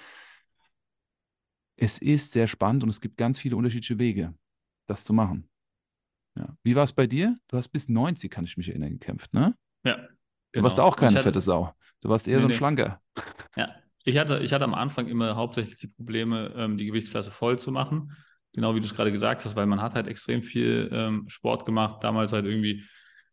es 1.78 1.98
ist 1.98 2.32
sehr 2.32 2.48
spannend 2.48 2.84
und 2.84 2.90
es 2.90 3.02
gibt 3.02 3.18
ganz 3.18 3.40
viele 3.40 3.56
unterschiedliche 3.56 3.98
Wege, 3.98 4.36
das 4.88 5.04
zu 5.04 5.14
machen. 5.14 5.50
Ja. 6.38 6.56
Wie 6.64 6.76
war 6.76 6.84
es 6.84 6.94
bei 6.94 7.08
dir? 7.08 7.38
Du 7.48 7.58
hast 7.58 7.70
bis 7.70 7.90
90, 7.90 8.30
kann 8.32 8.46
ich 8.46 8.56
mich 8.58 8.70
erinnern, 8.70 8.92
gekämpft, 8.92 9.34
ne? 9.34 9.56
Ja. 9.84 9.96
Du 9.98 10.08
Genau. 10.58 10.64
warst 10.66 10.80
auch 10.80 10.94
Und 10.94 11.00
keine 11.00 11.14
hatte- 11.16 11.24
fette 11.24 11.42
Sau. 11.42 11.74
Du 12.02 12.10
warst 12.10 12.28
eher 12.28 12.36
Nee, 12.38 12.42
so 12.42 12.48
ein 12.48 12.52
nee. 12.52 12.58
Schlanker. 12.58 13.02
Ich 14.04 14.18
hatte, 14.18 14.40
ich 14.40 14.52
hatte 14.54 14.64
am 14.64 14.74
Anfang 14.74 15.08
immer 15.08 15.36
hauptsächlich 15.36 15.78
die 15.78 15.88
Probleme, 15.88 16.54
ähm, 16.56 16.78
die 16.78 16.86
Gewichtsklasse 16.86 17.32
voll 17.32 17.60
zu 17.60 17.72
machen. 17.72 18.12
Genau 18.54 18.76
wie 18.76 18.80
du 18.80 18.86
es 18.86 18.96
gerade 18.96 19.12
gesagt 19.12 19.46
hast, 19.46 19.56
weil 19.56 19.66
man 19.66 19.82
hat 19.82 19.96
halt 19.96 20.08
extrem 20.08 20.44
viel 20.44 20.90
ähm, 20.92 21.26
Sport 21.30 21.66
gemacht. 21.66 22.04
Damals 22.04 22.34
halt 22.34 22.46
irgendwie 22.46 22.84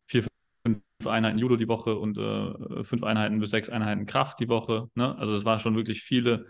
vier, 0.05 0.23
fünf 0.65 0.81
Einheiten 1.05 1.39
Judo 1.39 1.55
die 1.55 1.67
Woche 1.67 1.97
und 1.97 2.17
äh, 2.17 2.83
fünf 2.83 3.03
Einheiten 3.03 3.39
bis 3.39 3.49
sechs 3.49 3.69
Einheiten 3.69 4.05
Kraft 4.05 4.39
die 4.39 4.47
Woche. 4.47 4.87
Ne? 4.95 5.17
Also 5.17 5.35
es 5.35 5.43
war 5.43 5.59
schon 5.59 5.75
wirklich 5.75 6.01
viele 6.03 6.45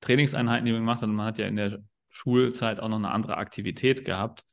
Trainingseinheiten, 0.00 0.64
die 0.64 0.72
man 0.72 0.82
gemacht 0.82 1.02
hat. 1.02 1.08
Und 1.08 1.16
man 1.16 1.26
hat 1.26 1.38
ja 1.38 1.46
in 1.46 1.56
der 1.56 1.80
Schulzeit 2.10 2.80
auch 2.80 2.88
noch 2.88 2.98
eine 2.98 3.10
andere 3.10 3.36
Aktivität 3.36 4.04
gehabt. 4.04 4.44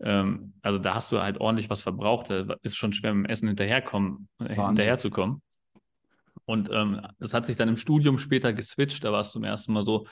Ähm, 0.00 0.54
also 0.62 0.78
da 0.78 0.94
hast 0.94 1.12
du 1.12 1.20
halt 1.22 1.38
ordentlich 1.40 1.70
was 1.70 1.80
verbraucht. 1.80 2.28
Da 2.28 2.56
ist 2.62 2.76
schon 2.76 2.92
schwer 2.92 3.14
mit 3.14 3.26
dem 3.26 3.30
Essen 3.30 3.48
hinterherkommen, 3.48 4.28
äh, 4.40 4.48
Wahnsinn. 4.48 4.66
hinterherzukommen. 4.66 5.42
Und 6.46 6.70
ähm, 6.72 7.00
das 7.18 7.34
hat 7.34 7.46
sich 7.46 7.56
dann 7.56 7.68
im 7.68 7.76
Studium 7.76 8.18
später 8.18 8.52
geswitcht. 8.52 9.04
Da 9.04 9.12
war 9.12 9.20
es 9.20 9.32
zum 9.32 9.44
ersten 9.44 9.72
Mal 9.72 9.84
so, 9.84 10.06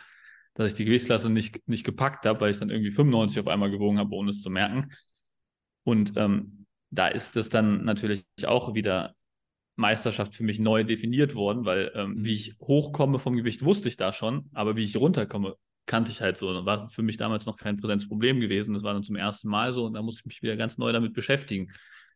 dass 0.54 0.68
ich 0.68 0.74
die 0.74 0.84
Gewichtsklasse 0.84 1.30
nicht, 1.30 1.66
nicht 1.68 1.84
gepackt 1.84 2.26
habe, 2.26 2.40
weil 2.40 2.50
ich 2.50 2.58
dann 2.58 2.70
irgendwie 2.70 2.90
95 2.92 3.40
auf 3.40 3.48
einmal 3.48 3.70
gewogen 3.70 3.98
habe, 3.98 4.14
ohne 4.14 4.30
es 4.30 4.42
zu 4.42 4.50
merken. 4.50 4.92
Und 5.84 6.12
ähm, 6.16 6.66
da 6.90 7.08
ist 7.08 7.36
es 7.36 7.48
dann 7.48 7.84
natürlich 7.84 8.24
auch 8.46 8.74
wieder 8.74 9.14
Meisterschaft 9.76 10.34
für 10.34 10.44
mich 10.44 10.58
neu 10.58 10.84
definiert 10.84 11.34
worden, 11.34 11.64
weil 11.64 11.90
ähm, 11.94 12.10
Mhm. 12.14 12.24
wie 12.24 12.34
ich 12.34 12.56
hochkomme 12.60 13.18
vom 13.18 13.36
Gewicht 13.36 13.64
wusste 13.64 13.88
ich 13.88 13.96
da 13.96 14.12
schon, 14.12 14.50
aber 14.52 14.76
wie 14.76 14.84
ich 14.84 14.96
runterkomme, 14.96 15.56
kannte 15.86 16.10
ich 16.10 16.20
halt 16.20 16.36
so. 16.36 16.46
War 16.66 16.88
für 16.90 17.02
mich 17.02 17.16
damals 17.16 17.46
noch 17.46 17.56
kein 17.56 17.76
Präsenzproblem 17.76 18.38
gewesen. 18.40 18.74
Das 18.74 18.82
war 18.82 18.92
dann 18.92 19.02
zum 19.02 19.16
ersten 19.16 19.48
Mal 19.48 19.72
so 19.72 19.86
und 19.86 19.94
da 19.94 20.02
musste 20.02 20.20
ich 20.20 20.26
mich 20.26 20.42
wieder 20.42 20.56
ganz 20.56 20.78
neu 20.78 20.92
damit 20.92 21.14
beschäftigen. 21.14 21.68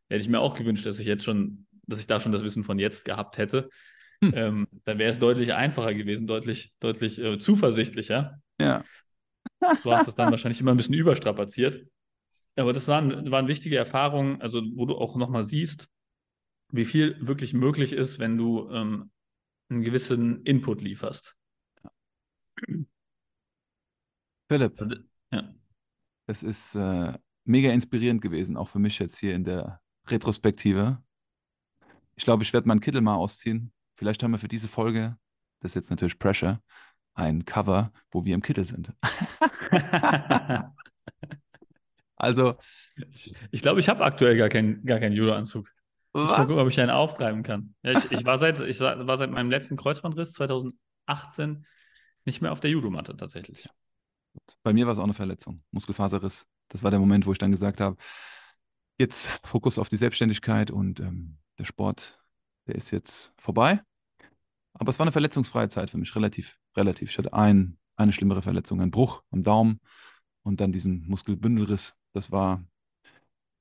Hätte 0.08 0.20
ich 0.20 0.28
mir 0.28 0.40
auch 0.40 0.54
gewünscht, 0.54 0.86
dass 0.86 1.00
ich 1.00 1.06
jetzt 1.06 1.24
schon, 1.24 1.66
dass 1.86 1.98
ich 1.98 2.06
da 2.06 2.20
schon 2.20 2.32
das 2.32 2.44
Wissen 2.44 2.62
von 2.62 2.78
jetzt 2.78 3.04
gehabt 3.04 3.38
hätte. 3.38 3.68
Hm. 4.22 4.32
Ähm, 4.34 4.68
dann 4.84 4.98
wäre 4.98 5.10
es 5.10 5.18
deutlich 5.18 5.52
einfacher 5.54 5.94
gewesen, 5.94 6.26
deutlich, 6.26 6.74
deutlich 6.80 7.18
äh, 7.18 7.38
zuversichtlicher. 7.38 8.40
Ja. 8.60 8.84
Du 9.60 9.92
hast 9.92 10.08
es 10.08 10.14
dann 10.14 10.30
wahrscheinlich 10.30 10.60
immer 10.60 10.72
ein 10.72 10.76
bisschen 10.76 10.94
überstrapaziert. 10.94 11.84
Aber 12.56 12.72
das 12.72 12.88
waren, 12.88 13.30
waren 13.30 13.48
wichtige 13.48 13.76
Erfahrungen, 13.76 14.40
also 14.40 14.62
wo 14.74 14.86
du 14.86 14.96
auch 14.96 15.16
nochmal 15.16 15.44
siehst, 15.44 15.88
wie 16.72 16.84
viel 16.84 17.16
wirklich 17.26 17.52
möglich 17.52 17.92
ist, 17.92 18.18
wenn 18.18 18.36
du 18.36 18.68
ähm, 18.70 19.10
einen 19.68 19.82
gewissen 19.82 20.42
Input 20.44 20.80
lieferst. 20.80 21.36
Philipp, 24.48 24.80
Ja. 25.32 25.54
es 26.26 26.42
ist 26.42 26.74
äh, 26.74 27.12
mega 27.44 27.70
inspirierend 27.70 28.22
gewesen, 28.22 28.56
auch 28.56 28.68
für 28.68 28.78
mich 28.78 28.98
jetzt 28.98 29.18
hier 29.18 29.34
in 29.34 29.44
der 29.44 29.80
Retrospektive. 30.06 31.02
Ich 32.14 32.24
glaube, 32.24 32.42
ich 32.42 32.52
werde 32.52 32.68
meinen 32.68 32.80
Kittel 32.80 33.00
mal 33.02 33.16
ausziehen. 33.16 33.72
Vielleicht 33.96 34.22
haben 34.22 34.30
wir 34.32 34.38
für 34.38 34.48
diese 34.48 34.68
Folge, 34.68 35.16
das 35.60 35.72
ist 35.72 35.74
jetzt 35.74 35.90
natürlich 35.90 36.18
Pressure, 36.18 36.60
ein 37.14 37.44
Cover, 37.44 37.92
wo 38.10 38.24
wir 38.24 38.34
im 38.34 38.42
Kittel 38.42 38.64
sind. 38.64 38.92
Also, 42.18 42.56
Ich 43.50 43.60
glaube, 43.62 43.78
ich 43.78 43.88
habe 43.88 44.02
aktuell 44.04 44.36
gar 44.36 44.48
keinen 44.48 44.84
gar 44.84 44.98
keinen 44.98 45.12
Judo-Anzug. 45.12 45.70
Ich 46.14 46.22
mal 46.22 46.46
gucken, 46.46 46.58
ob 46.58 46.68
ich 46.68 46.80
einen 46.80 46.90
auftreiben 46.90 47.42
kann. 47.42 47.74
Ja, 47.82 47.92
ich, 47.92 48.10
ich, 48.10 48.24
war 48.24 48.38
seit, 48.38 48.58
ich 48.60 48.80
war 48.80 49.18
seit 49.18 49.30
meinem 49.30 49.50
letzten 49.50 49.76
Kreuzbandriss 49.76 50.32
2018 50.32 51.66
nicht 52.24 52.40
mehr 52.40 52.52
auf 52.52 52.60
der 52.60 52.70
Judomatte 52.70 53.14
tatsächlich. 53.16 53.68
Bei 54.62 54.72
mir 54.72 54.86
war 54.86 54.94
es 54.94 54.98
auch 54.98 55.04
eine 55.04 55.12
Verletzung, 55.12 55.60
Muskelfaserriss. 55.72 56.46
Das 56.68 56.82
war 56.82 56.90
der 56.90 57.00
Moment, 57.00 57.26
wo 57.26 57.32
ich 57.32 57.38
dann 57.38 57.52
gesagt 57.52 57.82
habe, 57.82 57.96
jetzt 58.98 59.30
Fokus 59.44 59.78
auf 59.78 59.90
die 59.90 59.98
Selbstständigkeit 59.98 60.70
und 60.70 61.00
ähm, 61.00 61.36
der 61.58 61.66
Sport, 61.66 62.18
der 62.66 62.74
ist 62.74 62.90
jetzt 62.90 63.32
vorbei. 63.38 63.82
Aber 64.74 64.90
es 64.90 64.98
war 64.98 65.04
eine 65.04 65.12
verletzungsfreie 65.12 65.68
Zeit 65.68 65.90
für 65.90 65.98
mich, 65.98 66.14
relativ, 66.14 66.58
relativ. 66.76 67.10
Ich 67.10 67.18
hatte 67.18 67.32
ein, 67.32 67.78
eine 67.96 68.12
schlimmere 68.12 68.42
Verletzung, 68.42 68.80
einen 68.80 68.90
Bruch 68.90 69.22
am 69.30 69.42
Daumen 69.42 69.80
und 70.42 70.60
dann 70.60 70.72
diesen 70.72 71.06
Muskelbündelriss. 71.08 71.94
Das 72.12 72.30
war, 72.30 72.64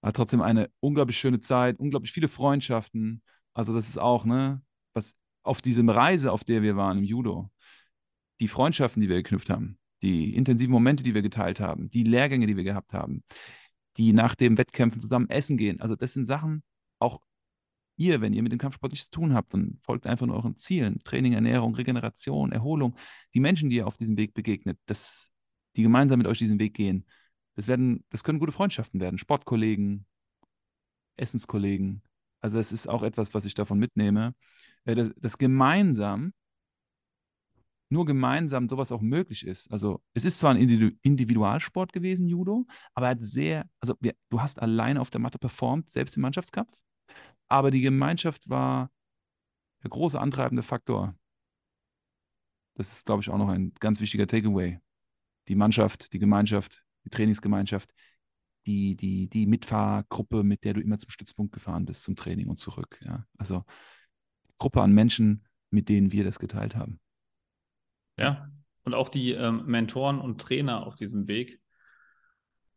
war 0.01 0.14
trotzdem 0.14 0.41
eine 0.41 0.70
unglaublich 0.82 1.18
schöne 1.18 1.39
Zeit, 1.39 1.80
unglaublich 1.80 2.12
viele 2.12 2.28
Freundschaften. 2.28 3.22
Also 3.53 3.74
das 3.74 3.88
ist 3.88 3.97
auch, 3.97 4.26
ne, 4.26 4.62
was 4.93 5.16
auf 5.43 5.62
diesem 5.62 5.89
Reise, 5.89 6.32
auf 6.32 6.43
der 6.43 6.62
wir 6.62 6.76
waren 6.76 6.97
im 6.97 7.03
Judo, 7.03 7.49
die 8.41 8.47
Freundschaften, 8.47 9.01
die 9.01 9.08
wir 9.08 9.18
geknüpft 9.18 9.49
haben, 9.49 9.78
die 10.01 10.36
intensiven 10.36 10.72
Momente, 10.72 11.03
die 11.03 11.14
wir 11.14 11.22
geteilt 11.22 11.60
haben, 11.60 11.89
die 11.89 12.03
Lehrgänge, 12.03 12.47
die 12.47 12.58
wir 12.58 12.66
gehabt 12.66 12.91
haben, 12.93 13.24
die 13.97 14.12
nach 14.12 14.36
dem 14.36 14.58
Wettkämpfen 14.58 14.99
zusammen 14.99 15.30
essen 15.30 15.58
gehen. 15.58 15.80
Also 15.80 15.95
das 15.95 16.14
sind 16.14 16.26
Sachen, 16.26 16.64
auch 16.99 17.22
ihr, 17.97 18.21
wenn 18.21 18.33
ihr 18.33 18.43
mit 18.43 18.51
dem 18.51 18.59
Kampfsport 18.59 18.91
nichts 18.91 19.09
zu 19.09 19.19
tun 19.19 19.33
habt, 19.33 19.53
dann 19.53 19.79
folgt 19.83 20.07
einfach 20.07 20.25
nur 20.25 20.35
euren 20.35 20.57
Zielen. 20.57 20.99
Training, 21.03 21.33
Ernährung, 21.33 21.75
Regeneration, 21.75 22.51
Erholung. 22.51 22.95
Die 23.33 23.39
Menschen, 23.39 23.69
die 23.69 23.77
ihr 23.77 23.87
auf 23.87 23.97
diesem 23.97 24.17
Weg 24.17 24.33
begegnet, 24.33 24.79
das, 24.85 25.31
die 25.75 25.83
gemeinsam 25.83 26.17
mit 26.17 26.27
euch 26.27 26.37
diesen 26.37 26.59
Weg 26.59 26.73
gehen, 26.73 27.05
das 27.55 27.67
werden, 27.67 28.03
das 28.09 28.23
können 28.23 28.39
gute 28.39 28.51
Freundschaften 28.51 28.99
werden. 28.99 29.17
Sportkollegen, 29.17 30.05
Essenskollegen. 31.17 32.01
Also 32.41 32.57
das 32.57 32.71
ist 32.71 32.87
auch 32.87 33.03
etwas, 33.03 33.33
was 33.33 33.45
ich 33.45 33.53
davon 33.53 33.79
mitnehme. 33.79 34.35
Äh, 34.85 34.95
Das, 34.95 35.11
das 35.17 35.37
gemeinsam 35.37 36.33
nur 37.89 38.05
gemeinsam 38.05 38.67
sowas 38.67 38.91
auch 38.91 39.01
möglich 39.01 39.45
ist. 39.45 39.71
Also 39.71 40.01
es 40.13 40.25
ist 40.25 40.39
zwar 40.39 40.51
ein 40.51 40.57
Individu 40.57 40.95
Individualsport 41.01 41.93
gewesen, 41.93 42.27
Judo, 42.27 42.65
aber 42.93 43.07
er 43.07 43.11
hat 43.11 43.25
sehr, 43.25 43.69
also 43.79 43.95
du 44.29 44.41
hast 44.41 44.61
alleine 44.61 44.99
auf 45.01 45.09
der 45.11 45.21
Matte 45.21 45.37
performt, 45.37 45.89
selbst 45.89 46.15
im 46.15 46.21
Mannschaftskampf, 46.21 46.73
aber 47.47 47.71
die 47.71 47.81
Gemeinschaft 47.81 48.49
war 48.49 48.91
der 49.83 49.89
große 49.89 50.19
antreibende 50.19 50.63
Faktor. 50.63 51.15
Das 52.75 52.91
ist, 52.91 53.05
glaube 53.05 53.21
ich, 53.21 53.29
auch 53.29 53.37
noch 53.37 53.49
ein 53.49 53.73
ganz 53.79 54.01
wichtiger 54.01 54.27
Takeaway. 54.27 54.79
Die 55.47 55.55
Mannschaft, 55.55 56.11
die 56.13 56.19
Gemeinschaft, 56.19 56.83
die 57.05 57.09
Trainingsgemeinschaft, 57.09 57.91
die, 58.65 58.95
die, 58.95 59.29
die 59.29 59.45
Mitfahrgruppe, 59.45 60.43
mit 60.43 60.63
der 60.63 60.73
du 60.73 60.81
immer 60.81 60.97
zum 60.97 61.09
Stützpunkt 61.09 61.53
gefahren 61.53 61.85
bist, 61.85 62.03
zum 62.03 62.15
Training 62.15 62.47
und 62.49 62.57
zurück. 62.57 62.99
Ja. 63.03 63.25
Also 63.37 63.63
Gruppe 64.57 64.81
an 64.81 64.91
Menschen, 64.91 65.45
mit 65.69 65.89
denen 65.89 66.11
wir 66.11 66.23
das 66.23 66.39
geteilt 66.39 66.75
haben. 66.75 66.99
Ja, 68.17 68.49
und 68.83 68.93
auch 68.93 69.09
die 69.09 69.31
ähm, 69.31 69.65
Mentoren 69.65 70.19
und 70.19 70.41
Trainer 70.41 70.85
auf 70.85 70.95
diesem 70.95 71.27
Weg 71.27 71.59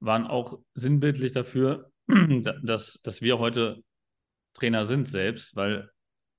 waren 0.00 0.26
auch 0.26 0.58
sinnbildlich 0.74 1.32
dafür, 1.32 1.90
dass, 2.62 3.00
dass 3.02 3.22
wir 3.22 3.38
heute 3.38 3.82
Trainer 4.58 4.84
sind 4.84 5.08
selbst, 5.08 5.56
weil 5.56 5.90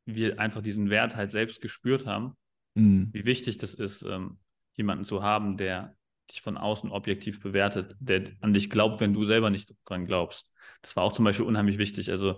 wir 0.06 0.40
einfach 0.40 0.62
diesen 0.62 0.90
Wert 0.90 1.16
halt 1.16 1.32
selbst 1.32 1.62
gespürt 1.62 2.06
haben, 2.06 2.36
Mhm. 2.76 3.10
wie 3.12 3.26
wichtig 3.26 3.58
das 3.58 3.74
ist, 3.74 4.04
ähm, 4.04 4.38
jemanden 4.76 5.04
zu 5.04 5.24
haben, 5.24 5.58
der 5.58 5.96
dich 6.30 6.42
von 6.42 6.58
außen 6.58 6.92
objektiv 6.92 7.42
bewertet, 7.42 7.96
der 8.00 8.24
an 8.42 8.54
dich 8.54 8.70
glaubt, 8.70 9.02
wenn 9.02 9.14
du 9.14 9.26
selber 9.26 9.50
nicht 9.50 9.74
dran 9.86 10.06
glaubst. 10.06 10.52
Das 10.82 10.96
war 10.96 11.04
auch 11.04 11.12
zum 11.12 11.26
Beispiel 11.26 11.46
unheimlich 11.46 11.78
wichtig. 11.78 12.12
Also 12.12 12.34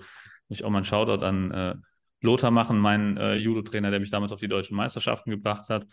muss 0.47 0.59
ich 0.59 0.63
auch 0.63 0.69
mal 0.69 0.77
einen 0.77 0.85
Shoutout 0.85 1.23
an 1.25 1.51
äh, 1.51 1.75
Lothar 2.21 2.51
machen, 2.51 2.77
meinen 2.79 3.17
äh, 3.17 3.35
Judo-Trainer, 3.35 3.91
der 3.91 3.99
mich 3.99 4.11
damals 4.11 4.31
auf 4.31 4.39
die 4.39 4.47
deutschen 4.47 4.77
Meisterschaften 4.77 5.29
gebracht 5.29 5.69
hat, 5.69 5.85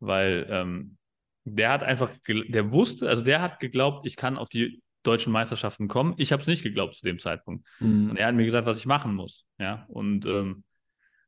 weil 0.00 0.46
ähm, 0.48 0.96
der 1.44 1.70
hat 1.70 1.82
einfach, 1.82 2.10
der 2.26 2.72
wusste, 2.72 3.08
also 3.08 3.22
der 3.22 3.42
hat 3.42 3.60
geglaubt, 3.60 4.06
ich 4.06 4.16
kann 4.16 4.38
auf 4.38 4.48
die 4.48 4.80
deutschen 5.02 5.32
Meisterschaften 5.32 5.88
kommen. 5.88 6.14
Ich 6.16 6.32
habe 6.32 6.42
es 6.42 6.48
nicht 6.48 6.62
geglaubt 6.62 6.94
zu 6.94 7.04
dem 7.04 7.18
Zeitpunkt. 7.18 7.66
Mhm. 7.80 8.10
Und 8.10 8.16
er 8.16 8.26
hat 8.26 8.34
mir 8.34 8.44
gesagt, 8.44 8.66
was 8.66 8.78
ich 8.78 8.86
machen 8.86 9.14
muss. 9.14 9.46
Ja, 9.58 9.86
und 9.88 10.26
ähm, 10.26 10.64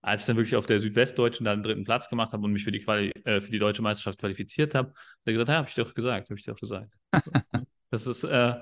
als 0.05 0.23
ich 0.23 0.27
dann 0.27 0.37
wirklich 0.37 0.57
auf 0.57 0.67
der 0.67 0.81
Südwestdeutschen 0.81 1.45
da 1.47 1.55
den 1.55 1.63
dritten 1.63 1.85
Platz 1.85 2.09
gemacht 2.11 2.33
habe 2.33 2.45
und 2.45 2.53
mich 2.53 2.63
für 2.63 2.73
die, 2.73 2.81
Quali 2.81 3.11
äh, 3.25 3.41
für 3.41 3.51
die 3.51 3.59
deutsche 3.59 3.83
Meisterschaft 3.83 4.19
qualifiziert 4.19 4.75
habe, 4.75 4.91
hat 4.91 4.97
er 5.25 5.33
gesagt, 5.33 5.49
ja, 5.49 5.57
habe 5.57 5.69
ich 5.69 5.75
dir 5.75 5.83
auch 5.83 5.95
gesagt, 5.95 6.29
habe 6.29 6.39
ich 6.39 6.45
dir 6.45 6.53
auch 6.53 6.61
gesagt. 6.61 6.93
das 7.91 8.07
ist, 8.07 8.25
äh, 8.25 8.55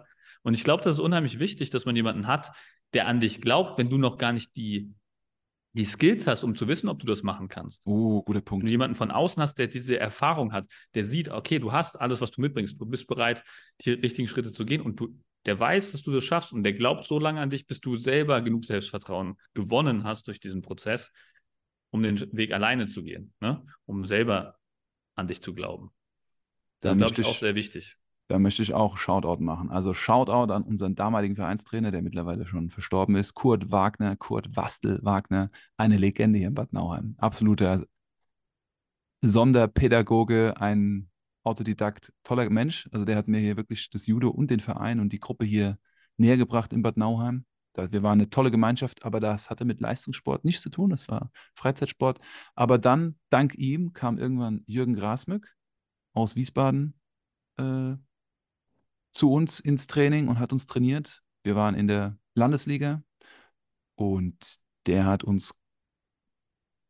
und 0.42 0.54
ich 0.54 0.64
glaube, 0.64 0.84
das 0.84 0.94
ist 0.94 1.00
unheimlich 1.00 1.38
wichtig, 1.38 1.70
dass 1.70 1.84
man 1.84 1.96
jemanden 1.96 2.26
hat, 2.26 2.52
der 2.94 3.08
an 3.08 3.20
dich 3.20 3.40
glaubt, 3.40 3.78
wenn 3.78 3.90
du 3.90 3.98
noch 3.98 4.18
gar 4.18 4.32
nicht 4.32 4.54
die, 4.56 4.92
die 5.74 5.84
Skills 5.84 6.26
hast, 6.26 6.44
um 6.44 6.54
zu 6.54 6.68
wissen, 6.68 6.88
ob 6.88 6.98
du 6.98 7.06
das 7.06 7.22
machen 7.22 7.48
kannst. 7.48 7.86
Oh, 7.86 8.22
guter 8.22 8.40
Wenn 8.40 8.44
Punkt. 8.44 8.66
du 8.66 8.70
jemanden 8.70 8.94
von 8.94 9.10
außen 9.10 9.42
hast, 9.42 9.54
der 9.58 9.68
diese 9.68 9.98
Erfahrung 9.98 10.52
hat, 10.52 10.66
der 10.94 11.04
sieht, 11.04 11.28
okay, 11.28 11.58
du 11.58 11.72
hast 11.72 11.98
alles, 12.00 12.20
was 12.20 12.30
du 12.30 12.40
mitbringst, 12.40 12.78
du 12.78 12.86
bist 12.86 13.06
bereit, 13.06 13.42
die 13.80 13.92
richtigen 13.92 14.28
Schritte 14.28 14.52
zu 14.52 14.66
gehen 14.66 14.82
und 14.82 15.00
du, 15.00 15.18
der 15.46 15.58
weiß, 15.58 15.92
dass 15.92 16.02
du 16.02 16.12
das 16.12 16.24
schaffst 16.24 16.52
und 16.52 16.62
der 16.62 16.74
glaubt 16.74 17.04
so 17.04 17.18
lange 17.18 17.40
an 17.40 17.50
dich, 17.50 17.66
bis 17.66 17.80
du 17.80 17.96
selber 17.96 18.42
genug 18.42 18.64
Selbstvertrauen 18.64 19.36
gewonnen 19.54 20.04
hast 20.04 20.26
durch 20.26 20.40
diesen 20.40 20.60
Prozess, 20.60 21.10
um 21.90 22.02
den 22.02 22.20
Weg 22.36 22.52
alleine 22.52 22.86
zu 22.86 23.02
gehen, 23.02 23.32
ne? 23.40 23.64
um 23.86 24.04
selber 24.04 24.56
an 25.14 25.26
dich 25.26 25.42
zu 25.42 25.54
glauben. 25.54 25.90
Da 26.80 26.90
Das 26.90 26.96
ist, 26.96 27.14
glaube 27.14 27.22
ich, 27.22 27.26
auch 27.28 27.38
sehr 27.38 27.54
wichtig. 27.54 27.96
Da 28.28 28.38
möchte 28.38 28.62
ich 28.62 28.72
auch 28.72 28.96
Shoutout 28.96 29.42
machen. 29.42 29.70
Also 29.70 29.94
Shoutout 29.94 30.52
an 30.52 30.62
unseren 30.62 30.94
damaligen 30.94 31.36
Vereinstrainer, 31.36 31.90
der 31.90 32.02
mittlerweile 32.02 32.46
schon 32.46 32.70
verstorben 32.70 33.16
ist, 33.16 33.34
Kurt 33.34 33.70
Wagner, 33.70 34.16
Kurt 34.16 34.56
Wastel 34.56 35.00
Wagner, 35.02 35.50
eine 35.76 35.96
Legende 35.96 36.38
hier 36.38 36.48
in 36.48 36.54
Bad 36.54 36.72
Nauheim. 36.72 37.14
Absoluter 37.18 37.84
Sonderpädagoge, 39.20 40.54
ein 40.58 41.10
Autodidakt, 41.44 42.12
toller 42.22 42.48
Mensch. 42.50 42.88
Also 42.92 43.04
der 43.04 43.16
hat 43.16 43.28
mir 43.28 43.38
hier 43.38 43.56
wirklich 43.56 43.90
das 43.90 44.06
Judo 44.06 44.30
und 44.30 44.50
den 44.50 44.60
Verein 44.60 45.00
und 45.00 45.12
die 45.12 45.20
Gruppe 45.20 45.44
hier 45.44 45.78
näher 46.16 46.36
gebracht 46.36 46.72
in 46.72 46.82
Bad 46.82 46.96
Nauheim. 46.96 47.44
Wir 47.74 48.02
waren 48.02 48.20
eine 48.20 48.28
tolle 48.28 48.50
Gemeinschaft, 48.50 49.04
aber 49.04 49.18
das 49.18 49.48
hatte 49.48 49.64
mit 49.64 49.80
Leistungssport 49.80 50.44
nichts 50.44 50.62
zu 50.62 50.68
tun. 50.68 50.90
Das 50.90 51.08
war 51.08 51.30
Freizeitsport. 51.54 52.20
Aber 52.54 52.78
dann, 52.78 53.18
dank 53.30 53.54
ihm, 53.54 53.92
kam 53.92 54.18
irgendwann 54.18 54.62
Jürgen 54.66 54.94
Grasmück 54.94 55.54
aus 56.12 56.36
Wiesbaden 56.36 56.94
äh, 57.56 57.94
zu 59.12 59.32
uns 59.32 59.60
ins 59.60 59.86
Training 59.86 60.28
und 60.28 60.38
hat 60.38 60.52
uns 60.52 60.66
trainiert. 60.66 61.22
Wir 61.44 61.54
waren 61.54 61.74
in 61.74 61.86
der 61.86 62.18
Landesliga 62.34 63.02
und 63.94 64.58
der 64.86 65.06
hat 65.06 65.22
uns 65.22 65.54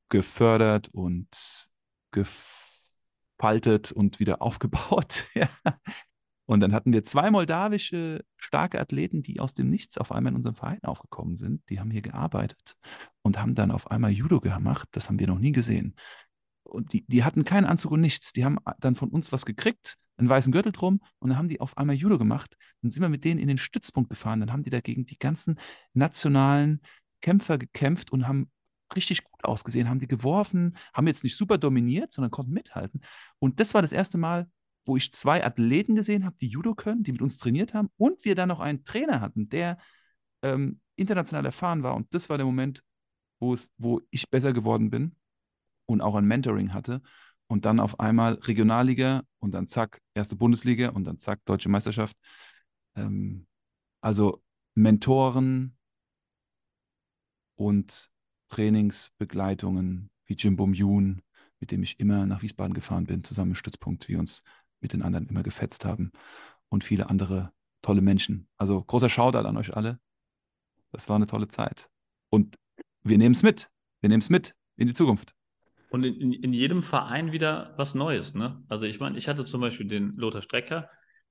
gefördert 0.09 0.89
und 0.89 1.69
gefaltet 2.13 3.93
und 3.93 4.21
wieder 4.21 4.41
aufgebaut. 4.43 5.25
Und 6.47 6.61
dann 6.61 6.73
hatten 6.73 6.93
wir 6.93 7.05
zwei 7.05 7.31
moldawische 7.31 8.25
starke 8.37 8.81
Athleten, 8.81 9.23
die 9.23 9.41
aus 9.41 9.55
dem 9.55 9.71
Nichts 9.71 9.97
auf 9.97 10.13
einmal 10.13 10.33
in 10.33 10.37
unserem 10.37 10.57
Verein 10.57 10.83
aufgekommen 10.83 11.37
sind. 11.37 11.63
Die 11.71 11.81
haben 11.81 11.91
hier 11.91 12.03
gearbeitet 12.03 12.77
und 13.23 13.41
haben 13.41 13.55
dann 13.55 13.71
auf 13.71 13.91
einmal 13.91 14.11
Judo 14.11 14.41
gemacht. 14.41 14.89
Das 14.93 15.09
haben 15.09 15.19
wir 15.19 15.29
noch 15.29 15.39
nie 15.39 15.53
gesehen. 15.53 15.95
Und 16.65 16.93
die, 16.93 17.05
die 17.07 17.25
hatten 17.25 17.45
keinen 17.45 17.67
Anzug 17.67 17.93
und 17.93 18.01
nichts. 18.01 18.33
Die 18.33 18.45
haben 18.45 18.59
dann 18.81 18.95
von 18.95 19.11
uns 19.11 19.33
was 19.33 19.45
gekriegt, 19.45 19.97
einen 20.17 20.29
weißen 20.29 20.53
Gürtel 20.53 20.73
drum, 20.73 21.01
und 21.19 21.31
dann 21.31 21.39
haben 21.39 21.49
die 21.49 21.61
auf 21.61 21.77
einmal 21.77 21.97
Judo 21.97 22.19
gemacht. 22.19 22.57
Dann 22.81 22.91
sind 22.91 23.03
wir 23.03 23.09
mit 23.09 23.25
denen 23.25 23.41
in 23.41 23.49
den 23.49 23.59
Stützpunkt 23.59 24.11
gefahren. 24.11 24.41
Dann 24.41 24.53
haben 24.53 24.63
die 24.63 24.71
dagegen 24.71 25.05
die 25.05 25.19
ganzen 25.19 25.59
nationalen 25.93 26.81
Kämpfer 27.21 27.59
gekämpft 27.59 28.13
und 28.13 28.27
haben 28.27 28.51
richtig 28.95 29.25
gut 29.25 29.45
ausgesehen, 29.45 29.89
haben 29.89 30.01
die 30.01 30.09
geworfen, 30.09 30.77
haben 30.93 31.07
jetzt 31.07 31.25
nicht 31.25 31.37
super 31.37 31.57
dominiert, 31.59 32.13
sondern 32.13 32.31
konnten 32.31 32.53
mithalten. 32.53 33.01
Und 33.39 33.59
das 33.59 33.75
war 33.75 33.83
das 33.83 33.93
erste 33.93 34.19
Mal, 34.19 34.51
wo 34.85 34.97
ich 34.97 35.13
zwei 35.13 35.45
Athleten 35.45 35.95
gesehen 35.95 36.25
habe, 36.25 36.37
die 36.41 36.49
Judo 36.49 36.75
können, 36.75 37.03
die 37.03 37.13
mit 37.13 37.23
uns 37.23 37.39
trainiert 37.39 37.73
haben 37.73 37.89
und 37.97 38.25
wir 38.25 38.35
dann 38.35 38.49
noch 38.49 38.61
einen 38.61 38.85
Trainer 38.85 39.21
hatten, 39.21 39.49
der 39.49 39.79
ähm, 40.43 40.81
international 40.97 41.47
erfahren 41.47 41.83
war. 41.83 41.95
Und 41.95 42.13
das 42.13 42.29
war 42.29 42.37
der 42.37 42.47
Moment, 42.47 42.83
wo 43.39 43.57
ich 44.11 44.31
besser 44.31 44.53
geworden 44.53 44.91
bin 44.91 45.17
und 45.93 46.01
auch 46.01 46.15
ein 46.15 46.27
Mentoring 46.27 46.73
hatte. 46.73 47.03
Und 47.47 47.65
dann 47.67 47.81
auf 47.81 48.01
einmal 48.01 48.35
Regionalliga 48.35 49.23
und 49.39 49.53
dann 49.53 49.67
zack, 49.67 50.01
erste 50.15 50.37
Bundesliga 50.37 50.91
und 50.91 51.05
dann 51.05 51.19
zack, 51.19 51.45
deutsche 51.45 51.69
Meisterschaft. 51.69 52.17
Ähm, 52.97 53.47
also 54.01 54.43
Mentoren 54.75 55.77
und 57.57 58.11
Trainingsbegleitungen 58.49 60.11
wie 60.27 60.35
Jim 60.35 60.57
Bum 60.57 60.73
mit 61.61 61.71
dem 61.71 61.83
ich 61.83 62.01
immer 62.01 62.27
nach 62.27 62.43
Wiesbaden 62.43 62.75
gefahren 62.75 63.05
bin, 63.05 63.23
zusammen 63.23 63.53
im 63.53 63.55
Stützpunkt, 63.55 64.09
wie 64.09 64.17
uns 64.17 64.43
mit 64.81 64.93
den 64.93 65.03
anderen 65.03 65.29
immer 65.29 65.43
gefetzt 65.43 65.85
haben 65.85 66.11
und 66.69 66.85
viele 66.85 67.09
andere 67.09 67.53
tolle 67.83 68.01
Menschen. 68.01 68.49
Also 68.57 68.83
großer 68.83 69.09
Shoutout 69.09 69.47
an 69.47 69.57
euch 69.57 69.77
alle. 69.77 70.01
Das 70.91 71.09
war 71.09 71.17
eine 71.17 71.27
tolle 71.27 71.49
Zeit. 71.49 71.89
Und 72.31 72.57
wir 73.03 73.19
nehmen 73.19 73.35
es 73.35 73.43
mit. 73.43 73.71
Wir 74.01 74.09
nehmen 74.09 74.23
es 74.23 74.31
mit 74.31 74.55
in 74.77 74.89
die 74.89 74.95
Zukunft. 74.95 75.35
Und 75.93 76.05
in, 76.05 76.33
in, 76.33 76.55
jedem 76.55 76.83
Verein 76.83 77.33
wieder 77.33 77.75
was 77.77 77.95
Neues. 77.95 78.33
Ne? 78.33 78.65
Also 78.67 78.87
ich 78.87 78.99
meine, 78.99 79.19
ich 79.19 79.29
hatte 79.29 79.45
zum 79.45 79.61
Beispiel 79.61 79.87
den 79.87 80.17
Lothar 80.17 80.41
Strecker 80.41 80.89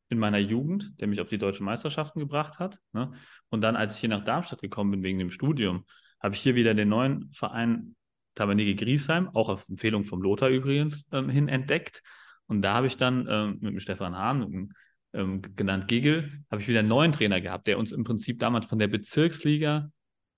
in 0.10 0.20
meiner 0.20 0.38
Jugend, 0.38 1.02
der 1.02 1.08
mich 1.08 1.20
auf 1.20 1.30
die 1.30 1.40
deutschen 1.40 1.66
Meisterschaften 1.66 2.20
gebracht 2.20 2.60
hat. 2.60 2.78
Ne? 2.94 3.12
Und 3.50 3.62
dann, 3.62 3.76
als 3.76 3.96
ich 3.96 4.02
hier 4.02 4.10
nach 4.10 4.24
Darmstadt 4.24 4.62
gekommen 4.62 4.92
bin 4.92 5.02
wegen 5.02 5.18
dem 5.18 5.32
Studium, 5.32 5.86
habe 6.22 6.36
ich 6.36 6.42
hier 6.42 6.54
wieder 6.54 6.76
den 6.76 6.90
neuen 6.90 7.32
Verein 7.34 7.96
Tabernege 8.36 8.76
Griesheim, 8.76 9.30
auch 9.34 9.50
auf 9.50 9.66
Empfehlung 9.68 10.06
vom 10.06 10.22
Lothar 10.22 10.50
übrigens, 10.50 11.08
ähm, 11.12 11.28
hin 11.28 11.48
entdeckt. 11.48 12.04
Und 12.46 12.62
da 12.62 12.76
habe 12.76 12.86
ich 12.86 12.98
dann 12.98 13.28
ähm, 13.28 13.58
mit 13.62 13.74
dem 13.74 13.80
Stefan 13.80 14.16
Hahn, 14.16 14.76
ähm, 15.14 15.42
genannt 15.56 15.88
Gigel, 15.88 16.44
habe 16.52 16.62
ich 16.62 16.68
wieder 16.68 16.82
einen 16.82 16.88
neuen 16.88 17.14
Trainer 17.14 17.42
gehabt, 17.42 17.66
der 17.66 17.80
uns 17.80 17.92
im 17.94 18.04
Prinzip 18.04 18.38
damals 18.38 18.68
von 18.68 18.78
der 18.78 18.90
Bezirksliga 18.90 19.90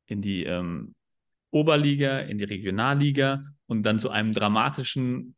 in 0.06 0.22
die 0.22 0.46
ähm, 0.46 0.96
Oberliga, 1.52 2.20
in 2.20 2.38
die 2.38 2.46
Regionalliga 2.46 3.44
und 3.68 3.84
dann 3.84 4.00
zu 4.00 4.10
einem 4.10 4.34
dramatischen 4.34 5.36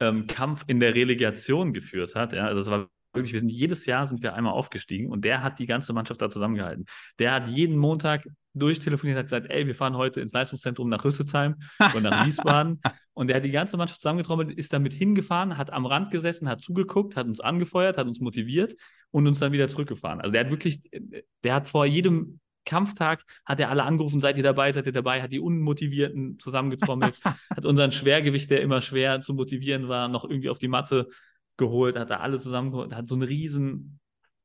ähm, 0.00 0.26
Kampf 0.26 0.64
in 0.66 0.80
der 0.80 0.94
Relegation 0.94 1.72
geführt 1.72 2.14
hat. 2.14 2.32
Ja? 2.32 2.46
Also 2.46 2.60
es 2.60 2.70
war 2.70 2.88
wirklich, 3.16 3.32
wir 3.32 3.40
sind 3.40 3.48
jedes 3.48 3.86
Jahr 3.86 4.06
sind 4.06 4.22
wir 4.22 4.34
einmal 4.34 4.52
aufgestiegen 4.52 5.10
und 5.10 5.24
der 5.24 5.42
hat 5.42 5.58
die 5.58 5.66
ganze 5.66 5.92
Mannschaft 5.92 6.20
da 6.22 6.28
zusammengehalten. 6.28 6.84
Der 7.18 7.32
hat 7.32 7.48
jeden 7.48 7.76
Montag 7.76 8.26
durchtelefoniert, 8.54 9.18
hat 9.18 9.26
gesagt, 9.26 9.46
ey, 9.50 9.66
wir 9.66 9.74
fahren 9.74 9.96
heute 9.96 10.20
ins 10.20 10.32
Leistungszentrum 10.32 10.88
nach 10.88 11.04
Rüsselsheim 11.04 11.56
und 11.94 12.02
nach 12.02 12.24
Wiesbaden. 12.24 12.80
und 13.14 13.28
der 13.28 13.36
hat 13.36 13.44
die 13.44 13.50
ganze 13.50 13.76
Mannschaft 13.76 14.00
zusammengetrommelt, 14.00 14.52
ist 14.52 14.72
damit 14.72 14.92
hingefahren, 14.92 15.58
hat 15.58 15.72
am 15.72 15.86
Rand 15.86 16.10
gesessen, 16.10 16.48
hat 16.48 16.60
zugeguckt, 16.60 17.16
hat 17.16 17.26
uns 17.26 17.40
angefeuert, 17.40 17.98
hat 17.98 18.06
uns 18.06 18.20
motiviert 18.20 18.74
und 19.10 19.26
uns 19.26 19.38
dann 19.38 19.52
wieder 19.52 19.68
zurückgefahren. 19.68 20.20
Also 20.20 20.32
der 20.32 20.44
hat 20.44 20.50
wirklich, 20.50 20.80
der 21.42 21.54
hat 21.54 21.68
vor 21.68 21.86
jedem 21.86 22.40
Kampftag 22.66 23.24
hat 23.46 23.60
er 23.60 23.70
alle 23.70 23.84
angerufen, 23.84 24.20
seid 24.20 24.36
ihr 24.36 24.42
dabei, 24.42 24.72
seid 24.72 24.86
ihr 24.86 24.92
dabei, 24.92 25.22
hat 25.22 25.32
die 25.32 25.40
Unmotivierten 25.40 26.38
zusammengetrommelt, 26.38 27.18
hat 27.50 27.64
unseren 27.64 27.92
Schwergewicht, 27.92 28.50
der 28.50 28.60
immer 28.60 28.82
schwer 28.82 29.22
zu 29.22 29.32
motivieren 29.32 29.88
war, 29.88 30.08
noch 30.08 30.24
irgendwie 30.24 30.50
auf 30.50 30.58
die 30.58 30.68
Matte 30.68 31.08
geholt, 31.56 31.96
hat 31.96 32.10
er 32.10 32.20
alle 32.20 32.38
zusammengeholt, 32.38 32.94
hat 32.94 33.08
so 33.08 33.14
einen 33.14 33.22
riesen 33.22 33.98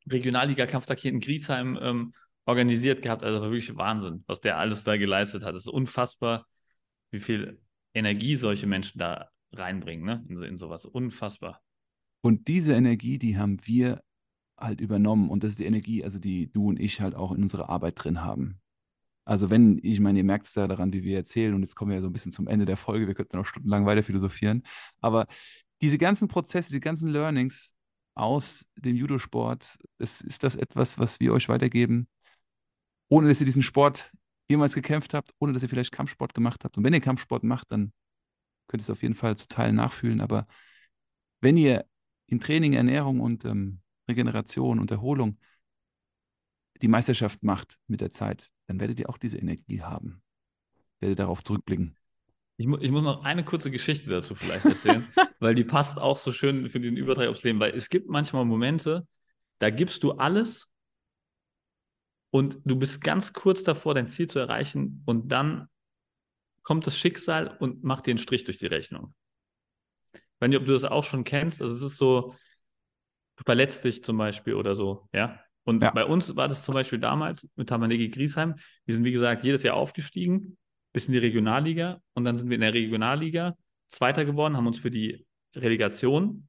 Regionalliga-Kampftag 0.10 1.00
hier 1.00 1.12
in 1.12 1.20
Griesheim 1.20 1.78
ähm, 1.82 2.14
organisiert 2.46 3.02
gehabt. 3.02 3.24
Also 3.24 3.42
war 3.42 3.52
wirklich 3.52 3.76
Wahnsinn, 3.76 4.24
was 4.28 4.40
der 4.40 4.58
alles 4.58 4.84
da 4.84 4.98
geleistet 4.98 5.44
hat. 5.44 5.56
Es 5.56 5.66
ist 5.66 5.74
unfassbar, 5.74 6.48
wie 7.12 7.20
viel 7.20 7.62
Energie 7.94 8.36
solche 8.38 8.68
Menschen 8.68 9.00
da 9.00 9.30
reinbringen, 9.52 10.06
ne? 10.06 10.26
In, 10.30 10.42
in 10.44 10.58
sowas. 10.58 10.86
Unfassbar. 10.86 11.62
Und 12.22 12.48
diese 12.48 12.74
Energie, 12.74 13.18
die 13.18 13.38
haben 13.38 13.60
wir 13.66 14.02
halt 14.62 14.82
übernommen. 14.82 15.30
Und 15.30 15.44
das 15.44 15.52
ist 15.52 15.60
die 15.60 15.66
Energie, 15.66 16.04
also 16.04 16.20
die 16.20 16.52
du 16.52 16.68
und 16.70 16.80
ich 16.80 17.02
halt 17.02 17.16
auch 17.16 17.32
in 17.32 17.42
unserer 17.42 17.70
Arbeit 17.70 18.04
drin 18.04 18.24
haben. 18.24 18.60
Also 19.26 19.50
wenn, 19.50 19.80
ich 19.84 20.00
meine, 20.00 20.20
ihr 20.20 20.24
merkt 20.24 20.48
es 20.48 20.56
ja 20.56 20.68
daran, 20.68 20.94
wie 20.94 21.04
wir 21.04 21.18
erzählen, 21.18 21.54
und 21.54 21.62
jetzt 21.62 21.76
kommen 21.76 21.92
wir 21.92 21.96
ja 21.96 22.02
so 22.02 22.08
ein 22.08 22.14
bisschen 22.14 22.32
zum 22.32 22.48
Ende 22.48 22.66
der 22.66 22.78
Folge, 22.78 23.08
wir 23.08 23.14
könnten 23.14 23.38
noch 23.38 23.46
stundenlang 23.46 23.86
weiter 23.86 24.04
philosophieren, 24.04 24.64
aber 25.00 25.28
diese 25.82 25.98
ganzen 25.98 26.28
Prozesse, 26.28 26.72
die 26.72 26.80
ganzen 26.80 27.10
Learnings 27.10 27.74
aus 28.16 28.66
dem 28.76 28.96
Judosport, 28.96 29.78
das 29.98 30.22
ist 30.22 30.44
das 30.44 30.56
etwas, 30.56 31.00
was 31.00 31.20
wir 31.20 31.34
euch 31.34 31.50
weitergeben, 31.50 32.08
ohne 33.10 33.28
dass 33.28 33.42
ihr 33.42 33.46
diesen 33.46 33.64
Sport 33.64 34.12
jemals 34.50 34.74
gekämpft 34.74 35.14
habt, 35.14 35.32
ohne 35.40 35.54
dass 35.54 35.64
ihr 35.64 35.70
vielleicht 35.70 35.92
Kampfsport 35.92 36.34
gemacht 36.34 36.64
habt. 36.64 36.78
Und 36.78 36.84
wenn 36.84 36.94
ihr 36.94 37.02
Kampfsport 37.02 37.44
macht, 37.44 37.72
dann 37.72 37.94
könnt 38.68 38.82
ihr 38.82 38.86
es 38.86 38.90
auf 38.90 39.02
jeden 39.02 39.16
Fall 39.16 39.38
zu 39.38 39.48
Teilen 39.48 39.76
nachfühlen. 39.76 40.22
Aber 40.22 40.48
wenn 41.42 41.58
ihr 41.58 41.86
in 42.28 42.40
Training, 42.40 42.74
Ernährung 42.74 43.20
und 43.20 43.46
ähm, 43.46 43.82
Regeneration 44.12 44.80
und 44.80 44.92
Erholung 44.92 45.38
die 46.82 46.88
Meisterschaft 46.88 47.44
macht 47.44 47.78
mit 47.88 48.02
der 48.02 48.12
Zeit, 48.12 48.50
dann 48.68 48.80
werdet 48.80 49.00
ihr 49.00 49.10
auch 49.10 49.18
diese 49.18 49.38
Energie 49.38 49.82
haben. 49.82 50.22
Werdet 51.00 51.20
darauf 51.20 51.44
zurückblicken. 51.44 51.96
Ich, 52.58 52.68
mu 52.68 52.78
ich, 52.80 52.92
muss 52.92 53.04
noch 53.04 53.24
eine 53.24 53.44
kurze 53.44 53.72
Geschichte 53.72 54.10
dazu 54.10 54.36
vielleicht 54.36 54.66
erzählen, 54.66 55.08
weil 55.40 55.56
die 55.56 55.64
passt 55.64 55.98
auch 56.00 56.18
so 56.18 56.32
schön 56.32 56.70
für 56.70 56.80
diesen 56.80 56.98
Übertrag 56.98 57.28
aufs 57.28 57.44
Leben, 57.44 57.60
weil 57.60 57.74
es 57.76 57.90
gibt 57.90 58.10
manchmal 58.10 58.46
Momente, 58.46 59.08
da 59.60 59.70
gibst 59.70 60.04
du 60.04 60.12
alles 60.14 60.70
und 62.30 62.60
du 62.66 62.76
bist 62.76 63.02
ganz 63.02 63.34
kurz 63.34 63.64
davor, 63.64 63.94
dein 63.94 64.10
Ziel 64.10 64.28
zu 64.28 64.40
erreichen 64.40 65.04
und 65.06 65.32
dann 65.32 65.68
kommt 66.64 66.86
das 66.86 66.98
Schicksal 66.98 67.58
und 67.60 67.84
macht 67.84 68.06
dir 68.06 68.12
einen 68.12 68.20
Strich 68.20 68.44
durch 68.44 68.58
die 68.58 68.68
Rechnung. 68.68 69.14
Ich 70.14 70.22
weiß 70.40 70.50
nicht, 70.50 70.60
ob 70.60 70.66
du 70.66 70.74
das 70.74 70.84
auch 70.84 71.04
schon 71.04 71.24
kennst. 71.24 71.62
Also 71.62 71.76
es 71.76 71.82
ist 71.82 71.98
so, 71.98 72.36
du 73.42 73.46
verletzt 73.46 73.84
dich 73.86 74.04
zum 74.04 74.18
Beispiel 74.18 74.54
oder 74.54 74.76
so, 74.76 75.08
ja. 75.14 75.40
Und 75.64 75.84
ja. 75.84 75.92
bei 75.92 76.06
uns 76.06 76.36
war 76.36 76.48
das 76.48 76.64
zum 76.64 76.74
Beispiel 76.74 77.00
damals 77.00 77.50
mit 77.56 77.70
Tamanegi 77.70 78.10
Griesheim. 78.10 78.56
Wir 78.86 78.96
sind, 78.96 79.04
wie 79.04 79.12
gesagt, 79.12 79.44
jedes 79.44 79.64
Jahr 79.64 79.76
aufgestiegen 79.76 80.58
bis 80.92 81.08
in 81.08 81.14
die 81.14 81.20
Regionalliga 81.20 82.02
und 82.14 82.26
dann 82.26 82.36
sind 82.36 82.50
wir 82.50 82.56
in 82.56 82.62
der 82.62 82.74
Regionalliga 82.74 83.56
Zweiter 83.88 84.26
geworden, 84.26 84.58
haben 84.58 84.68
uns 84.68 84.80
für 84.80 84.92
die 84.92 85.26
Relegation 85.56 86.48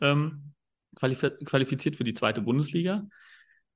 ähm, 0.00 0.52
qualif 0.96 1.20
qualifiziert 1.44 1.96
für 1.96 2.04
die 2.04 2.14
zweite 2.14 2.42
Bundesliga, 2.42 3.06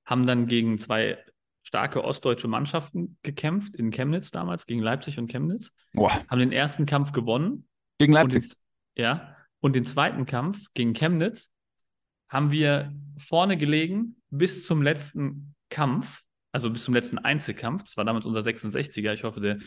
haben 0.04 0.26
dann 0.26 0.46
gegen 0.46 0.78
zwei 0.78 1.18
starke 1.62 2.04
ostdeutsche 2.04 2.48
Mannschaften 2.48 3.18
gekämpft, 3.22 3.74
in 3.74 3.90
Chemnitz 3.90 4.30
damals, 4.30 4.66
gegen 4.66 4.80
Leipzig 4.80 5.18
und 5.18 5.30
Chemnitz. 5.30 5.70
Boah. 5.92 6.12
Haben 6.28 6.38
den 6.38 6.52
ersten 6.52 6.86
Kampf 6.86 7.12
gewonnen. 7.12 7.66
Gegen 7.98 8.12
Leipzig? 8.12 8.44
Und 8.44 8.50
den, 8.96 9.02
ja. 9.02 9.36
Und 9.60 9.74
den 9.74 9.84
zweiten 9.84 10.24
Kampf 10.24 10.66
gegen 10.74 10.92
Chemnitz 10.92 11.50
haben 12.28 12.50
wir 12.50 12.92
vorne 13.16 13.56
gelegen 13.56 14.16
bis 14.30 14.66
zum 14.66 14.82
letzten 14.82 15.54
Kampf 15.70 16.24
also 16.52 16.70
bis 16.70 16.84
zum 16.84 16.94
letzten 16.94 17.18
Einzelkampf. 17.18 17.84
Das 17.84 17.96
war 17.96 18.04
damals 18.04 18.26
unser 18.26 18.40
66er. 18.40 19.12
Ich 19.12 19.24
hoffe, 19.24 19.40
der 19.40 19.58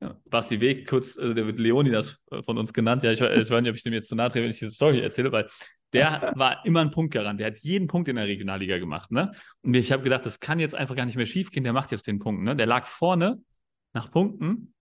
ja, 0.00 0.16
Basti 0.28 0.60
Weg, 0.60 0.88
kurz, 0.88 1.18
also 1.18 1.34
der 1.34 1.46
wird 1.46 1.58
Leonidas 1.58 2.18
von 2.44 2.58
uns 2.58 2.72
genannt. 2.72 3.02
Ja, 3.02 3.12
ich, 3.12 3.20
ich 3.20 3.50
weiß 3.50 3.62
nicht, 3.62 3.70
ob 3.70 3.76
ich 3.76 3.82
dem 3.82 3.92
jetzt 3.92 4.08
zu 4.08 4.16
nahe 4.16 4.30
trete, 4.30 4.42
wenn 4.42 4.50
ich 4.50 4.58
diese 4.58 4.72
Story 4.72 5.00
erzähle, 5.00 5.32
weil 5.32 5.48
der 5.92 6.32
war 6.36 6.64
immer 6.64 6.80
ein 6.80 6.90
Punktgarant. 6.90 7.38
Der 7.40 7.48
hat 7.48 7.58
jeden 7.58 7.86
Punkt 7.86 8.08
in 8.08 8.16
der 8.16 8.26
Regionalliga 8.26 8.78
gemacht. 8.78 9.12
Ne? 9.12 9.32
Und 9.62 9.74
ich 9.74 9.92
habe 9.92 10.02
gedacht, 10.02 10.26
das 10.26 10.40
kann 10.40 10.60
jetzt 10.60 10.74
einfach 10.74 10.96
gar 10.96 11.06
nicht 11.06 11.16
mehr 11.16 11.26
schief 11.26 11.50
gehen. 11.50 11.64
Der 11.64 11.72
macht 11.72 11.90
jetzt 11.92 12.06
den 12.06 12.18
Punkt. 12.18 12.42
Ne? 12.42 12.56
Der 12.56 12.66
lag 12.66 12.86
vorne 12.86 13.40
nach 13.92 14.10
Punkten 14.10 14.73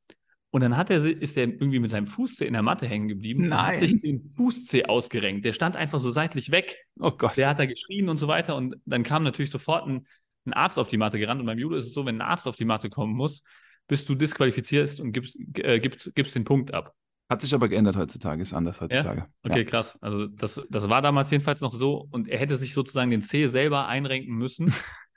Und 0.54 0.62
dann 0.62 0.78
hat 0.78 0.92
er, 0.92 1.04
ist 1.04 1.36
er 1.36 1.46
irgendwie 1.48 1.80
mit 1.80 1.90
seinem 1.90 2.06
Fußzeh 2.06 2.46
in 2.46 2.54
der 2.54 2.62
Matte 2.62 2.86
hängen 2.86 3.08
geblieben 3.08 3.46
und 3.46 3.58
hat 3.60 3.72
Nein. 3.72 3.80
sich 3.80 4.00
den 4.00 4.30
Fußzeh 4.30 4.86
ausgerenkt. 4.86 5.44
Der 5.46 5.52
stand 5.52 5.76
einfach 5.76 6.00
so 6.00 6.12
seitlich 6.12 6.52
weg. 6.52 6.78
Oh 7.00 7.10
Gott. 7.10 7.38
Der 7.38 7.50
hat 7.50 7.58
da 7.58 7.66
geschrien 7.66 8.08
und 8.08 8.18
so 8.18 8.28
weiter. 8.28 8.56
Und 8.56 8.76
dann 8.86 9.02
kam 9.02 9.24
natürlich 9.24 9.50
sofort 9.50 9.88
ein, 9.88 10.06
ein 10.46 10.54
Arzt 10.54 10.78
auf 10.78 10.88
die 10.88 10.98
Matte 10.98 11.18
gerannt. 11.18 11.42
Und 11.42 11.48
beim 11.48 11.58
Judo 11.58 11.76
ist 11.76 11.86
es 11.86 11.94
so, 11.94 12.06
wenn 12.06 12.18
ein 12.18 12.22
Arzt 12.22 12.48
auf 12.48 12.56
die 12.56 12.66
Matte 12.66 12.92
kommen 12.92 13.16
muss, 13.16 13.42
bist 13.88 14.08
du 14.08 14.14
disqualifizierst 14.14 15.02
und 15.02 15.12
gibst, 15.12 15.36
äh, 15.58 15.80
gibst, 15.80 16.14
gibst 16.14 16.36
den 16.36 16.44
Punkt 16.44 16.72
ab. 16.72 16.94
Hat 17.30 17.42
sich 17.42 17.56
aber 17.56 17.68
geändert 17.68 17.98
heutzutage, 17.98 18.44
ist 18.44 18.54
anders 18.54 18.80
heutzutage. 18.80 19.26
Okay, 19.42 19.60
Ja. 19.62 19.66
krass. 19.66 19.98
Also 20.02 20.28
das, 20.28 20.62
das 20.70 20.88
war 20.88 21.02
damals 21.02 21.32
jedenfalls 21.32 21.62
noch 21.62 21.74
so. 21.74 22.08
Und 22.12 22.28
er 22.28 22.38
hätte 22.38 22.58
sich 22.58 22.76
sozusagen 22.76 23.10
den 23.10 23.24
Zeh 23.24 23.48
selber 23.48 23.88
einrenken 23.88 24.36
müssen. 24.36 24.72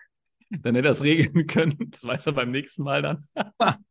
dann 0.63 0.75
hätte 0.77 0.89
er 0.89 0.93
es 0.93 1.05
regeln 1.05 1.47
können. 1.47 1.77
Das 1.91 2.05
weiß 2.05 2.27
er 2.27 2.33
beim 2.33 2.51
nächsten 2.53 2.85
Mal 2.85 3.03
dann. 3.03 3.27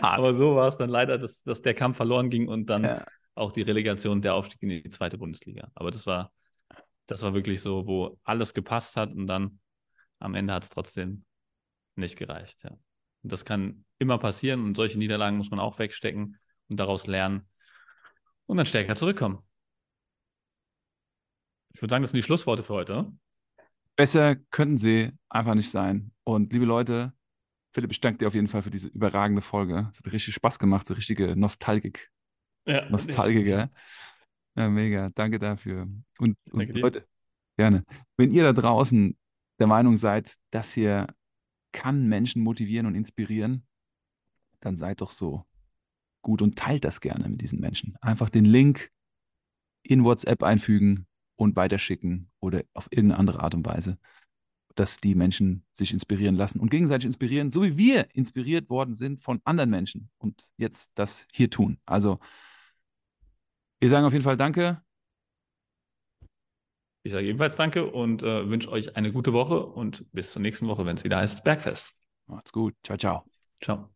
Aber 0.00 0.34
so 0.34 0.54
war 0.56 0.68
es 0.68 0.76
dann 0.76 0.90
leider, 0.90 1.18
dass, 1.18 1.42
dass 1.42 1.62
der 1.62 1.74
Kampf 1.74 1.96
verloren 1.96 2.30
ging 2.30 2.48
und 2.48 2.66
dann 2.70 2.84
Ja. 2.84 3.04
auch 3.34 3.52
die 3.52 3.62
Relegation, 3.62 4.22
der 4.22 4.34
Aufstieg 4.34 4.62
in 4.62 4.68
die 4.70 4.88
zweite 4.90 5.18
Bundesliga. 5.18 5.70
Aber 5.74 5.90
das 5.90 6.06
war, 6.06 6.32
das 7.06 7.22
war 7.22 7.34
wirklich 7.34 7.60
so, 7.60 7.86
wo 7.86 8.18
alles 8.24 8.54
gepasst 8.54 8.96
hat 8.96 9.10
und 9.12 9.26
dann 9.26 9.60
am 10.18 10.34
Ende 10.34 10.54
hat 10.54 10.64
es 10.64 10.70
trotzdem 10.70 11.24
nicht 11.94 12.16
gereicht. 12.16 12.62
Ja. 12.64 12.70
Und 12.70 13.32
das 13.32 13.44
kann 13.44 13.84
immer 13.98 14.18
passieren 14.18 14.64
und 14.64 14.76
solche 14.76 14.98
Niederlagen 14.98 15.36
muss 15.36 15.50
man 15.50 15.60
auch 15.60 15.78
wegstecken 15.78 16.38
und 16.68 16.76
daraus 16.78 17.06
lernen 17.06 17.48
und 18.46 18.56
dann 18.56 18.66
stärker 18.66 18.96
zurückkommen. 18.96 19.38
Ich 21.74 21.82
würde 21.82 21.90
sagen, 21.90 22.02
das 22.02 22.12
sind 22.12 22.18
die 22.18 22.22
Schlussworte 22.22 22.62
für 22.62 22.72
heute. 22.74 23.12
Besser 23.96 24.36
könnten 24.50 24.78
sie 24.78 25.12
einfach 25.28 25.54
nicht 25.54 25.70
sein. 25.70 26.12
Und 26.24 26.52
liebe 26.52 26.64
Leute, 26.64 27.12
Philipp, 27.76 27.92
ich 27.92 28.00
danke 28.00 28.16
dir 28.16 28.26
auf 28.26 28.34
jeden 28.34 28.48
Fall 28.48 28.62
für 28.62 28.70
diese 28.70 28.88
überragende 28.88 29.42
Folge. 29.42 29.86
Es 29.92 29.98
hat 29.98 30.10
richtig 30.10 30.32
Spaß 30.32 30.58
gemacht, 30.58 30.86
so 30.86 30.94
richtige 30.94 31.36
Nostalgik, 31.36 32.10
Ja, 32.66 32.88
Nostalgiker. 32.88 33.70
Ja, 34.56 34.70
mega. 34.70 35.10
Danke 35.10 35.38
dafür. 35.38 35.82
Und, 36.18 36.38
und 36.50 36.58
Danke 36.58 36.72
dir. 36.72 36.80
Leute, 36.80 37.06
gerne. 37.58 37.84
Wenn 38.16 38.30
ihr 38.30 38.44
da 38.44 38.54
draußen 38.54 39.14
der 39.58 39.66
Meinung 39.66 39.98
seid, 39.98 40.36
das 40.52 40.72
hier 40.72 41.06
kann 41.72 42.08
Menschen 42.08 42.42
motivieren 42.42 42.86
und 42.86 42.94
inspirieren, 42.94 43.66
dann 44.60 44.78
seid 44.78 45.02
doch 45.02 45.10
so 45.10 45.44
gut 46.22 46.40
und 46.40 46.56
teilt 46.56 46.82
das 46.82 47.02
gerne 47.02 47.28
mit 47.28 47.42
diesen 47.42 47.60
Menschen. 47.60 47.94
Einfach 48.00 48.30
den 48.30 48.46
Link 48.46 48.90
in 49.82 50.02
WhatsApp 50.02 50.42
einfügen 50.42 51.06
und 51.38 51.56
weiterschicken 51.56 52.30
oder 52.40 52.62
auf 52.72 52.88
irgendeine 52.90 53.18
andere 53.18 53.42
Art 53.42 53.54
und 53.54 53.66
Weise, 53.66 53.98
dass 54.76 55.00
die 55.00 55.14
Menschen 55.14 55.64
sich 55.72 55.92
inspirieren 55.92 56.36
lassen 56.36 56.60
und 56.60 56.70
gegenseitig 56.70 57.06
inspirieren, 57.06 57.50
so 57.50 57.62
wie 57.62 57.76
wir 57.76 58.14
inspiriert 58.14 58.70
worden 58.70 58.94
sind 58.94 59.20
von 59.20 59.40
anderen 59.44 59.70
Menschen 59.70 60.10
und 60.18 60.48
jetzt 60.56 60.92
das 60.94 61.26
hier 61.32 61.50
tun. 61.50 61.78
Also 61.86 62.18
wir 63.80 63.88
sagen 63.88 64.06
auf 64.06 64.12
jeden 64.12 64.24
Fall 64.24 64.36
Danke. 64.36 64.82
Ich 67.02 67.12
sage 67.12 67.26
ebenfalls 67.26 67.56
Danke 67.56 67.90
und 67.90 68.22
äh, 68.22 68.48
wünsche 68.48 68.70
euch 68.70 68.96
eine 68.96 69.12
gute 69.12 69.32
Woche 69.32 69.64
und 69.64 70.10
bis 70.12 70.32
zur 70.32 70.42
nächsten 70.42 70.66
Woche, 70.66 70.84
wenn 70.86 70.96
es 70.96 71.04
wieder 71.04 71.18
heißt 71.18 71.44
Bergfest. 71.44 71.94
Macht's 72.26 72.52
gut. 72.52 72.74
Ciao, 72.82 72.98
ciao. 72.98 73.24
Ciao. 73.60 73.95